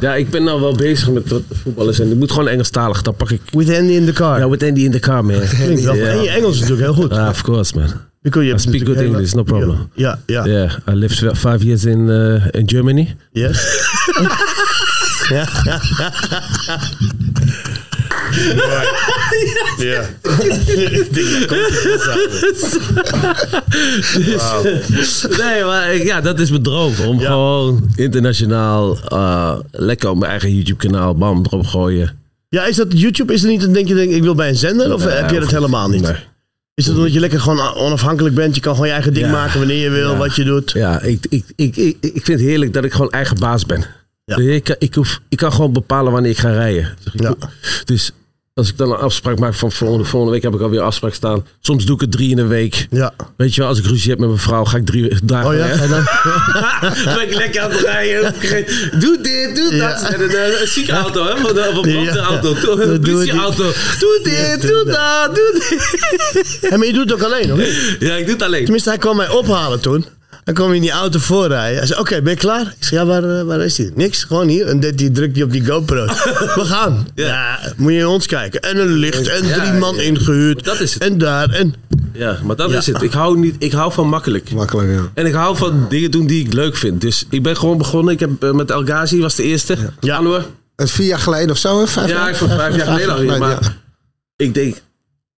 [0.00, 1.98] ja, ik ben nou wel bezig met wat voetballers.
[1.98, 3.40] En ik moet gewoon Engelstalig, dan pak ik...
[3.50, 4.38] With Andy in the car.
[4.38, 5.40] Ja, with Andy in the car, man.
[5.48, 6.02] Klinkt wel goed.
[6.02, 6.08] Ja.
[6.10, 7.12] En je Engels is natuurlijk heel goed.
[7.12, 7.92] Ah, of course, man.
[8.30, 9.90] Because I speak good English, no problem.
[9.94, 10.44] Ja, ja.
[10.46, 13.16] Yeah, I lived five years in, uh, in Germany.
[13.32, 13.58] Yes.
[15.34, 15.48] ja.
[19.78, 20.02] Ja.
[25.38, 26.92] Nee, maar ik- ja, dat is mijn droom.
[27.06, 27.26] Om Ja.
[27.26, 32.18] gewoon internationaal uh, lekker op mijn eigen YouTube-kanaal, bam, erop gooien.
[32.48, 33.32] Ja, is dat YouTube?
[33.32, 34.94] Is er niet, denk je, denk, ik wil bij een zender?
[34.94, 36.02] Of Nee, heb je dat helemaal niet?
[36.02, 36.14] Nee.
[36.78, 38.54] Is het omdat je lekker gewoon onafhankelijk bent?
[38.54, 39.32] Je kan gewoon je eigen ding Ja.
[39.32, 40.16] maken wanneer je wil, Ja.
[40.16, 40.70] wat je doet.
[40.70, 43.84] Ja, ik, ik, ik, ik, ik vind het heerlijk dat ik gewoon eigen baas ben.
[44.24, 44.36] Ja.
[44.36, 46.94] Ik, kan- ik, hoef, ik kan gewoon bepalen wanneer ik ga rijden.
[47.04, 47.34] Dus, ik- Ja.
[47.84, 48.12] dus
[48.58, 51.46] als ik dan een afspraak maak van volgende, volgende week heb ik alweer afspraak staan.
[51.60, 52.86] Soms doe ik het drie in een week.
[52.90, 53.12] Ja.
[53.36, 55.56] Weet je wel, als ik ruzie heb met mijn vrouw, ga ik drie dagen Oh
[55.56, 55.66] ja?
[55.68, 56.04] En dan?
[57.14, 58.34] Ben ik lekker aan het rijden.
[58.98, 59.88] Doe dit, doe Ja.
[59.88, 60.02] dat.
[60.02, 61.32] En een, eh, een zieke auto, hè?
[61.32, 62.54] Of een, brandauto.
[62.54, 63.72] Doe Een politieauto.
[63.98, 66.58] Doe dit, doe dat, doe dit.
[66.70, 67.96] Ja, maar je doet het ook alleen, niet?
[68.00, 68.62] Ja, ik doe het alleen.
[68.62, 70.04] Tenminste, hij kwam mij ophalen toen.
[70.48, 71.78] Dan kwam hij in die auto voorrijden.
[71.78, 72.74] Hij zei, oké, ben je klaar?
[72.78, 73.90] Ik zei, ja, waar, eh, waar is hij?
[73.94, 74.66] Niks, gewoon hier.
[74.66, 76.04] En dit- die drukt hij op die GoPro.
[76.60, 77.06] We gaan.
[77.14, 77.58] Ja.
[77.76, 78.60] moet je in ons kijken.
[78.60, 80.02] En een licht en Ja, drie man ja.
[80.02, 80.64] ingehuurd.
[80.64, 81.02] Dat is het.
[81.02, 81.50] En daar.
[81.50, 81.74] En
[82.12, 82.76] Ja, maar dat Ja.
[82.78, 83.02] is het.
[83.02, 84.50] Ik hou, niet, ik hou van makkelijk.
[84.52, 85.10] Makkelijk, ja.
[85.14, 87.00] En ik hou van dingen doen die ik leuk vind.
[87.00, 88.12] Dus ik ben gewoon begonnen.
[88.14, 89.76] Ik heb eh, met El Ghazi was de eerste.
[90.00, 90.42] Ja.
[90.76, 91.86] Het vier jaar geleden of zo, hè?
[91.86, 92.28] Vijf Ja, jaar?
[92.28, 93.38] ik vond vijf jaar geleden alweer.
[93.38, 93.58] Maar ja.
[94.36, 94.76] ik denk,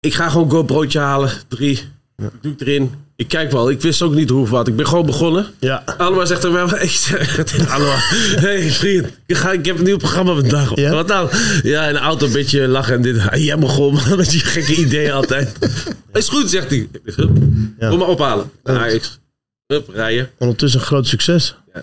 [0.00, 1.30] ik ga gewoon GoPro'tje halen.
[1.48, 1.72] Drie.
[2.16, 2.90] Ik doe het erin.
[3.20, 3.70] Ik kijk wel.
[3.70, 4.68] Ik wist ook niet hoe of wat.
[4.68, 5.46] Ik ben gewoon begonnen.
[5.58, 5.82] ja.
[5.96, 6.74] Anwar zegt er wel.
[6.82, 7.36] Ik zeg
[8.40, 9.06] hey, vriend.
[9.26, 10.74] Ik, ga, ik heb een nieuw programma vandaag.
[10.74, 10.90] Ja?
[10.90, 11.30] Wat nou?
[11.62, 13.22] Ja, in de auto een beetje lachen en dit.
[13.32, 15.58] Jij begon man, met die gekke ideeën altijd.
[16.12, 16.88] Is goed, zegt hij.
[17.04, 17.30] Hup,
[17.78, 18.50] Kom maar ophalen.
[18.64, 19.08] Ja, ik,
[19.66, 20.30] hup, rijden.
[20.38, 21.56] Ondertussen een groot succes.
[21.74, 21.82] Ja,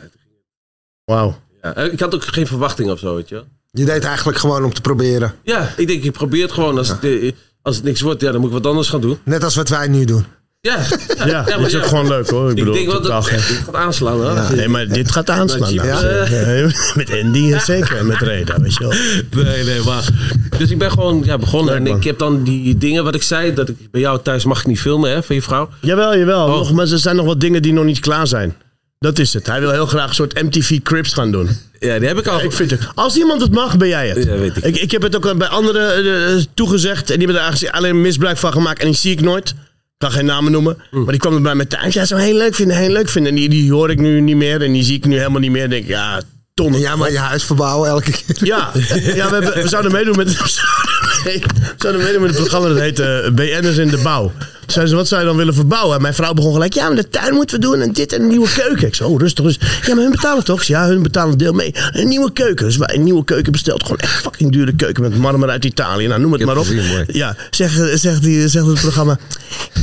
[1.06, 1.40] Wauw.
[1.62, 3.46] Ja, eh, ik had ook geen verwachting of zo, weet je wel.
[3.72, 5.34] Je deed eigenlijk gewoon om te proberen.
[5.44, 6.78] Ja, ik denk, ik probeer het gewoon.
[6.78, 7.32] Als, het, eh,
[7.62, 9.18] als het niks wordt, ja, dan moet ik wat anders gaan doen.
[9.24, 10.26] Net als wat wij nu doen.
[10.62, 10.80] Ja,
[11.26, 12.44] Ja, dat is ook gewoon leuk hoor.
[12.44, 14.22] Ik Ik bedoel, denk wel dat het gaat aanslaan.
[14.22, 14.56] Hoor.
[14.56, 15.74] Nee, maar dit gaat aanslaan.
[15.74, 16.00] Ja.
[16.96, 18.06] Met Andy en zeker.
[18.06, 18.94] Met Reda, weet je wel.
[19.44, 20.04] Nee, nee, maar.
[20.58, 21.74] Dus ik ben gewoon ja, begonnen.
[21.84, 23.54] Leuk, en ik heb dan die dingen wat ik zei.
[23.54, 25.70] Dat ik bij jou thuis mag ik niet filmen, hè, van je vrouw.
[25.82, 26.46] Jawel, jawel.
[26.46, 26.56] Oh.
[26.56, 28.56] Nog, maar er zijn nog wat dingen die nog niet klaar zijn.
[29.00, 29.48] Dat is het.
[29.48, 31.50] Hij wil heel graag een soort MTV Crips gaan doen.
[31.80, 32.42] Ja, die heb ik al.
[32.42, 32.80] Ik vind het.
[32.96, 34.24] Als iemand het mag, ben jij het.
[34.24, 34.64] Ja, weet ik.
[34.64, 36.06] Ik, ik heb het ook bij anderen
[36.36, 37.10] eh, toegezegd.
[37.10, 38.80] En die hebben er eigenlijk alleen misbruik van gemaakt.
[38.80, 39.54] En die zie ik nooit.
[39.98, 40.78] Ik kan geen namen noemen.
[40.92, 41.04] Hm.
[41.04, 41.94] Maar die kwam er bij mij thuis.
[41.94, 43.32] Ja, zo heel leuk vinden, heel leuk vinden.
[43.32, 44.62] En die, die hoor ik nu niet meer.
[44.62, 45.64] En die zie ik nu helemaal niet meer.
[45.64, 46.22] En denk ik, ja,
[46.54, 46.74] ton.
[46.74, 48.36] En jij maar je huis verbouwen elke keer.
[48.48, 48.72] Ja,
[49.16, 50.28] ja we, hebben, we zouden meedoen met,
[51.24, 51.42] we
[51.78, 54.32] zouden meedoen met het programma dat heet eh, BN'ers in de bouw.
[54.68, 55.96] Zeiden ze, wat zou je dan willen verbouwen?
[55.96, 58.22] En mijn vrouw begon gelijk, ja, maar de tuin moeten we doen en dit en
[58.22, 58.88] een nieuwe keuken.
[58.88, 59.88] Ik zei, oh, rustig, rustig.
[59.88, 60.64] Ja, maar hun betalen toch?
[60.64, 61.76] Ja, hun betalen deel mee.
[61.92, 62.66] Een nieuwe keuken.
[62.66, 63.82] Dus wij een nieuwe keuken besteld.
[63.84, 66.08] Gewoon echt fucking dure keuken met marmer uit Italië.
[66.08, 66.66] Nou, noem het maar op.
[66.66, 67.06] gezien.
[67.08, 69.18] Ja, zegt, zegt, die, zegt het programma.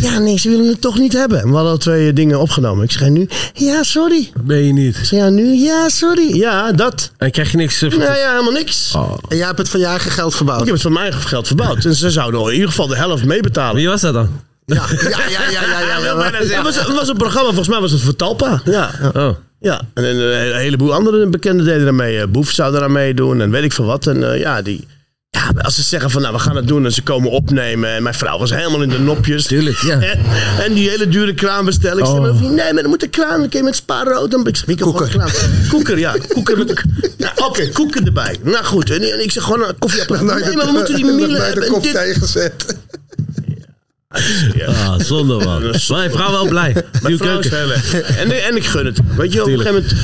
[0.01, 1.41] Ja, nee, ze willen het toch niet hebben.
[1.41, 2.85] En we hadden al twee dingen opgenomen.
[2.85, 4.31] Ik zeg nu, ja, sorry.
[4.45, 4.97] Ben je niet.
[4.97, 6.37] Ik zeg, ja, nu, ja, sorry.
[6.37, 7.11] Ja, dat.
[7.17, 7.83] En krijg je niks.
[7.83, 8.93] eh, van- Nou ja, helemaal niks.
[8.97, 9.15] Oh.
[9.29, 10.59] En jij hebt het van je eigen geld verbouwd.
[10.61, 11.85] Ik heb het van mijn geld verbouwd.
[11.85, 13.77] En ze zouden in ieder geval de helft meebetalen.
[13.77, 14.29] Wie was dat dan?
[14.67, 17.81] Ja, ja, ja, ja, ja, ja, ja, Het was, het was een programma, volgens mij
[17.81, 18.61] was het voor Talpa.
[18.65, 19.27] Ja, ja.
[19.27, 19.37] Oh.
[19.61, 19.81] ja.
[19.95, 20.17] En een,
[20.51, 22.21] een heleboel andere bekenden deden er mee.
[22.21, 24.07] Eh, Boef zou eraan meedoen en weet ik veel wat.
[24.07, 24.87] En eh, ja, die...
[25.31, 27.91] Ja, als ze zeggen van nou we gaan het doen en ze komen opnemen.
[27.91, 29.47] En mijn vrouw was helemaal in de nopjes.
[29.47, 30.01] Tuurlijk, ja.
[30.01, 30.19] En,
[30.65, 31.99] en die hele dure kraan bestellen.
[31.99, 32.41] Ik zeg, Oh.
[32.41, 33.49] nee, maar dan moet een kraan.
[33.49, 34.31] Kun je met spaarrood.
[34.31, 35.31] Dan ik zeg, een kraan?
[35.69, 36.15] Koeker, ja.
[36.29, 36.83] Koeker met
[37.17, 38.37] ja, Oké, koeker erbij.
[38.43, 38.91] Nou goed.
[38.91, 40.45] En, en ik zeg gewoon een koffieapparaat.
[40.45, 41.83] Nee, maar we moeten die mielen hebben.
[41.83, 42.77] de dit.
[44.67, 45.63] Ah, zonde man.
[45.63, 46.73] Je vrouw wel blij.
[46.73, 47.69] Mijn Nieuwe vrouw is keuken.
[47.69, 48.17] heel erg.
[48.17, 48.99] En, en ik gun het.
[49.17, 49.95] Weet je, op een gegeven moment...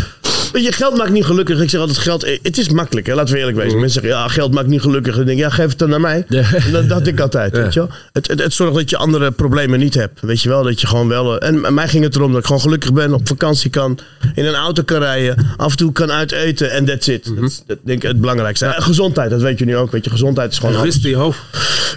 [0.52, 1.60] Weet je, geld maakt niet gelukkig.
[1.60, 2.26] Ik zeg altijd, geld...
[2.42, 3.14] Het is makkelijk, hè?
[3.14, 3.80] laten we eerlijk wezen.
[3.80, 5.16] Mensen zeggen, ja, geld maakt niet gelukkig.
[5.16, 6.24] Dan denk ik, ja, geef het dan naar mij.
[6.28, 6.52] Ja.
[6.52, 7.88] En dat dacht ik altijd, weet je wel.
[8.12, 10.20] Het, het, het zorgt dat je andere problemen niet hebt.
[10.20, 11.38] Weet je wel, dat je gewoon wel...
[11.38, 13.98] eh, En mij ging het erom dat ik gewoon gelukkig ben, op vakantie kan,
[14.34, 17.24] in een auto kan rijden, af en toe kan uiteten en that's it.
[17.36, 18.66] Dat is dat denk ik het belangrijkste.
[18.66, 19.90] En gezondheid, dat weet je nu ook.
[19.92, 20.82] Weet je, gezondheid is gewoon...
[20.82, 21.38] Rust in je hoofd.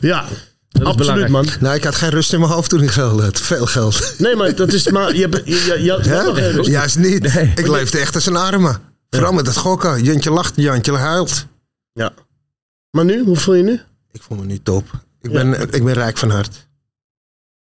[0.02, 0.26] Ja,
[0.82, 1.32] is absoluut, belangrijk.
[1.32, 1.46] man.
[1.60, 3.40] Nou, ik had geen rust in mijn hoofd toen ik geld had.
[3.40, 4.14] Veel geld.
[4.18, 5.16] Nee, maar dat is maar...
[5.16, 5.28] Je,
[5.92, 6.48] had nog Hè?
[6.50, 7.26] even- Juist niet.
[7.56, 8.80] Ik leefde echt als een arme.
[9.10, 10.04] Vooral met dat gokken.
[10.04, 11.46] Jantje lacht, Jantje huilt.
[11.94, 12.14] Ja.
[12.92, 13.82] Maar nu, hoe voel je nu?
[14.12, 14.86] Ik voel me nu top.
[15.22, 16.68] Ik ben, ik ben rijk van hart.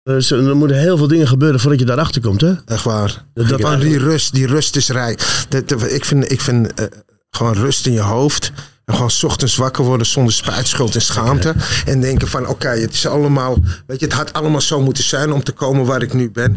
[0.02, 2.54] Dus er moeten heel veel dingen gebeuren voordat je daarachter komt, hè?
[2.66, 3.24] Echt waar.
[3.34, 5.44] Dat- dat- die rust, die rust is rijk.
[5.48, 6.86] Dat, dat- ik vind, ik vind eh,
[7.30, 8.52] gewoon rust in je hoofd.
[8.89, 11.55] En gewoon 's ochtends wakker worden zonder spijt, schuld en schaamte.
[11.86, 13.59] En denken van oké, het is allemaal.
[13.86, 16.57] Weet je, het had allemaal zo moeten zijn om te komen waar ik nu ben.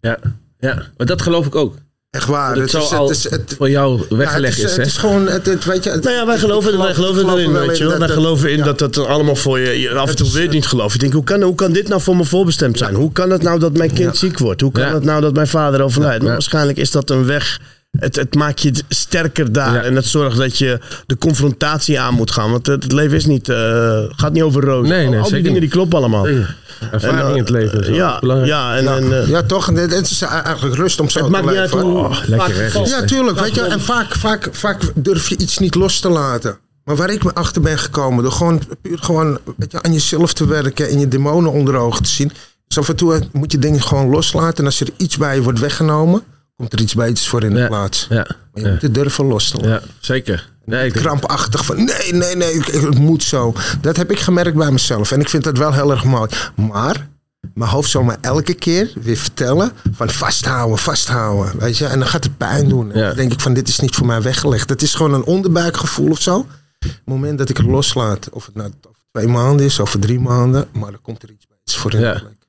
[0.00, 0.18] Ja.
[0.58, 1.74] ja, maar dat geloof ik ook.
[2.10, 2.54] Echt waar.
[2.54, 4.76] Dat het zo is, al het is, het, voor jou ja, weggelegd het is, is,
[4.76, 4.82] hè?
[4.82, 5.90] het is gewoon, het, het- weet je.
[5.90, 7.98] het- Nou ja, wij geloven, wij geloven erin, weet je in wel.
[7.98, 8.64] Wij dat- geloven in ja.
[8.64, 9.80] dat dat allemaal voor je...
[9.80, 10.92] je af en toe weer niet geloof.
[10.92, 12.94] Je denkt, hoe kan, hoe kan dit nou voor me voorbestemd zijn?
[12.94, 14.60] Hoe kan het nou dat mijn kind ziek wordt?
[14.60, 14.94] Hoe kan Ja.
[14.94, 16.18] het nou dat mijn vader overlijdt?
[16.18, 16.32] Maar Ja.
[16.32, 17.60] waarschijnlijk is dat een weg...
[17.98, 19.74] Het, het maakt je sterker daar.
[19.74, 19.82] Ja.
[19.82, 22.50] En het zorgt dat je de confrontatie aan moet gaan.
[22.50, 24.88] Want het, het leven is niet, eh, gaat niet over roos.
[24.88, 25.60] Nee, nee, Al die zeker dingen niet.
[25.60, 26.26] die kloppen allemaal.
[26.26, 27.80] Ervaring En, in eh, het leven.
[27.80, 28.50] is Ja, belangrijk.
[28.52, 29.68] ja, en, Ja, en, eh, ja, toch?
[29.68, 31.72] En Het het is eigenlijk rust om zo het te maakt niet uit.
[31.72, 33.40] Oh, lekker, valt- Ja, tuurlijk.
[33.40, 36.58] Weet je, en vaak, vaak, vaak durf je iets niet los te laten.
[36.84, 40.32] Maar waar ik me achter ben gekomen, door gewoon, puur gewoon weet je, aan jezelf
[40.32, 42.32] te werken en je demonen onder ogen te zien.
[42.68, 44.58] Dus af en toe moet je dingen gewoon loslaten.
[44.58, 46.22] En als er iets bij je wordt weggenomen,
[46.56, 48.06] komt er iets beters voor in de plaats.
[48.10, 48.16] Ja,
[48.52, 49.70] Maar je moet het durven los te laten.
[49.70, 50.50] ja, zeker.
[50.64, 53.54] Nee, Krampachtig van nee, nee, nee, het moet zo.
[53.80, 55.10] Dat heb ik gemerkt bij mezelf.
[55.12, 56.30] En ik vind dat wel heel erg mooi.
[56.56, 57.08] Maar
[57.54, 61.58] mijn hoofd zal me elke keer weer vertellen van vasthouden, vasthouden.
[61.58, 61.86] Weet je?
[61.86, 62.92] En dan gaat het pijn doen.
[62.92, 63.06] En Ja.
[63.06, 64.68] dan denk ik van dit is niet voor mij weggelegd.
[64.68, 66.36] Het is gewoon een onderbuikgevoel of zo.
[66.38, 66.46] Op
[66.78, 68.70] het moment dat ik het loslaat, of het nou
[69.12, 72.12] twee maanden is, over drie maanden, maar dan komt er iets bij voor in Ja.
[72.14, 72.45] de plek.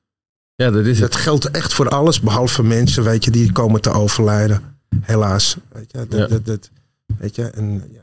[0.62, 1.12] Ja, dat is het.
[1.12, 4.62] Dat geldt echt voor alles, behalve mensen, weet je, die komen te overlijden.
[5.00, 5.56] Helaas.
[5.72, 6.26] Weet je, dat, Ja.
[6.26, 6.70] dat, dat-
[7.18, 8.00] weet je en ja,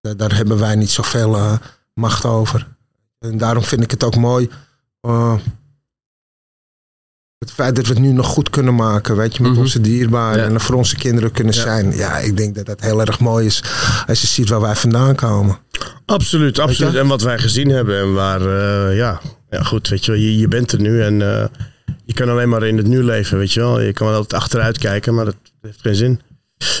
[0.00, 1.52] daar, daar hebben wij niet zoveel eh,
[1.94, 2.68] macht over.
[3.18, 4.48] En daarom vind ik het ook mooi.
[5.00, 5.36] eh,
[7.38, 9.60] het feit dat we het nu nog goed kunnen maken, weet je, met Mhm.
[9.60, 10.48] onze dierbaren Ja.
[10.48, 11.60] en voor onze kinderen kunnen Ja.
[11.60, 11.92] zijn.
[11.96, 13.62] Ja, ik denk dat dat heel erg mooi is
[14.06, 15.58] als je ziet waar wij vandaan komen.
[16.06, 16.94] Absoluut, absoluut.
[16.94, 20.38] En wat wij gezien hebben en waar, eh, ja, ja, goed, weet je wel, je,
[20.38, 21.50] je bent er nu en
[22.04, 23.80] je kan alleen maar in het nu leven, weet je wel.
[23.80, 26.20] Je kan wel altijd achteruit kijken, maar dat heeft geen zin.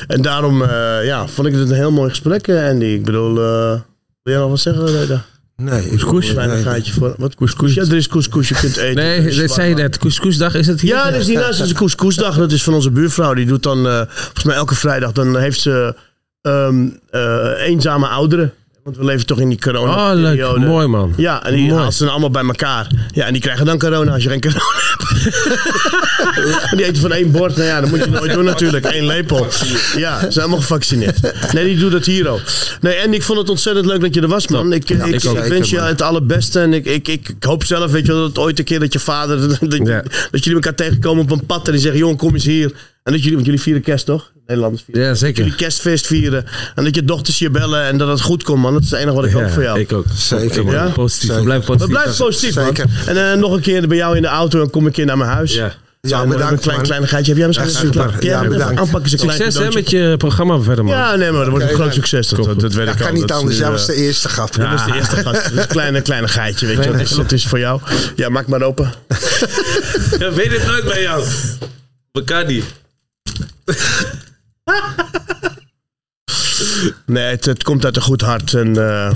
[0.06, 2.84] En daarom, eh, ja, vond ik het een heel mooi gesprek, eh, Andy.
[2.84, 3.80] Ik bedoel, eh,
[4.22, 5.24] wil jij nog wat zeggen, Reda?
[5.56, 6.28] Nee, Couscous?
[6.28, 6.62] Een klein nee.
[6.62, 7.74] gaatje voor, wat couscous?
[7.74, 8.94] Ja, er is couscous, je kunt eten.
[8.94, 9.98] Nee, is dat zei je net.
[9.98, 10.94] Couscousdag, is het hier?
[10.94, 12.36] Ja, dus hiernaast is de couscousdag.
[12.36, 13.34] Dat is van onze buurvrouw.
[13.34, 15.94] Die doet dan, eh, volgens mij elke vrijdag, dan heeft ze
[16.42, 18.52] ehm, eh, eenzame ouderen.
[18.84, 20.56] Want we leven toch in die corona Oh, leuk.
[20.58, 21.12] Mooi, man.
[21.16, 21.80] Ja, en die Mooi.
[21.80, 22.90] haalt ze dan allemaal bij elkaar.
[23.12, 26.70] Ja, en die krijgen dan corona als je geen corona hebt.
[26.76, 27.56] die eten van één bord.
[27.56, 28.94] Nou ja, dat moet je nooit doen natuurlijk.
[28.94, 29.46] Eén lepel.
[29.96, 31.52] Ja, ze zijn allemaal gevaccineerd.
[31.52, 32.40] Nee, die doet dat hier ook.
[32.80, 34.72] Nee, en ik vond het ontzettend leuk dat je er was, man.
[34.72, 35.46] Ik, ik, ik ik, ook.
[35.46, 35.86] wens je man.
[35.86, 36.60] het allerbeste.
[36.60, 38.98] En ik, ik, ik, hoop zelf, weet je wel, dat ooit een keer dat je
[38.98, 39.38] vader...
[39.68, 40.02] Dat, Ja.
[40.30, 42.72] dat jullie elkaar tegenkomen op een pad en die zeggen, jongen, kom eens hier.
[43.02, 44.32] En dat jullie, want jullie vieren kerst, toch?
[44.46, 45.42] Nederlanders vieren Ja, Dat zeker.
[45.42, 46.44] jullie kerstfeest vieren.
[46.74, 48.72] En dat je dochters je bellen en dat het goed komt, man.
[48.72, 49.80] Dat is het enige wat ik hoop voor jou.
[49.80, 50.04] Ik ook.
[50.14, 50.74] Zeker, man.
[50.74, 50.86] Ja?
[50.88, 51.28] Positief.
[51.28, 51.44] Zeker.
[51.44, 51.88] Blijf positief.
[51.90, 52.64] blijf positief, man.
[52.64, 52.86] Zeker.
[53.06, 55.06] En eh, nog een keer bij jou in de auto en kom ik een keer
[55.06, 55.54] naar mijn huis.
[55.54, 55.72] Ja.
[56.00, 57.30] Ja, eh, bedankt, Een klein, geitje.
[57.32, 58.10] Heb jij misschien Ja, een klein...
[58.20, 58.80] Ja, Ja, bedankt.
[58.80, 60.94] Aanpakken ze een klein Succes hè, met je programma verder, man.
[60.96, 62.28] Ja, nee, maar dat wordt een groot succes.
[62.28, 63.06] Dat, dat, dat weet Ja, ik al.
[63.06, 63.56] kan niet anders.
[63.56, 64.56] Jij eh, was de eerste gast.
[64.56, 65.42] Dat is de eerste gast.
[65.42, 66.90] Dat is een kleine, kleine geitje, weet je.
[66.90, 67.80] Dat is, dat is voor jou.
[68.16, 68.92] Ja, maak maar open.
[70.18, 71.24] Ja, weet het nooit bij jou.
[72.12, 72.64] Bacardi.
[77.06, 78.54] Nee, het, het komt uit een goed hart.
[78.54, 79.10] En eh,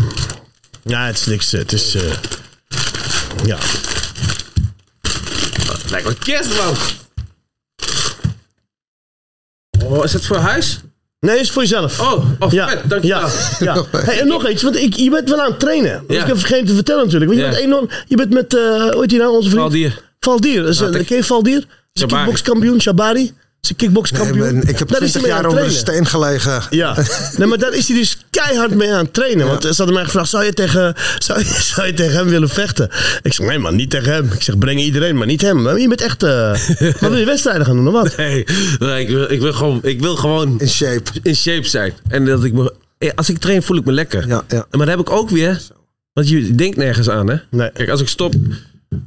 [0.83, 1.53] ja, het is niks.
[1.53, 1.95] Het is...
[1.95, 2.13] eh,
[3.45, 3.59] ja.
[5.91, 6.75] Lijkt wel kerst, man.
[9.85, 10.81] Oh, is het voor huis?
[11.21, 12.01] Nee, is voor jezelf.
[12.01, 13.29] Oh, oh Ja, vet, dankjewel.
[13.59, 13.85] ja, ja.
[14.05, 16.05] Hey, en nog iets, want ik, je bent wel aan het trainen.
[16.09, 16.21] Ja.
[16.21, 17.31] Ik heb vergeten te vertellen natuurlijk.
[17.33, 19.63] Want je, bent enorm, je bent met, eh hoe heet die nou, onze vriend?
[19.63, 20.03] Valdier.
[20.21, 20.69] Valdier.
[20.69, 21.67] Is, Nou, ken je Valdier?
[21.93, 23.35] Is een kickbokskampioen, Shabari.
[23.67, 24.63] Is een Nee, kickbokskampioen.
[24.69, 26.63] ik heb Daar is 20 hij mee aan jaar onder een steen gelegen.
[26.71, 26.97] Ja,
[27.39, 29.47] nee, maar daar is hij dus keihard mee aan het trainen.
[29.47, 31.45] Want ze hadden mij gevraagd, zou je, tegen, zou, je,
[31.75, 32.89] zou je tegen hem willen vechten?
[33.23, 34.31] Ik zeg, nee man, niet tegen hem.
[34.33, 35.63] Ik zeg, breng iedereen, maar niet hem.
[35.63, 36.23] Maar je bent echt...
[36.23, 36.51] eh
[37.01, 38.17] wat wil je wedstrijden gaan doen, of wat?
[38.17, 38.45] Nee,
[38.79, 41.11] nee, ik, wil, ik, wil gewoon, ik wil gewoon In shape.
[41.23, 41.93] in shape zijn.
[42.09, 44.29] En dat ik me, eh, als ik train, voel ik me lekker.
[44.29, 44.57] Ja, ja.
[44.71, 45.61] Maar dan heb ik ook weer.
[46.13, 47.37] Want je denkt nergens aan, hè?
[47.51, 47.71] Nee.
[47.73, 48.35] Kijk, als ik stop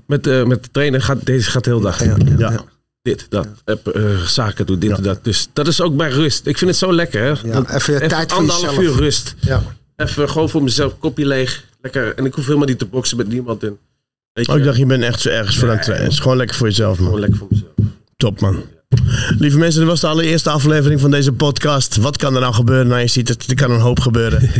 [0.08, 2.04] met, eh met trainen, gaat deze gaat de hele dag.
[2.04, 2.52] Ja, ja, Ja.
[2.52, 2.64] ja.
[3.02, 3.48] Dit, dat.
[3.66, 5.24] Heb, eh, zaken doen, dit en dat.
[5.24, 6.46] Dus dat is ook bij rust.
[6.46, 7.28] Ik vind het zo lekker, hè?
[7.50, 9.36] Ja, Dat- even je tijd voor anderhalf uur rust.
[9.40, 9.64] Ja.
[9.96, 11.64] Even gewoon voor mezelf, kopje leeg.
[11.82, 12.16] Lekker.
[12.16, 13.64] En ik hoef helemaal niet te boksen met niemand.
[13.64, 13.78] En,
[14.34, 16.08] weet je, Oh, ik dacht, je bent echt zo ergens voor aan het trainen.
[16.08, 17.06] Het is gewoon lekker voor jezelf, man.
[17.06, 17.72] gewoon lekker voor mezelf.
[18.18, 18.64] Top, man.
[19.38, 21.96] Lieve mensen, dit was de allereerste aflevering van deze podcast.
[21.96, 22.88] Wat kan er nou gebeuren?
[22.88, 24.42] Nou, je ziet het, er kan een hoop gebeuren.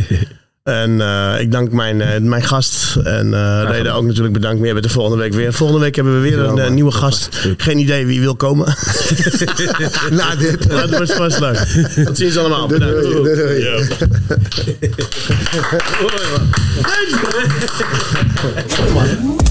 [0.70, 2.96] En eh, ik dank mijn, eh, mijn gast.
[3.04, 4.56] En eh Reda ook natuurlijk bedankt.
[4.56, 5.52] Maar jij bent er volgende week weer.
[5.52, 7.28] Volgende week hebben we weer een nieuwe gast.
[7.56, 8.66] Geen idee wie wil komen.
[10.10, 10.64] Na dit.
[10.72, 11.56] Het wordt vast leuk.
[12.04, 12.66] Tot ziens allemaal.
[12.66, 13.02] Bedankt.
[13.02, 13.60] doei, doei.
[13.60, 13.70] Ja.
[16.00, 16.14] Mooi,
[18.94, 19.49] man.